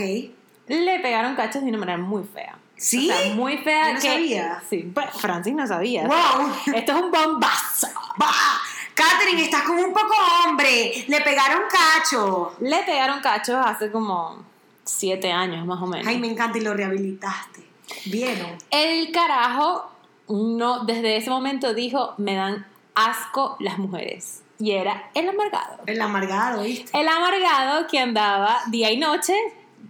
le 0.68 1.00
pegaron 1.00 1.36
cachos 1.36 1.64
de 1.64 1.70
una 1.70 1.78
manera 1.78 1.98
muy 1.98 2.24
fea. 2.24 2.58
¿Sí? 2.76 3.10
O 3.10 3.14
sea, 3.18 3.34
muy 3.36 3.58
fea 3.58 3.88
Yo 3.90 3.94
no 3.96 4.00
que. 4.00 4.08
sabía. 4.08 4.64
Sí, 4.70 4.92
pues 4.94 5.08
Francis 5.18 5.54
no 5.54 5.68
sabía. 5.68 6.08
¡Wow! 6.08 6.76
Esto 6.76 6.92
es 6.98 7.02
un 7.04 7.12
bombazo. 7.12 7.88
¡Bah! 8.18 8.62
Catherine, 8.94 9.42
estás 9.44 9.64
como 9.64 9.82
un 9.84 9.94
poco 9.94 10.14
hombre. 10.46 11.06
Le 11.08 11.22
pegaron 11.22 11.64
cacho. 11.70 12.54
Le 12.62 12.84
pegaron 12.84 13.20
cachos 13.22 13.58
hace 13.66 13.92
como 13.92 14.44
siete 14.84 15.32
años 15.32 15.66
más 15.66 15.82
o 15.82 15.88
menos. 15.88 16.08
Ay, 16.08 16.20
me 16.20 16.28
encanta 16.28 16.58
y 16.58 16.62
lo 16.62 16.74
rehabilitaste. 16.74 17.66
¿Vieron? 18.06 18.58
El 18.72 19.12
carajo 19.12 19.90
no, 20.30 20.84
desde 20.86 21.18
ese 21.18 21.30
momento 21.30 21.74
dijo, 21.74 22.14
me 22.18 22.36
dan 22.36 22.66
asco 22.96 23.56
las 23.60 23.78
mujeres. 23.78 24.44
Y 24.60 24.72
era 24.72 25.10
el 25.14 25.30
amargado. 25.30 25.78
El 25.86 26.02
amargado, 26.02 26.64
¿viste? 26.64 26.98
El 27.00 27.08
amargado 27.08 27.88
que 27.88 27.98
andaba 28.00 28.60
día 28.68 28.92
y 28.92 28.98
noche 28.98 29.34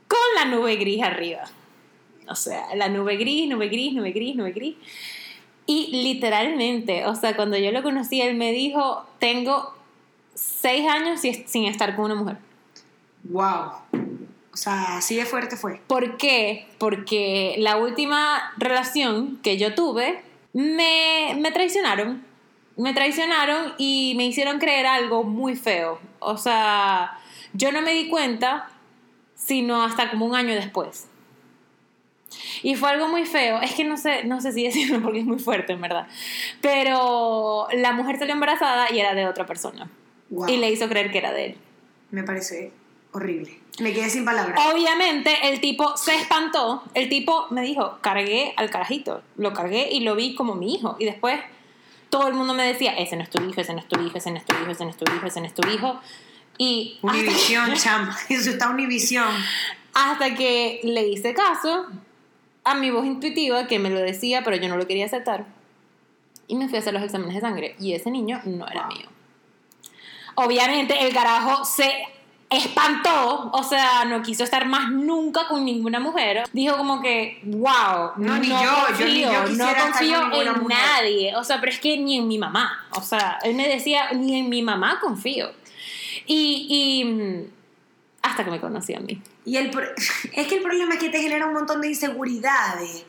con 0.07 0.19
la 0.35 0.45
nube 0.45 0.75
gris 0.75 1.01
arriba. 1.03 1.43
O 2.27 2.35
sea, 2.35 2.75
la 2.75 2.87
nube 2.89 3.17
gris, 3.17 3.49
nube 3.49 3.67
gris, 3.69 3.93
nube 3.93 4.11
gris, 4.11 4.35
nube 4.35 4.51
gris. 4.51 4.75
Y 5.65 6.03
literalmente, 6.03 7.05
o 7.07 7.15
sea, 7.15 7.35
cuando 7.35 7.57
yo 7.57 7.71
lo 7.71 7.81
conocí, 7.83 8.21
él 8.21 8.35
me 8.35 8.51
dijo, 8.51 9.05
tengo 9.19 9.73
seis 10.35 10.87
años 10.87 11.19
si- 11.21 11.43
sin 11.47 11.65
estar 11.65 11.95
con 11.95 12.05
una 12.05 12.15
mujer. 12.15 12.37
Wow. 13.23 13.71
O 14.53 14.57
sea, 14.57 14.97
así 14.97 15.15
de 15.15 15.25
fuerte 15.25 15.57
fue. 15.57 15.81
¿Por 15.87 16.17
qué? 16.17 16.67
Porque 16.77 17.55
la 17.59 17.77
última 17.77 18.51
relación 18.57 19.39
que 19.41 19.57
yo 19.57 19.73
tuve, 19.73 20.21
me, 20.53 21.35
me 21.39 21.51
traicionaron. 21.51 22.23
Me 22.79 22.93
traicionaron 22.93 23.73
y 23.77 24.13
me 24.15 24.25
hicieron 24.25 24.57
creer 24.57 24.85
algo 24.85 25.23
muy 25.23 25.55
feo. 25.57 25.99
O 26.19 26.37
sea, 26.37 27.19
yo 27.53 27.73
no 27.73 27.81
me 27.81 27.93
di 27.93 28.07
cuenta 28.07 28.69
sino 29.35 29.83
hasta 29.83 30.09
como 30.11 30.25
un 30.25 30.35
año 30.35 30.53
después. 30.53 31.07
Y 32.63 32.75
fue 32.75 32.89
algo 32.89 33.09
muy 33.09 33.25
feo. 33.25 33.61
Es 33.61 33.73
que 33.73 33.83
no 33.83 33.97
sé, 33.97 34.23
no 34.23 34.39
sé 34.39 34.53
si 34.53 34.63
decirlo 34.63 35.01
porque 35.03 35.19
es 35.19 35.25
muy 35.25 35.39
fuerte, 35.39 35.73
en 35.73 35.81
verdad. 35.81 36.07
Pero 36.61 37.67
la 37.73 37.91
mujer 37.91 38.17
salió 38.17 38.33
embarazada 38.33 38.91
y 38.91 38.99
era 38.99 39.13
de 39.13 39.27
otra 39.27 39.45
persona. 39.45 39.89
Wow. 40.29 40.47
Y 40.47 40.57
le 40.57 40.71
hizo 40.71 40.87
creer 40.87 41.11
que 41.11 41.17
era 41.17 41.33
de 41.33 41.45
él. 41.47 41.57
Me 42.11 42.23
parece 42.23 42.71
horrible. 43.11 43.59
Me 43.79 43.91
quedé 43.91 44.09
sin 44.09 44.23
palabras. 44.23 44.57
Obviamente 44.73 45.31
el 45.43 45.59
tipo 45.59 45.97
se 45.97 46.15
espantó. 46.15 46.83
El 46.93 47.09
tipo 47.09 47.47
me 47.49 47.61
dijo, 47.61 47.97
cargué 48.01 48.53
al 48.55 48.69
carajito. 48.69 49.21
Lo 49.35 49.53
cargué 49.53 49.89
y 49.91 49.99
lo 50.01 50.15
vi 50.15 50.35
como 50.35 50.55
mi 50.55 50.75
hijo. 50.75 50.95
Y 50.97 51.05
después 51.05 51.39
todo 52.09 52.27
el 52.27 52.33
mundo 52.33 52.53
me 52.53 52.63
decía, 52.63 52.93
ese 52.93 53.15
no 53.15 53.23
es 53.23 53.29
tu 53.29 53.41
hijo, 53.43 53.61
ese 53.61 53.73
no 53.73 53.79
es 53.79 53.87
tu 53.87 53.99
hijo, 54.01 54.17
ese 54.17 54.31
no 54.31 54.37
es 54.37 54.45
tu 54.45 54.55
hijo, 54.55 54.71
ese 54.71 54.83
no 54.83 54.89
es 54.89 54.97
tu 54.97 55.05
hijo, 55.05 55.25
ese 55.27 55.39
no 55.41 55.45
es 55.47 55.53
tu 55.53 55.67
hijo. 55.67 55.99
Y 56.57 56.99
Univisión, 57.01 57.73
chama. 57.75 58.17
Eso 58.29 58.49
está 58.49 58.69
Univisión. 58.69 59.27
hasta 59.93 60.35
que 60.35 60.81
le 60.83 61.07
hice 61.07 61.33
caso 61.33 61.87
a 62.65 62.75
mi 62.75 62.89
voz 62.91 63.05
intuitiva 63.05 63.67
que 63.67 63.79
me 63.79 63.89
lo 63.89 63.99
decía, 63.99 64.43
pero 64.43 64.57
yo 64.57 64.67
no 64.67 64.75
lo 64.75 64.85
quería 64.85 65.05
aceptar. 65.05 65.45
Y 66.47 66.55
me 66.55 66.67
fui 66.67 66.77
a 66.77 66.81
hacer 66.81 66.93
los 66.93 67.03
exámenes 67.03 67.35
de 67.35 67.41
sangre. 67.41 67.75
Y 67.79 67.93
ese 67.93 68.11
niño 68.11 68.41
no 68.43 68.67
era 68.67 68.87
mío. 68.87 69.07
Obviamente 70.35 71.05
el 71.05 71.13
carajo 71.13 71.63
se 71.63 71.91
espantó, 72.49 73.51
o 73.53 73.63
sea, 73.63 74.05
no 74.05 74.21
quiso 74.23 74.43
estar 74.43 74.65
más 74.65 74.91
nunca 74.91 75.47
con 75.47 75.63
ninguna 75.65 75.99
mujer. 75.99 76.43
Dijo 76.51 76.77
como 76.77 77.01
que, 77.01 77.39
wow, 77.43 78.13
No, 78.17 78.37
ni 78.39 78.47
yo, 78.49 78.55
yo 78.99 79.05
ni 79.05 79.21
yo 79.21 79.29
confío, 79.29 79.55
no 79.55 80.31
confío 80.31 80.41
en 80.41 80.61
mujer. 80.61 80.77
nadie. 80.77 81.35
O 81.35 81.43
sea, 81.43 81.59
pero 81.59 81.71
es 81.71 81.79
que 81.79 81.97
ni 81.97 82.17
en 82.17 82.27
mi 82.27 82.37
mamá. 82.37 82.87
O 82.91 83.01
sea, 83.01 83.37
él 83.43 83.55
me 83.55 83.67
decía, 83.67 84.11
ni 84.13 84.39
en 84.39 84.49
mi 84.49 84.61
mamá 84.63 84.99
confío. 84.99 85.51
Y, 86.25 86.67
y 86.69 87.05
mm, 87.05 87.43
hasta 88.23 88.43
que 88.43 88.51
me 88.51 88.59
conocí 88.59 88.93
a 88.93 88.99
mí. 88.99 89.21
Y 89.45 89.57
el, 89.57 89.69
es 90.33 90.47
que 90.47 90.55
el 90.55 90.63
problema 90.63 90.95
es 90.95 90.99
que 90.99 91.09
te 91.09 91.21
genera 91.21 91.45
un 91.45 91.53
montón 91.53 91.81
de 91.81 91.89
inseguridades. 91.89 93.05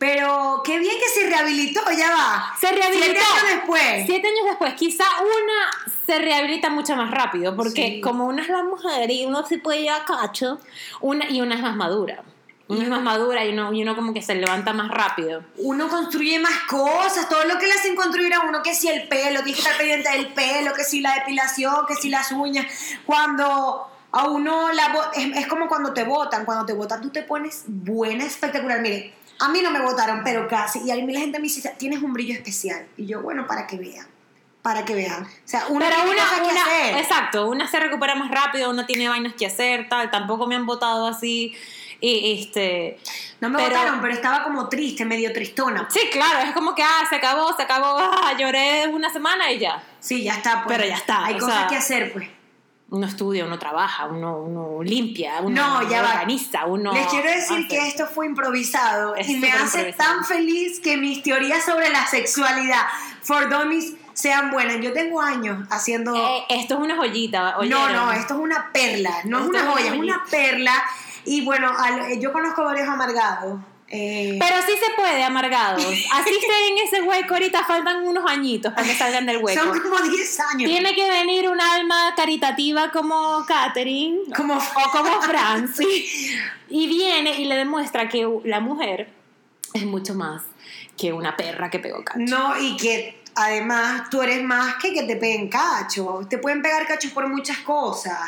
Pero 0.00 0.62
qué 0.64 0.78
bien 0.78 0.94
que 0.98 1.08
se 1.10 1.28
rehabilitó, 1.28 1.82
ya 1.94 2.10
va. 2.10 2.56
Se 2.58 2.72
rehabilitó. 2.72 3.04
Siete 3.04 3.20
años 3.20 3.54
después. 3.54 4.06
Siete 4.06 4.28
años 4.28 4.44
después, 4.46 4.72
quizá 4.72 5.04
una 5.20 5.94
se 6.06 6.18
rehabilita 6.18 6.70
mucho 6.70 6.96
más 6.96 7.10
rápido, 7.10 7.54
porque 7.54 7.96
Sí. 7.96 8.00
como 8.00 8.24
una 8.24 8.40
es 8.42 8.48
la 8.48 8.62
mujer 8.64 9.10
y 9.10 9.26
uno 9.26 9.46
se 9.46 9.58
puede 9.58 9.90
a 9.90 10.06
cacho, 10.06 10.58
una, 11.02 11.28
y 11.28 11.42
una 11.42 11.54
es 11.54 11.60
más 11.60 11.76
madura. 11.76 12.22
Una 12.68 12.84
es 12.84 12.88
más 12.88 13.02
madura 13.02 13.44
y 13.44 13.50
uno, 13.52 13.74
y 13.74 13.82
uno 13.82 13.94
como 13.94 14.14
que 14.14 14.22
se 14.22 14.34
levanta 14.36 14.72
más 14.72 14.90
rápido. 14.90 15.44
Uno 15.58 15.88
construye 15.90 16.38
más 16.38 16.60
cosas, 16.66 17.28
todo 17.28 17.44
lo 17.44 17.58
que 17.58 17.66
le 17.66 17.74
hacen 17.74 17.94
construir 17.94 18.32
a 18.32 18.40
uno, 18.40 18.62
que 18.62 18.74
si 18.74 18.88
el 18.88 19.06
pelo, 19.06 19.42
tienes 19.42 19.56
que 19.56 19.60
estar 19.60 19.76
pendiente 19.76 20.08
del 20.12 20.32
pelo, 20.32 20.72
que 20.72 20.84
si 20.84 21.00
la 21.02 21.14
depilación, 21.16 21.84
que 21.86 21.94
si 21.96 22.08
las 22.08 22.32
uñas. 22.32 22.64
Cuando 23.04 23.86
a 24.12 24.28
uno 24.28 24.72
la 24.72 25.10
es, 25.14 25.36
es 25.36 25.46
como 25.46 25.68
cuando 25.68 25.92
te 25.92 26.04
votan, 26.04 26.44
cuando 26.46 26.64
te 26.64 26.72
votan 26.72 27.02
tú 27.02 27.10
te 27.10 27.22
pones 27.22 27.64
buena, 27.66 28.24
espectacular. 28.24 28.80
Mire, 28.80 29.14
a 29.40 29.48
mí 29.48 29.60
no 29.62 29.70
me 29.70 29.80
votaron, 29.80 30.20
pero 30.24 30.46
casi. 30.48 30.80
Y 30.80 30.90
a 30.90 30.94
mí 30.96 31.12
la 31.12 31.20
gente 31.20 31.38
me 31.38 31.44
dice, 31.44 31.74
tienes 31.78 32.02
un 32.02 32.12
brillo 32.12 32.34
especial. 32.34 32.86
Y 32.96 33.06
yo, 33.06 33.22
bueno, 33.22 33.46
para 33.46 33.66
que 33.66 33.76
vean, 33.76 34.06
para 34.62 34.84
que 34.84 34.94
vean. 34.94 35.22
O 35.24 35.28
sea, 35.44 35.64
uno 35.68 35.80
Pero 35.80 35.96
tiene 35.96 36.10
una, 36.10 36.22
cosas 36.22 36.38
que 36.40 36.44
una- 36.52 36.62
hacer. 36.62 36.96
exacto, 36.98 37.48
una 37.48 37.68
se 37.68 37.80
recupera 37.80 38.14
más 38.14 38.30
rápido, 38.30 38.70
una 38.70 38.86
tiene 38.86 39.08
vainas 39.08 39.34
que 39.34 39.46
hacer, 39.46 39.88
tal. 39.88 40.10
Tampoco 40.10 40.46
me 40.46 40.54
han 40.56 40.66
votado 40.66 41.06
así. 41.06 41.54
Y 42.02 42.40
este. 42.40 42.98
No 43.40 43.50
me 43.50 43.58
pero- 43.58 43.70
votaron, 43.76 44.00
pero 44.00 44.12
estaba 44.14 44.42
como 44.44 44.68
triste, 44.68 45.04
medio 45.04 45.32
tristona. 45.32 45.86
Sí, 45.90 46.00
claro, 46.10 46.40
es 46.40 46.52
como 46.52 46.74
que, 46.74 46.82
ah, 46.82 47.04
se 47.08 47.16
acabó, 47.16 47.54
se 47.56 47.62
acabó, 47.62 47.98
ah, 47.98 48.32
lloré 48.38 48.88
una 48.88 49.12
semana 49.12 49.50
y 49.52 49.58
ya. 49.58 49.82
Sí, 49.98 50.22
ya 50.22 50.34
está. 50.34 50.64
Pues. 50.64 50.76
Pero 50.78 50.88
ya 50.88 50.96
está, 50.96 51.24
Hay 51.26 51.38
cosas 51.38 51.58
sea, 51.60 51.66
que 51.68 51.76
hacer, 51.76 52.12
pues. 52.12 52.28
Uno 52.90 53.06
estudia, 53.06 53.44
uno 53.44 53.56
trabaja, 53.58 54.06
uno, 54.06 54.38
uno 54.38 54.82
limpia, 54.82 55.40
uno 55.42 55.80
No, 55.80 55.88
ya 55.88 56.02
va. 56.02 56.08
organiza, 56.10 56.66
uno. 56.66 56.92
Les 56.92 57.06
quiero 57.06 57.30
decir 57.30 57.58
hace. 57.58 57.68
que 57.68 57.86
esto 57.88 58.06
fue 58.06 58.26
improvisado 58.26 59.14
Es 59.14 59.28
y 59.28 59.36
me 59.36 59.50
hace 59.52 59.78
improvisado. 59.78 60.14
tan 60.16 60.24
feliz 60.24 60.80
que 60.80 60.96
mis 60.96 61.22
teorías 61.22 61.64
sobre 61.64 61.88
la 61.90 62.04
sexualidad 62.06 62.82
for 63.22 63.48
dummies 63.48 63.94
sean 64.12 64.50
buenas. 64.50 64.80
Yo 64.80 64.92
tengo 64.92 65.20
años 65.20 65.66
haciendo... 65.70 66.16
Eh, 66.16 66.44
esto 66.48 66.74
es 66.74 66.80
una 66.80 66.96
joyita, 66.96 67.52
no, 67.52 67.58
¿oyeron? 67.58 67.92
no, 67.92 68.12
esto 68.12 68.34
es 68.34 68.40
una 68.40 68.70
perla, 68.72 69.12
no 69.24 69.38
es 69.38 69.44
Esto 69.44 69.50
una 69.50 69.58
es 69.60 69.64
una 69.64 69.72
joya, 69.72 69.94
es 69.94 69.98
una 70.00 70.24
perla. 70.28 70.72
Y 71.26 71.44
bueno, 71.44 71.70
al- 71.78 72.18
yo 72.18 72.32
conozco 72.32 72.64
varios 72.64 72.88
amargados. 72.88 73.60
Eh, 73.90 74.36
Pero 74.38 74.56
sí 74.66 74.72
se 74.78 74.94
puede, 74.94 75.22
amargados. 75.24 75.82
Así 75.84 76.30
estén 76.30 76.78
en 76.78 76.86
ese 76.86 77.02
hueco, 77.02 77.34
ahorita 77.34 77.64
faltan 77.64 78.06
unos 78.06 78.24
añitos 78.30 78.72
para 78.72 78.86
que 78.86 78.94
salgan 78.94 79.26
del 79.26 79.38
hueco. 79.38 79.60
son 79.62 79.78
como 79.80 79.98
10 80.00 80.40
años. 80.40 80.70
Tiene 80.70 80.94
que 80.94 81.08
venir 81.10 81.48
un 81.48 81.60
alma 81.60 82.14
caritativa 82.16 82.90
como 82.92 83.44
Katherine 83.46 84.18
Como- 84.36 84.54
o 84.56 84.90
como 84.92 85.20
Francis 85.22 86.32
y 86.68 86.86
viene 86.86 87.40
y 87.40 87.46
le 87.46 87.56
demuestra 87.56 88.08
que 88.08 88.26
la 88.44 88.60
mujer 88.60 89.08
es 89.74 89.84
mucho 89.84 90.14
más 90.14 90.42
que 90.96 91.12
una 91.12 91.36
perra 91.36 91.68
que 91.70 91.78
pegó 91.80 92.04
cacho. 92.04 92.20
No, 92.20 92.60
y 92.60 92.76
que 92.76 93.22
además 93.34 94.08
tú 94.10 94.22
eres 94.22 94.42
más 94.42 94.76
que 94.76 94.92
que 94.92 95.02
te 95.04 95.16
peguen 95.16 95.48
cachos. 95.48 96.28
Te 96.28 96.38
pueden 96.38 96.62
pegar 96.62 96.86
cachos 96.86 97.10
por 97.12 97.26
muchas 97.28 97.58
cosas. 97.58 98.18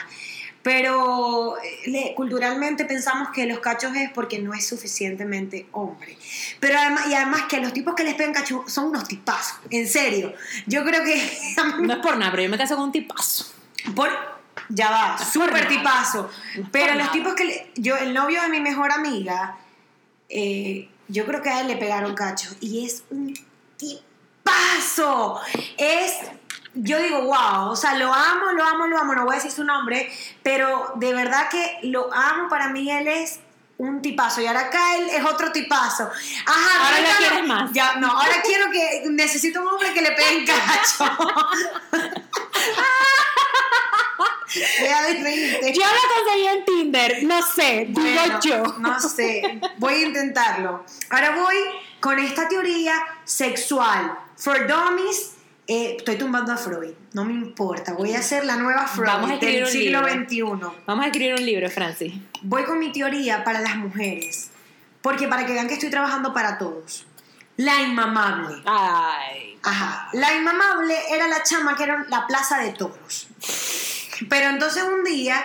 Pero 0.63 1.57
eh, 1.59 1.81
le- 1.91 2.15
culturalmente 2.15 2.85
pensamos 2.85 3.31
que 3.31 3.47
los 3.47 3.59
cachos 3.59 3.95
es 3.97 4.11
porque 4.13 4.39
no 4.39 4.55
es 4.55 4.67
suficientemente 4.67 5.67
hombre. 5.73 6.17
Pero 6.61 6.79
además, 6.79 7.07
y 7.09 7.15
además 7.15 7.43
que 7.49 7.59
los 7.61 7.73
tipos 7.73 7.95
que 7.95 8.05
les 8.05 8.15
pegan 8.15 8.33
cachos 8.33 8.73
son 8.73 8.85
unos 8.87 9.09
tipazos. 9.09 9.59
En 9.71 9.89
serio. 9.89 10.33
Yo 10.67 10.85
creo 10.85 11.03
que 11.03 11.15
No 11.81 11.95
es 11.95 11.99
por 12.01 12.17
nada, 12.17 12.31
pero 12.31 12.45
yo 12.45 12.49
me 12.49 12.59
caso 12.59 12.77
con 12.77 12.85
un 12.85 12.93
tipazo. 12.93 13.47
por, 13.97 14.09
ya 14.69 14.91
va, 14.91 15.19
súper 15.19 15.67
tipazo. 15.67 16.31
No 16.57 16.69
Pero 16.71 16.89
los 16.95 16.99
nada. 16.99 17.13
tipos 17.13 17.35
que. 17.35 17.45
le- 17.45 17.71
yo, 17.75 17.97
el 17.97 18.15
novio 18.15 18.41
de 18.43 18.49
mi 18.49 18.61
mejor 18.61 18.93
amiga, 18.93 19.59
eh, 20.29 20.89
yo 21.09 21.27
creo 21.27 21.43
que 21.43 21.51
a 21.51 21.61
él 21.63 21.67
le 21.69 21.77
pegaron 21.77 22.15
cacho. 22.15 22.51
Y 22.61 22.87
es 22.87 23.03
un 23.11 23.35
tipazo. 23.77 25.41
Es. 25.77 26.13
Yo 26.75 26.99
digo, 26.99 27.23
wow, 27.23 27.71
o 27.71 27.77
sea, 27.77 27.95
lo 27.95 28.13
amo, 28.13 28.53
lo 28.53 28.65
amo, 28.65 28.87
lo 28.87 28.99
amo, 28.99 29.15
no 29.15 29.25
voy 29.25 29.33
a 29.35 29.37
decir 29.37 29.51
su 29.51 29.63
nombre, 29.65 30.11
pero 30.43 30.93
de 30.97 31.13
verdad 31.13 31.49
que 31.51 31.81
lo 31.83 32.13
amo, 32.13 32.49
para 32.49 32.69
mí 32.69 32.91
él 32.91 33.07
es 33.09 33.41
un 33.79 34.01
tipazo 34.01 34.41
y 34.41 34.47
ahora 34.47 34.61
acá 34.61 34.97
él 34.97 35.09
es 35.11 35.25
otro 35.25 35.51
tipazo. 35.53 36.05
Ajá, 36.47 36.85
Ahora 36.87 36.97
cuéntame- 36.97 37.17
quieres 37.19 37.47
más. 37.49 37.73
Ya, 37.73 37.97
no, 37.97 38.07
ahora 38.11 38.37
quiero 38.45 38.71
que 38.71 39.03
necesito 39.11 39.61
un 39.61 39.69
hombre 39.69 39.93
que 39.93 40.01
le 40.03 40.13
pegue 40.13 40.39
en 40.39 40.47
cacho. 40.47 41.05
Deja 44.81 45.03
de 45.03 45.23
reírte. 45.23 45.73
Yo 45.73 45.83
lo 45.83 46.15
conseguí 46.15 46.47
en 46.47 46.65
Tinder, 46.65 47.23
no 47.25 47.43
sé, 47.43 47.87
digo 47.89 48.03
Bueno, 48.21 48.41
yo. 48.43 48.63
No 48.79 49.01
sé, 49.01 49.61
voy 49.79 49.95
a 49.95 50.07
intentarlo. 50.09 50.85
Ahora 51.11 51.31
voy 51.37 51.57
con 52.01 52.19
esta 52.19 52.49
teoría 52.49 52.95
sexual. 53.25 54.19
For 54.37 54.67
dummies, 54.67 55.33
eh, 55.69 55.97
estoy 55.99 56.17
tumbando 56.17 56.53
a 56.53 56.57
Freud, 56.57 56.93
no 57.13 57.25
me 57.25 57.33
importa. 57.33 57.93
Voy 57.93 58.13
a 58.15 58.19
hacer 58.19 58.45
la 58.45 58.57
nueva 58.57 58.87
Freud 58.87 59.07
Vamos 59.07 59.31
a 59.31 59.37
del 59.37 59.67
siglo. 59.67 60.01
XXI. 60.09 60.43
Vamos 60.87 61.05
a 61.05 61.07
escribir 61.07 61.35
un 61.35 61.47
libro, 61.47 61.71
Francis. 61.71 62.15
Voy 62.43 62.65
con 62.65 62.79
mi 62.79 62.91
teoría 62.91 63.45
para 63.45 63.61
las 63.61 63.77
mujeres. 63.77 64.51
Porque 65.03 65.29
para 65.29 65.47
que 65.47 65.53
vean 65.53 65.69
que 65.69 65.75
estoy 65.75 65.91
trabajando 65.91 66.33
para 66.33 66.59
todos. 66.59 67.07
La 67.57 67.83
inmamable. 67.83 68.63
Ay. 68.65 69.59
Ajá. 69.63 70.09
La 70.13 70.35
inmamable 70.35 70.97
era 71.11 71.29
la 71.29 71.43
chama 71.43 71.77
que 71.77 71.85
era 71.85 72.07
la 72.09 72.27
plaza 72.27 72.59
de 72.59 72.73
toros. 72.73 73.29
Pero 74.29 74.51
entonces 74.51 74.83
un 74.83 75.05
día 75.05 75.45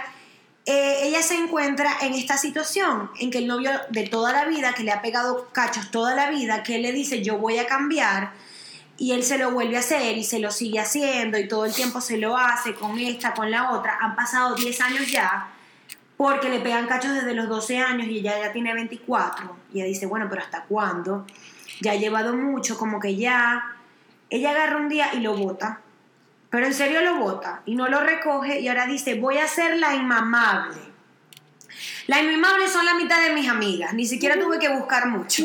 eh, 0.65 0.99
ella 1.03 1.21
se 1.21 1.35
encuentra 1.35 1.91
en 2.01 2.13
esta 2.13 2.37
situación 2.37 3.11
en 3.19 3.29
que 3.29 3.37
el 3.37 3.47
novio 3.47 3.71
de 3.89 4.07
toda 4.07 4.33
la 4.33 4.45
vida, 4.45 4.73
que 4.73 4.83
le 4.83 4.91
ha 4.91 5.01
pegado 5.01 5.47
cachos 5.51 5.91
toda 5.91 6.15
la 6.15 6.29
vida, 6.29 6.63
que 6.63 6.79
le 6.79 6.91
dice 6.91 7.21
yo 7.21 7.37
voy 7.37 7.57
a 7.59 7.67
cambiar 7.67 8.31
y 8.97 9.11
él 9.11 9.23
se 9.23 9.37
lo 9.37 9.51
vuelve 9.51 9.77
a 9.77 9.79
hacer 9.79 10.17
y 10.17 10.23
se 10.23 10.39
lo 10.39 10.51
sigue 10.51 10.79
haciendo 10.79 11.37
y 11.37 11.47
todo 11.47 11.65
el 11.65 11.73
tiempo 11.73 12.01
se 12.01 12.17
lo 12.17 12.35
hace 12.35 12.73
con 12.73 12.97
esta, 12.99 13.33
con 13.33 13.51
la 13.51 13.71
otra. 13.71 13.97
Han 14.01 14.15
pasado 14.15 14.55
10 14.55 14.81
años 14.81 15.11
ya 15.11 15.49
porque 16.17 16.49
le 16.49 16.59
pegan 16.59 16.87
cachos 16.87 17.13
desde 17.13 17.35
los 17.35 17.47
12 17.47 17.77
años 17.77 18.07
y 18.07 18.19
ella 18.19 18.39
ya 18.39 18.51
tiene 18.51 18.73
24. 18.73 19.55
Y 19.71 19.79
ella 19.79 19.87
dice, 19.87 20.07
bueno, 20.07 20.25
pero 20.29 20.41
¿hasta 20.41 20.63
cuándo? 20.63 21.27
Ya 21.81 21.91
ha 21.91 21.95
llevado 21.95 22.35
mucho, 22.35 22.77
como 22.77 22.99
que 22.99 23.15
ya 23.15 23.75
ella 24.31 24.49
agarra 24.49 24.77
un 24.77 24.89
día 24.89 25.13
y 25.13 25.19
lo 25.19 25.37
bota. 25.37 25.81
Pero 26.49 26.65
en 26.65 26.73
serio 26.73 27.01
lo 27.01 27.17
bota 27.17 27.61
y 27.65 27.75
no 27.75 27.87
lo 27.87 27.99
recoge 27.99 28.61
y 28.61 28.67
ahora 28.67 28.87
dice, 28.87 29.19
voy 29.19 29.37
a 29.37 29.47
ser 29.47 29.77
la 29.77 29.93
inmamable. 29.93 30.86
La 32.07 32.21
inmamable 32.21 32.67
son 32.67 32.85
la 32.85 32.93
mitad 32.93 33.21
de 33.21 33.31
mis 33.31 33.49
amigas, 33.49 33.93
ni 33.93 34.05
siquiera 34.05 34.39
tuve 34.39 34.59
que 34.59 34.69
buscar 34.69 35.07
mucho. 35.07 35.43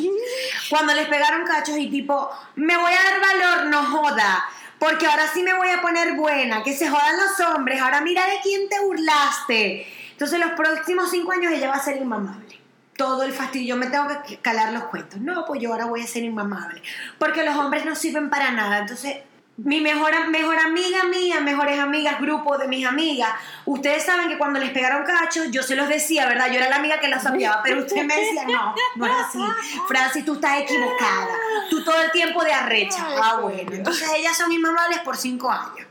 Cuando 0.70 0.94
les 0.94 1.08
pegaron 1.08 1.44
cachos 1.44 1.76
y 1.78 1.90
tipo, 1.90 2.30
me 2.56 2.76
voy 2.76 2.92
a 2.92 3.10
dar 3.10 3.20
valor, 3.20 3.66
no 3.66 3.82
joda, 3.84 4.44
porque 4.78 5.06
ahora 5.06 5.28
sí 5.32 5.42
me 5.42 5.54
voy 5.54 5.68
a 5.70 5.80
poner 5.80 6.14
buena, 6.14 6.62
que 6.62 6.76
se 6.76 6.88
jodan 6.88 7.16
los 7.16 7.48
hombres, 7.48 7.80
ahora 7.80 8.00
mira 8.00 8.26
de 8.26 8.40
quién 8.42 8.68
te 8.68 8.80
burlaste. 8.80 9.86
Entonces 10.12 10.38
los 10.38 10.52
próximos 10.52 11.10
cinco 11.10 11.32
años 11.32 11.52
ella 11.52 11.68
va 11.68 11.74
a 11.74 11.82
ser 11.82 11.96
inmamable. 11.96 12.60
Todo 12.96 13.24
el 13.24 13.32
fastidio, 13.32 13.74
yo 13.74 13.76
me 13.76 13.86
tengo 13.86 14.06
que 14.26 14.38
calar 14.38 14.72
los 14.72 14.84
cuentos. 14.84 15.20
No, 15.20 15.44
pues 15.46 15.60
yo 15.60 15.72
ahora 15.72 15.86
voy 15.86 16.02
a 16.02 16.06
ser 16.06 16.22
inmamable. 16.22 16.82
Porque 17.18 17.42
los 17.42 17.56
hombres 17.56 17.84
no 17.84 17.96
sirven 17.96 18.30
para 18.30 18.52
nada. 18.52 18.78
Entonces, 18.78 19.16
mi 19.58 19.80
mejor, 19.80 20.28
mejor 20.28 20.58
amiga 20.58 21.04
mía, 21.04 21.40
mejores 21.40 21.78
amigas, 21.78 22.20
grupo 22.20 22.56
de 22.58 22.68
mis 22.68 22.86
amigas, 22.86 23.30
ustedes 23.66 24.04
saben 24.04 24.28
que 24.28 24.38
cuando 24.38 24.58
les 24.58 24.70
pegaron 24.70 25.04
cachos, 25.04 25.50
yo 25.50 25.62
se 25.62 25.76
los 25.76 25.88
decía, 25.88 26.26
¿verdad? 26.26 26.48
Yo 26.48 26.54
era 26.54 26.70
la 26.70 26.76
amiga 26.76 26.98
que 26.98 27.08
las 27.08 27.22
sapeaba, 27.22 27.60
pero 27.62 27.80
usted 27.80 28.04
me 28.04 28.16
decía, 28.16 28.44
no, 28.46 28.74
no 28.96 29.06
es 29.06 29.12
así. 29.12 29.38
Francis, 29.86 30.24
tú 30.24 30.34
estás 30.34 30.60
equivocada. 30.60 31.28
Tú 31.68 31.84
todo 31.84 32.00
el 32.00 32.10
tiempo 32.12 32.42
de 32.42 32.52
arrecha. 32.52 33.06
Ah, 33.22 33.40
bueno. 33.42 33.72
Entonces 33.72 34.08
ellas 34.16 34.36
son 34.36 34.50
inmamables 34.50 35.00
por 35.00 35.16
cinco 35.16 35.50
años. 35.50 35.86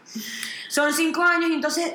Son 0.68 0.94
cinco 0.94 1.22
años 1.22 1.52
entonces 1.52 1.94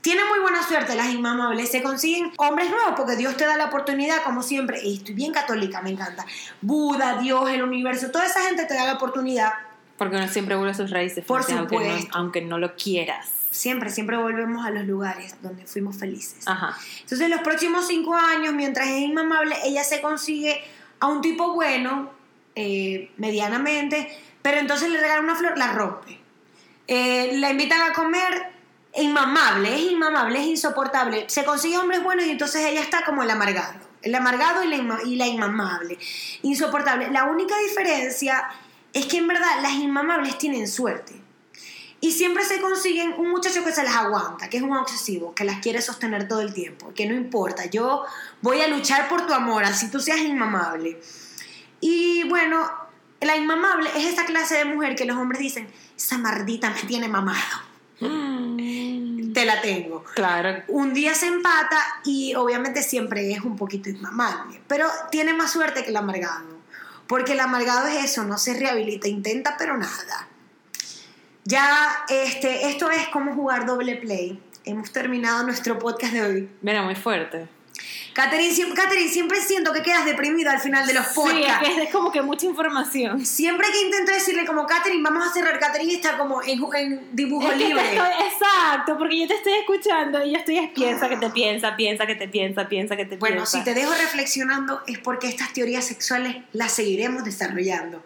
tienen 0.00 0.26
muy 0.28 0.38
buena 0.38 0.62
suerte 0.62 0.94
las 0.94 1.08
inmamables. 1.08 1.70
Se 1.70 1.82
consiguen 1.82 2.32
hombres 2.38 2.70
nuevos 2.70 2.94
porque 2.96 3.16
Dios 3.16 3.36
te 3.36 3.44
da 3.44 3.56
la 3.56 3.66
oportunidad, 3.66 4.22
como 4.22 4.42
siempre. 4.42 4.80
Y 4.82 4.98
estoy 4.98 5.14
bien 5.14 5.32
católica, 5.32 5.82
me 5.82 5.90
encanta. 5.90 6.24
Buda, 6.60 7.18
Dios, 7.18 7.50
el 7.50 7.62
universo, 7.62 8.10
toda 8.10 8.26
esa 8.26 8.40
gente 8.42 8.64
te 8.64 8.74
da 8.74 8.84
la 8.84 8.94
oportunidad 8.94 9.52
Porque 9.98 10.16
uno 10.16 10.28
siempre 10.28 10.54
vuelve 10.54 10.70
a 10.70 10.74
sus 10.74 10.90
raíces, 10.90 11.24
Por 11.24 11.42
Francia, 11.42 11.58
aunque 11.58 11.76
no, 11.76 11.82
supuesto. 11.82 12.18
aunque 12.18 12.40
no 12.40 12.58
lo 12.58 12.76
quieras. 12.76 13.30
Siempre, 13.50 13.90
siempre 13.90 14.16
volvemos 14.16 14.64
a 14.64 14.70
los 14.70 14.84
lugares 14.84 15.34
donde 15.42 15.66
fuimos 15.66 15.96
felices. 15.96 16.46
Ajá. 16.46 16.78
Entonces, 17.00 17.28
los 17.28 17.40
próximos 17.40 17.86
cinco 17.88 18.14
años, 18.14 18.54
mientras 18.54 18.88
es 18.88 19.00
inmamable, 19.00 19.56
ella 19.64 19.82
se 19.82 20.00
consigue 20.00 20.62
a 21.00 21.08
un 21.08 21.20
tipo 21.20 21.54
bueno, 21.54 22.10
eh, 22.54 23.10
medianamente, 23.16 24.16
pero 24.42 24.58
entonces 24.58 24.90
le 24.90 25.00
regala 25.00 25.20
una 25.20 25.34
flor, 25.34 25.58
la 25.58 25.72
rompe. 25.72 26.20
Eh, 26.86 27.32
la 27.38 27.50
invitan 27.50 27.80
a 27.82 27.92
comer, 27.92 28.52
inmamable, 28.96 29.74
es 29.74 29.92
inmamable, 29.92 30.40
es 30.40 30.46
insoportable. 30.46 31.24
Se 31.28 31.44
consigue 31.44 31.78
hombres 31.78 32.02
buenos 32.02 32.26
y 32.26 32.30
entonces 32.30 32.64
ella 32.64 32.80
está 32.80 33.04
como 33.04 33.22
el 33.22 33.30
amargado. 33.30 33.80
El 34.02 34.14
amargado 34.14 34.62
y 34.62 34.68
la, 34.68 34.98
y 35.04 35.16
la 35.16 35.26
inmamable. 35.26 35.98
Insoportable. 36.42 37.10
La 37.10 37.24
única 37.24 37.58
diferencia 37.58 38.48
es 38.92 39.06
que 39.06 39.18
en 39.18 39.28
verdad 39.28 39.62
las 39.62 39.72
inmamables 39.74 40.38
tienen 40.38 40.68
suerte. 40.68 41.20
Y 42.00 42.12
siempre 42.12 42.44
se 42.44 42.60
consiguen 42.60 43.14
un 43.18 43.30
muchacho 43.30 43.64
que 43.64 43.72
se 43.72 43.82
las 43.82 43.96
aguanta, 43.96 44.48
que 44.48 44.58
es 44.58 44.62
un 44.62 44.76
obsesivo, 44.76 45.34
que 45.34 45.44
las 45.44 45.58
quiere 45.58 45.82
sostener 45.82 46.28
todo 46.28 46.40
el 46.42 46.54
tiempo, 46.54 46.92
que 46.94 47.06
no 47.06 47.14
importa, 47.14 47.66
yo 47.66 48.04
voy 48.40 48.60
a 48.60 48.68
luchar 48.68 49.08
por 49.08 49.26
tu 49.26 49.34
amor, 49.34 49.64
así 49.64 49.90
tú 49.90 49.98
seas 49.98 50.20
inmamable. 50.20 51.00
Y 51.80 52.22
bueno, 52.28 52.70
la 53.20 53.36
inmamable 53.36 53.90
es 53.96 54.04
esa 54.04 54.26
clase 54.26 54.58
de 54.58 54.64
mujer 54.64 54.94
que 54.94 55.06
los 55.06 55.16
hombres 55.16 55.40
dicen, 55.40 55.68
esa 55.96 56.18
mardita 56.18 56.70
me 56.70 56.82
tiene 56.82 57.08
mamado. 57.08 57.66
Te 57.98 59.44
la 59.44 59.60
tengo. 59.60 60.04
Claro. 60.14 60.62
Un 60.68 60.94
día 60.94 61.14
se 61.14 61.26
empata 61.26 61.84
y 62.04 62.34
obviamente 62.36 62.82
siempre 62.82 63.32
es 63.32 63.40
un 63.40 63.56
poquito 63.56 63.90
inmamable, 63.90 64.60
pero 64.68 64.88
tiene 65.10 65.32
más 65.32 65.50
suerte 65.50 65.82
que 65.82 65.90
el 65.90 65.96
amargado. 65.96 66.57
Porque 67.08 67.32
el 67.32 67.40
amargado 67.40 67.88
es 67.88 68.04
eso, 68.04 68.24
no 68.24 68.38
se 68.38 68.58
rehabilita, 68.58 69.08
intenta 69.08 69.56
pero 69.58 69.76
nada. 69.76 70.28
Ya, 71.44 72.04
este, 72.08 72.68
esto 72.68 72.90
es 72.90 73.08
como 73.08 73.34
jugar 73.34 73.64
doble 73.64 73.96
play. 73.96 74.40
Hemos 74.64 74.92
terminado 74.92 75.42
nuestro 75.44 75.78
podcast 75.78 76.12
de 76.12 76.22
hoy. 76.22 76.50
Mira, 76.60 76.82
muy 76.82 76.94
fuerte. 76.94 77.48
Catherine, 78.18 78.74
Catherine, 78.74 79.08
siempre 79.08 79.40
siento 79.40 79.72
que 79.72 79.80
quedas 79.82 80.04
deprimida 80.04 80.50
al 80.50 80.58
final 80.60 80.84
de 80.86 80.92
los 80.94 81.06
Sí, 81.06 81.12
podcasts. 81.14 81.68
es 81.68 81.74
que 81.76 81.82
es 81.84 81.90
como 81.92 82.10
que 82.10 82.20
mucha 82.20 82.46
información. 82.46 83.24
Siempre 83.24 83.68
que 83.70 83.80
intento 83.82 84.10
decirle 84.10 84.44
como 84.44 84.66
Catherine, 84.66 85.02
vamos 85.04 85.24
a 85.24 85.32
cerrar, 85.32 85.58
Catherine 85.60 85.92
está 85.94 86.18
como 86.18 86.42
en, 86.42 86.60
en 86.74 87.08
dibujo 87.14 87.46
Es 87.46 87.52
que 87.52 87.58
te 87.60 87.68
libre. 87.68 87.82
estoy- 87.94 88.26
exacto, 88.26 88.98
porque 88.98 89.20
yo 89.20 89.28
te 89.28 89.34
estoy 89.34 89.52
escuchando 89.52 90.24
y 90.24 90.32
yo 90.32 90.38
estoy 90.38 90.58
es 90.58 90.70
piensa 90.70 91.08
que 91.08 91.16
te 91.16 91.30
piensa, 91.30 91.76
piensa 91.76 92.06
que 92.06 92.14
te 92.16 92.26
piensa, 92.28 92.68
piensa 92.68 92.96
que 92.96 93.04
te 93.04 93.16
Bueno, 93.18 93.36
piensa. 93.36 93.58
si 93.58 93.62
te 93.64 93.72
dejo 93.74 93.92
reflexionando 93.92 94.82
es 94.88 94.98
porque 94.98 95.28
estas 95.28 95.52
teorías 95.52 95.84
sexuales 95.84 96.36
las 96.52 96.72
seguiremos 96.72 97.22
desarrollando. 97.24 98.04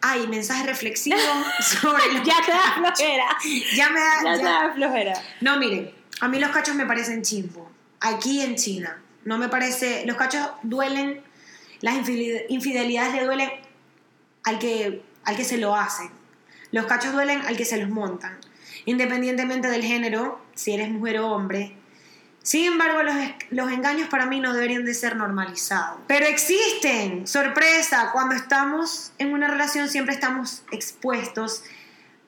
Hay 0.00 0.26
mensajes 0.26 0.64
reflexivos 0.66 1.20
sobre 1.80 2.12
los 2.14 2.22
ya 2.26 2.36
te 2.44 2.50
da 2.52 2.72
flojera. 2.78 3.24
Ya 3.76 3.90
me 3.90 4.00
da. 4.00 4.10
Ya 4.24 4.32
te 4.36 4.42
ya- 4.42 4.50
da 4.68 4.72
flojera. 4.74 5.12
No, 5.42 5.58
miren, 5.58 5.90
a 6.20 6.28
mí 6.28 6.38
los 6.38 6.50
cachos 6.50 6.74
me 6.74 6.86
parecen 6.86 7.20
chimbo. 7.22 7.70
Aquí 8.00 8.40
en 8.40 8.56
China. 8.56 9.00
No 9.24 9.38
me 9.38 9.48
parece. 9.48 10.04
Los 10.06 10.16
cachos 10.16 10.46
duelen. 10.62 11.22
Las 11.80 11.96
infidel- 11.96 12.44
infidelidades 12.48 13.14
le 13.14 13.24
duelen 13.24 13.50
al 14.44 14.58
que, 14.58 15.02
al 15.24 15.36
que 15.36 15.44
se 15.44 15.58
lo 15.58 15.74
hacen. 15.74 16.10
Los 16.70 16.86
cachos 16.86 17.12
duelen 17.12 17.42
al 17.42 17.56
que 17.56 17.64
se 17.64 17.76
los 17.78 17.90
montan. 17.90 18.38
Independientemente 18.86 19.68
del 19.68 19.82
género, 19.84 20.40
si 20.54 20.72
eres 20.74 20.90
mujer 20.90 21.18
o 21.20 21.28
hombre. 21.32 21.76
Sin 22.42 22.66
embargo, 22.66 23.02
los, 23.02 23.14
los 23.50 23.72
engaños 23.72 24.08
para 24.08 24.26
mí 24.26 24.38
no 24.40 24.52
deberían 24.52 24.84
de 24.84 24.92
ser 24.92 25.16
normalizados. 25.16 26.00
Pero 26.06 26.26
existen. 26.26 27.26
Sorpresa, 27.26 28.10
cuando 28.12 28.34
estamos 28.34 29.12
en 29.18 29.32
una 29.32 29.48
relación 29.48 29.88
siempre 29.88 30.14
estamos 30.14 30.62
expuestos 30.70 31.62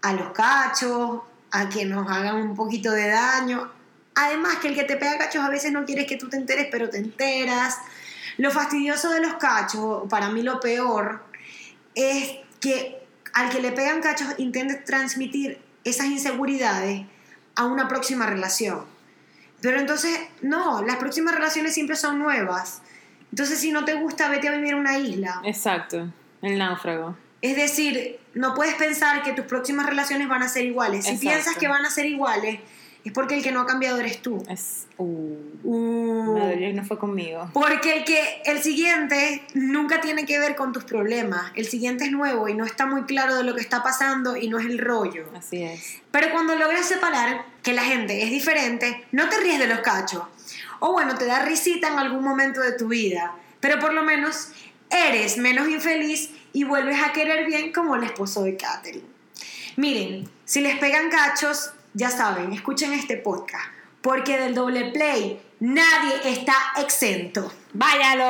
a 0.00 0.12
los 0.14 0.30
cachos, 0.32 1.20
a 1.50 1.68
que 1.68 1.84
nos 1.84 2.10
hagan 2.10 2.36
un 2.36 2.56
poquito 2.56 2.92
de 2.92 3.08
daño. 3.08 3.70
Además 4.16 4.56
que 4.56 4.68
el 4.68 4.74
que 4.74 4.84
te 4.84 4.96
pega 4.96 5.18
cachos 5.18 5.44
a 5.44 5.50
veces 5.50 5.72
no 5.72 5.84
quieres 5.84 6.06
que 6.06 6.16
tú 6.16 6.28
te 6.28 6.36
enteres, 6.36 6.68
pero 6.70 6.88
te 6.88 6.96
enteras. 6.96 7.78
Lo 8.38 8.50
fastidioso 8.50 9.10
de 9.10 9.20
los 9.20 9.34
cachos, 9.34 10.04
para 10.08 10.30
mí 10.30 10.42
lo 10.42 10.58
peor, 10.58 11.22
es 11.94 12.32
que 12.60 13.02
al 13.34 13.50
que 13.50 13.60
le 13.60 13.72
pegan 13.72 14.00
cachos 14.00 14.28
intente 14.38 14.74
transmitir 14.74 15.60
esas 15.84 16.06
inseguridades 16.06 17.04
a 17.54 17.64
una 17.64 17.88
próxima 17.88 18.26
relación. 18.26 18.84
Pero 19.60 19.78
entonces, 19.78 20.18
no, 20.40 20.82
las 20.82 20.96
próximas 20.96 21.34
relaciones 21.34 21.74
siempre 21.74 21.96
son 21.96 22.18
nuevas. 22.18 22.82
Entonces, 23.30 23.58
si 23.58 23.70
no 23.70 23.84
te 23.84 23.94
gusta, 23.94 24.28
vete 24.28 24.48
a 24.48 24.52
vivir 24.52 24.74
a 24.74 24.76
una 24.76 24.98
isla. 24.98 25.42
Exacto, 25.44 26.10
el 26.40 26.58
náufrago. 26.58 27.16
Es 27.42 27.56
decir, 27.56 28.18
no 28.32 28.54
puedes 28.54 28.74
pensar 28.74 29.22
que 29.22 29.32
tus 29.32 29.44
próximas 29.44 29.86
relaciones 29.86 30.28
van 30.28 30.42
a 30.42 30.48
ser 30.48 30.64
iguales. 30.64 31.04
Si 31.04 31.10
Exacto. 31.10 31.30
piensas 31.30 31.56
que 31.56 31.68
van 31.68 31.84
a 31.84 31.90
ser 31.90 32.06
iguales, 32.06 32.60
es 33.06 33.12
porque 33.12 33.36
el 33.36 33.42
que 33.42 33.52
no 33.52 33.60
ha 33.60 33.66
cambiado 33.66 33.98
eres 33.98 34.20
tú. 34.20 34.42
Es. 34.48 34.86
Uh, 34.98 35.36
Uh. 35.62 36.72
no 36.74 36.84
fue 36.84 36.98
conmigo. 36.98 37.50
Porque 37.52 37.98
el 37.98 38.04
que 38.04 38.42
el 38.44 38.62
siguiente 38.62 39.42
nunca 39.54 40.00
tiene 40.00 40.26
que 40.26 40.38
ver 40.38 40.54
con 40.54 40.72
tus 40.72 40.84
problemas. 40.84 41.50
El 41.54 41.66
siguiente 41.66 42.04
es 42.04 42.12
nuevo 42.12 42.48
y 42.48 42.54
no 42.54 42.64
está 42.64 42.86
muy 42.86 43.02
claro 43.02 43.36
de 43.36 43.44
lo 43.44 43.54
que 43.54 43.60
está 43.60 43.82
pasando 43.82 44.36
y 44.36 44.48
no 44.48 44.58
es 44.58 44.66
el 44.66 44.78
rollo. 44.78 45.26
Así 45.36 45.62
es. 45.62 46.00
Pero 46.10 46.30
cuando 46.32 46.54
logras 46.56 46.86
separar 46.86 47.44
que 47.62 47.72
la 47.72 47.82
gente 47.82 48.22
es 48.22 48.30
diferente, 48.30 49.04
no 49.12 49.28
te 49.28 49.38
ríes 49.40 49.58
de 49.58 49.66
los 49.66 49.80
cachos. 49.80 50.22
O 50.80 50.92
bueno, 50.92 51.16
te 51.16 51.26
da 51.26 51.44
risita 51.44 51.88
en 51.88 51.98
algún 51.98 52.22
momento 52.22 52.60
de 52.60 52.72
tu 52.72 52.88
vida. 52.88 53.34
Pero 53.60 53.78
por 53.78 53.92
lo 53.92 54.02
menos 54.02 54.50
eres 54.90 55.38
menos 55.38 55.68
infeliz 55.68 56.30
y 56.52 56.64
vuelves 56.64 57.02
a 57.02 57.12
querer 57.12 57.46
bien 57.46 57.72
como 57.72 57.96
el 57.96 58.04
esposo 58.04 58.44
de 58.44 58.56
Katherine. 58.56 59.06
Miren, 59.76 60.28
si 60.44 60.60
les 60.60 60.78
pegan 60.78 61.10
cachos, 61.10 61.72
ya 61.96 62.10
saben, 62.10 62.52
escuchen 62.52 62.92
este 62.92 63.16
podcast. 63.16 63.64
Porque 64.02 64.38
del 64.38 64.54
doble 64.54 64.90
play 64.92 65.40
nadie 65.60 66.20
está 66.24 66.54
exento. 66.76 67.50
¡Váyalo! 67.72 68.20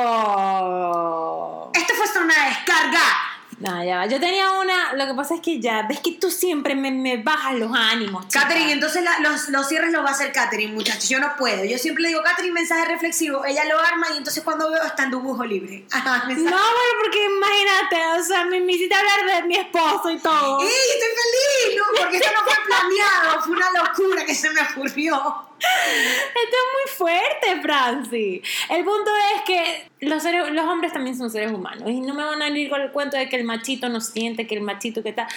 Esto 1.73 1.93
fue 1.93 2.07
de 2.33 2.49
descarga. 2.49 3.26
No, 3.59 3.83
ya 3.83 3.97
va. 3.97 4.05
Yo 4.05 4.19
tenía 4.19 4.51
una. 4.51 4.93
Lo 4.93 5.07
que 5.07 5.13
pasa 5.15 5.33
es 5.33 5.41
que 5.41 5.59
ya. 5.59 5.81
Ves 5.89 5.99
que 5.99 6.11
tú 6.11 6.29
siempre 6.29 6.75
me, 6.75 6.91
me 6.91 7.17
bajas 7.23 7.55
los 7.55 7.71
ánimos. 7.75 8.27
chica. 8.27 8.41
Katherine, 8.43 8.73
entonces 8.73 9.03
la- 9.03 9.17
los, 9.19 9.49
los 9.49 9.67
cierres 9.67 9.91
los 9.91 10.05
va 10.05 10.09
a 10.09 10.11
hacer 10.11 10.31
Katherine, 10.31 10.73
muchachos. 10.73 11.09
Yo 11.09 11.19
no 11.19 11.35
puedo. 11.37 11.65
Yo 11.65 11.77
siempre 11.79 12.03
le 12.03 12.09
digo, 12.09 12.21
Katherine, 12.21 12.53
mensaje 12.53 12.85
reflexivo. 12.85 13.43
Ella 13.45 13.65
lo 13.65 13.79
arma 13.79 14.07
y 14.13 14.17
entonces 14.17 14.43
cuando 14.43 14.69
veo 14.69 14.83
está 14.83 15.03
en 15.05 15.09
dibujo 15.09 15.43
libre. 15.43 15.85
Ajá, 15.91 16.19
No, 16.19 16.25
mensaje. 16.27 16.55
bueno, 16.55 17.01
porque 17.01 17.25
imagínate, 17.25 18.19
o 18.19 18.23
sea, 18.23 18.45
me, 18.45 18.59
me 18.61 18.73
hiciste 18.73 18.93
hablar 18.93 19.25
de 19.41 19.47
mi 19.47 19.55
esposo 19.55 20.11
y 20.11 20.19
todo. 20.19 20.61
¡Ey, 20.61 20.67
estoy 20.67 21.09
feliz! 21.09 21.77
No, 21.79 21.83
porque 22.03 22.17
esto 22.17 22.29
no 22.33 22.43
fue 22.43 22.55
planeado. 22.65 23.41
Fue 23.41 23.55
una 23.55 23.71
locura 23.71 24.23
que 24.25 24.35
se 24.35 24.51
me 24.51 24.61
ocurrió. 24.61 25.43
Esto 25.59 26.55
es 26.55 26.67
muy 26.75 26.95
fuerte, 26.95 27.61
Franci. 27.63 28.41
El 28.69 28.83
punto 28.85 29.09
es 29.35 29.41
que 29.41 29.89
los, 30.01 30.21
seres- 30.23 30.51
los 30.51 30.65
hombres 30.65 30.93
también 30.93 31.17
son 31.17 31.29
seres 31.29 31.51
humanos. 31.51 31.89
Y 31.89 31.99
no 32.01 32.13
me 32.13 32.23
van 32.23 32.41
a 32.41 32.49
ir 32.49 32.69
con 32.69 32.81
el 32.81 32.91
cuento 32.91 33.17
de 33.17 33.29
que 33.29 33.35
el 33.35 33.43
machito 33.43 33.89
no 33.89 33.99
siente, 34.01 34.45
que 34.47 34.55
el 34.55 34.61
machito 34.61 35.01
que 35.03 35.09
está. 35.09 35.27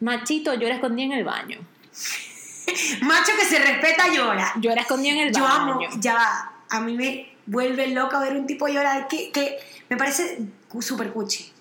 Machito 0.00 0.54
llora 0.54 0.74
escondido 0.74 1.12
en 1.12 1.18
el 1.18 1.24
baño. 1.24 1.58
Macho 3.02 3.32
que 3.38 3.44
se 3.46 3.58
respeta 3.58 4.08
llora. 4.12 4.52
Llora 4.60 4.82
escondido 4.82 5.16
en 5.20 5.28
el 5.28 5.34
Yo 5.34 5.42
baño. 5.42 5.72
amo, 5.74 5.80
ya 5.98 6.14
va. 6.14 6.52
A 6.70 6.80
mí 6.80 6.94
me 6.96 7.28
vuelve 7.46 7.88
loca 7.88 8.18
ver 8.20 8.34
un 8.36 8.46
tipo 8.46 8.66
llorar 8.68 9.08
que, 9.08 9.30
que 9.30 9.58
me 9.90 9.96
parece 9.96 10.38
súper 10.80 11.12
cuchi. 11.12 11.51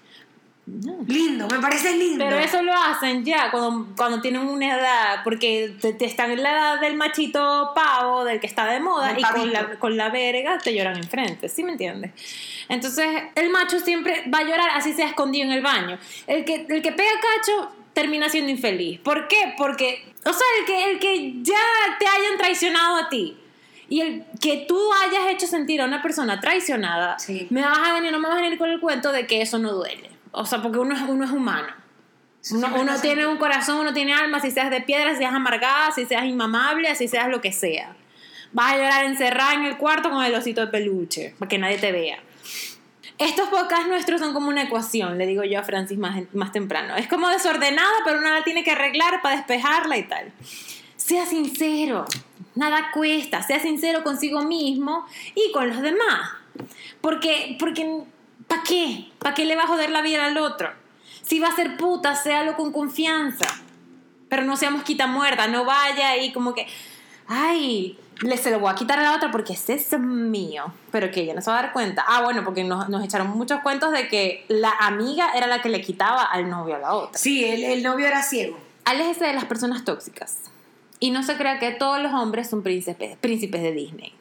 Lindo, 0.66 1.47
me 1.47 1.59
parece 1.59 1.97
lindo. 1.97 2.24
Pero 2.24 2.38
eso 2.38 2.62
lo 2.62 2.72
hacen 2.74 3.26
ya 3.26 3.49
cuando, 3.49 3.93
cuando 3.97 4.22
tienen 4.22 4.41
una 4.47 4.78
edad, 4.78 5.24
porque 5.24 5.76
te, 5.82 5.93
te 5.93 6.05
están 6.05 6.32
en 6.32 6.43
la 6.43 6.51
edad 6.51 6.80
del 6.80 6.95
machito 6.95 7.72
pavo, 7.74 8.24
del 8.24 8.39
que 8.39 8.45
está 8.47 8.68
de 8.68 8.80
moda, 8.80 9.18
y 9.18 9.24
con 9.24 9.51
la, 9.51 9.80
con 9.80 9.97
la 9.97 10.09
verga 10.09 10.59
te 10.59 10.74
lloran 10.76 10.97
enfrente, 10.97 11.49
¿sí 11.49 11.64
me 11.64 11.72
entiendes? 11.72 12.12
Entonces, 12.70 13.07
el 13.36 13.49
macho 13.49 13.80
siempre 13.80 14.24
va 14.34 14.39
a 14.39 14.43
llorar, 14.43 14.70
así 14.76 14.93
sea 14.93 15.07
escondido 15.07 15.45
en 15.45 15.51
el 15.51 15.62
baño. 15.64 15.97
El 16.28 16.45
que, 16.45 16.68
el 16.70 16.82
que 16.82 16.91
pega 16.91 17.09
cacho 17.20 17.72
termina 17.93 18.30
siendo 18.30 18.51
infeliz. 18.51 18.99
¿Por 18.99 19.28
qué? 19.28 19.55
Porque, 19.57 20.05
o 20.24 20.32
sea, 20.32 20.45
el 20.59 20.66
que, 20.66 20.91
el 20.91 20.99
que 20.99 21.34
ya 21.41 21.57
te 21.99 22.05
hayan 22.07 22.38
traicionado 22.38 22.97
a 22.97 23.09
ti. 23.09 23.36
Y 23.89 23.99
el 23.99 24.24
que 24.39 24.64
tú 24.70 24.80
hayas 25.03 25.28
hecho 25.32 25.47
sentir 25.47 25.82
a 25.82 25.86
una 25.86 26.01
persona 26.01 26.39
traicionada, 26.39 27.20
Sí. 27.20 27.47
me 27.49 27.62
vas 27.62 27.78
a 27.89 27.93
venir, 27.93 28.12
no 28.14 28.20
me 28.20 28.30
vas 28.30 28.38
a 28.38 28.41
venir 28.41 28.57
con 28.57 28.70
el 28.70 28.80
cuento 28.80 29.12
de 29.12 29.28
que 29.28 29.41
eso 29.41 29.57
no 29.59 29.74
duele. 29.74 30.11
O 30.32 30.45
sea, 30.45 30.61
porque 30.61 30.79
uno 30.79 30.95
es, 30.95 31.01
uno 31.01 31.25
es 31.25 31.32
humano. 31.32 31.82
Uno, 32.49 32.99
tiene 32.99 33.27
un 33.27 33.38
corazón, 33.38 33.79
uno 33.79 33.93
tiene 33.93 34.13
alma, 34.13 34.39
si 34.39 34.49
seas 34.49 34.71
de 34.71 34.82
piedra, 34.82 35.11
si 35.11 35.17
seas 35.17 35.34
amargada, 35.34 35.91
si 35.91 36.05
seas 36.05 36.25
inmamable, 36.25 36.95
si 36.95 37.07
seas 37.07 37.29
lo 37.29 37.39
que 37.39 37.51
sea. 37.51 37.95
Vas 38.51 38.73
a 38.73 38.77
llorar 38.77 39.05
encerrada 39.05 39.53
en 39.53 39.65
el 39.65 39.77
cuarto 39.77 40.09
con 40.09 40.23
el 40.23 40.34
osito 40.34 40.61
de 40.61 40.67
peluche, 40.67 41.36
para 41.38 41.47
que 41.47 41.59
nadie 41.59 41.77
te 41.77 41.91
vea. 41.91 42.19
Estos 43.19 43.49
podcasts 43.49 43.88
nuestros 43.88 44.19
son 44.19 44.34
como 44.34 44.49
una 44.49 44.63
ecuación, 44.63 45.19
le 45.19 45.27
digo 45.27 45.43
yo 45.43 45.59
a 45.59 45.63
Francis 45.63 45.99
más, 45.99 46.23
más 46.34 46.51
temprano. 46.51 46.95
Es 46.95 47.07
como 47.07 47.29
desordenada, 47.29 47.91
pero 48.03 48.17
uno 48.17 48.32
la 48.32 48.43
tiene 48.43 48.63
que 48.63 48.71
arreglar 48.71 49.21
para 49.21 49.36
despejarla 49.36 49.97
y 49.97 50.03
tal. 50.03 50.32
Sea 50.95 51.27
sincero, 51.27 52.05
nada 52.55 52.89
cuesta, 52.91 53.43
sea 53.43 53.59
sincero 53.59 54.03
consigo 54.03 54.41
mismo 54.41 55.05
y 55.36 55.51
con 55.51 55.69
los 55.69 55.82
demás. 55.82 56.32
Porque, 56.99 57.57
porque, 57.59 58.05
¿para 58.47 58.63
qué? 58.63 59.09
¿Para 59.19 59.33
qué 59.33 59.45
le 59.45 59.55
va 59.55 59.63
a 59.63 59.67
joder 59.67 59.89
la 59.89 60.01
vida 60.01 60.25
al 60.25 60.37
otro? 60.37 60.69
Si 61.21 61.39
va 61.39 61.49
a 61.49 61.55
ser 61.55 61.77
puta, 61.77 62.15
séalo 62.15 62.55
con 62.55 62.71
confianza. 62.71 63.47
Pero 64.29 64.43
no 64.43 64.55
seamos 64.55 64.83
quita 64.83 65.07
muerta, 65.07 65.47
no 65.47 65.65
vaya 65.65 66.09
ahí 66.09 66.31
como 66.31 66.53
que, 66.53 66.67
ay, 67.27 67.97
le 68.21 68.37
se 68.37 68.51
lo 68.51 68.59
voy 68.59 68.71
a 68.71 68.75
quitar 68.75 68.99
a 68.99 69.03
la 69.03 69.15
otra 69.15 69.31
porque 69.31 69.53
ese 69.53 69.73
es 69.73 69.99
mío. 69.99 70.73
Pero 70.91 71.11
que 71.11 71.21
ella 71.21 71.33
no 71.33 71.41
se 71.41 71.51
va 71.51 71.59
a 71.59 71.61
dar 71.63 71.73
cuenta. 71.73 72.03
Ah, 72.07 72.21
bueno, 72.23 72.43
porque 72.43 72.63
nos, 72.63 72.89
nos 72.89 73.03
echaron 73.03 73.29
muchos 73.29 73.61
cuentos 73.61 73.91
de 73.91 74.07
que 74.07 74.45
la 74.47 74.71
amiga 74.79 75.31
era 75.35 75.47
la 75.47 75.61
que 75.61 75.69
le 75.69 75.81
quitaba 75.81 76.23
al 76.23 76.49
novio 76.49 76.75
a 76.75 76.79
la 76.79 76.93
otra. 76.93 77.17
Sí, 77.17 77.43
el, 77.43 77.63
el 77.63 77.83
novio 77.83 78.07
era 78.07 78.23
ciego. 78.23 78.57
Aléjese 78.85 79.25
de 79.25 79.33
las 79.33 79.45
personas 79.45 79.83
tóxicas. 79.83 80.37
Y 80.99 81.11
no 81.11 81.23
se 81.23 81.35
crea 81.35 81.59
que 81.59 81.71
todos 81.71 81.99
los 81.99 82.13
hombres 82.13 82.49
son 82.49 82.61
príncipes, 82.61 83.17
príncipes 83.17 83.61
de 83.63 83.71
Disney. 83.71 84.13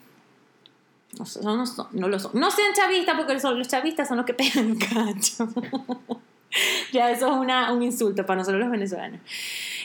No, 1.18 1.26
son- 1.26 1.44
no, 1.44 1.64
no 1.92 2.08
lo. 2.08 2.18
No 2.34 2.50
sean 2.50 2.72
chavistas 2.72 3.16
porque 3.16 3.38
son- 3.40 3.58
los 3.58 3.68
chavistas 3.68 4.08
son 4.08 4.16
los 4.18 4.26
que 4.26 4.34
pegan 4.34 4.76
cacho. 4.76 5.48
ya 6.92 7.10
eso 7.10 7.26
es 7.26 7.32
una- 7.32 7.72
un 7.72 7.82
insulto 7.82 8.24
para 8.26 8.38
nosotros 8.38 8.60
los 8.60 8.70
venezolanos. 8.70 9.20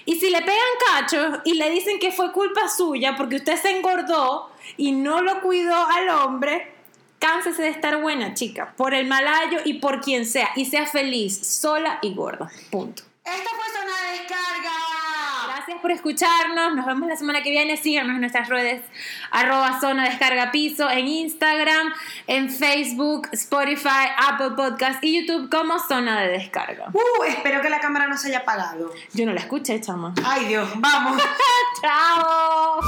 Y 0.06 0.16
si 0.20 0.30
le 0.30 0.40
pegan 0.42 0.60
cacho 0.92 1.42
y 1.46 1.56
le 1.56 1.70
dicen 1.72 2.00
que 2.00 2.12
fue 2.12 2.32
culpa 2.32 2.70
suya 2.70 3.16
porque 3.18 3.38
usted 3.38 3.56
se 3.60 3.72
engordó 3.78 4.52
y 4.78 4.92
no 4.92 5.22
lo 5.22 5.42
cuidó 5.42 5.76
al 5.88 6.10
hombre, 6.10 6.72
cánsese 7.20 7.64
de 7.64 7.70
estar 7.70 8.00
buena, 8.02 8.34
chica. 8.36 8.74
Por 8.78 8.94
el 8.94 9.08
malayo 9.08 9.60
y 9.66 9.76
por 9.76 10.02
quien 10.02 10.26
sea. 10.28 10.50
Y 10.56 10.66
sea 10.66 10.86
feliz, 10.86 11.40
sola 11.48 11.98
y 12.04 12.14
gorda. 12.14 12.52
Punto. 12.70 13.02
Esta 13.24 13.50
fue 13.50 13.66
zona 13.74 14.12
de 14.12 14.20
descarga. 14.20 14.72
Gracias 15.66 15.82
por 15.82 15.92
escucharnos. 15.92 16.76
Nos 16.76 16.86
vemos 16.86 17.10
la 17.10 17.16
semana 17.16 17.42
que 17.42 17.50
viene. 17.50 17.76
Síganos 17.76 18.14
en 18.14 18.20
nuestras 18.20 18.50
redes 18.50 18.84
arroba 19.32 19.80
zona 19.82 20.04
descarga 20.04 20.52
piso 20.52 20.92
en 20.92 21.08
Instagram, 21.08 21.92
en 22.28 22.52
Facebook, 22.52 23.30
Spotify, 23.32 24.12
Apple 24.30 24.52
Podcast 24.56 25.04
y 25.04 25.26
YouTube 25.26 25.50
como 25.50 25.80
zona 25.80 26.22
de 26.22 26.28
descarga. 26.34 26.90
Uh, 26.94 27.24
espero 27.24 27.64
que 27.64 27.72
la 27.72 27.80
cámara 27.80 28.06
no 28.06 28.16
se 28.16 28.28
haya 28.28 28.40
apagado. 28.40 28.94
Yo 29.14 29.26
no 29.26 29.34
la 29.34 29.40
escuché, 29.40 29.82
chama. 29.82 30.14
Ay, 30.24 30.46
Dios, 30.46 30.70
vamos. 30.76 31.20
¡Chao! 31.82 32.80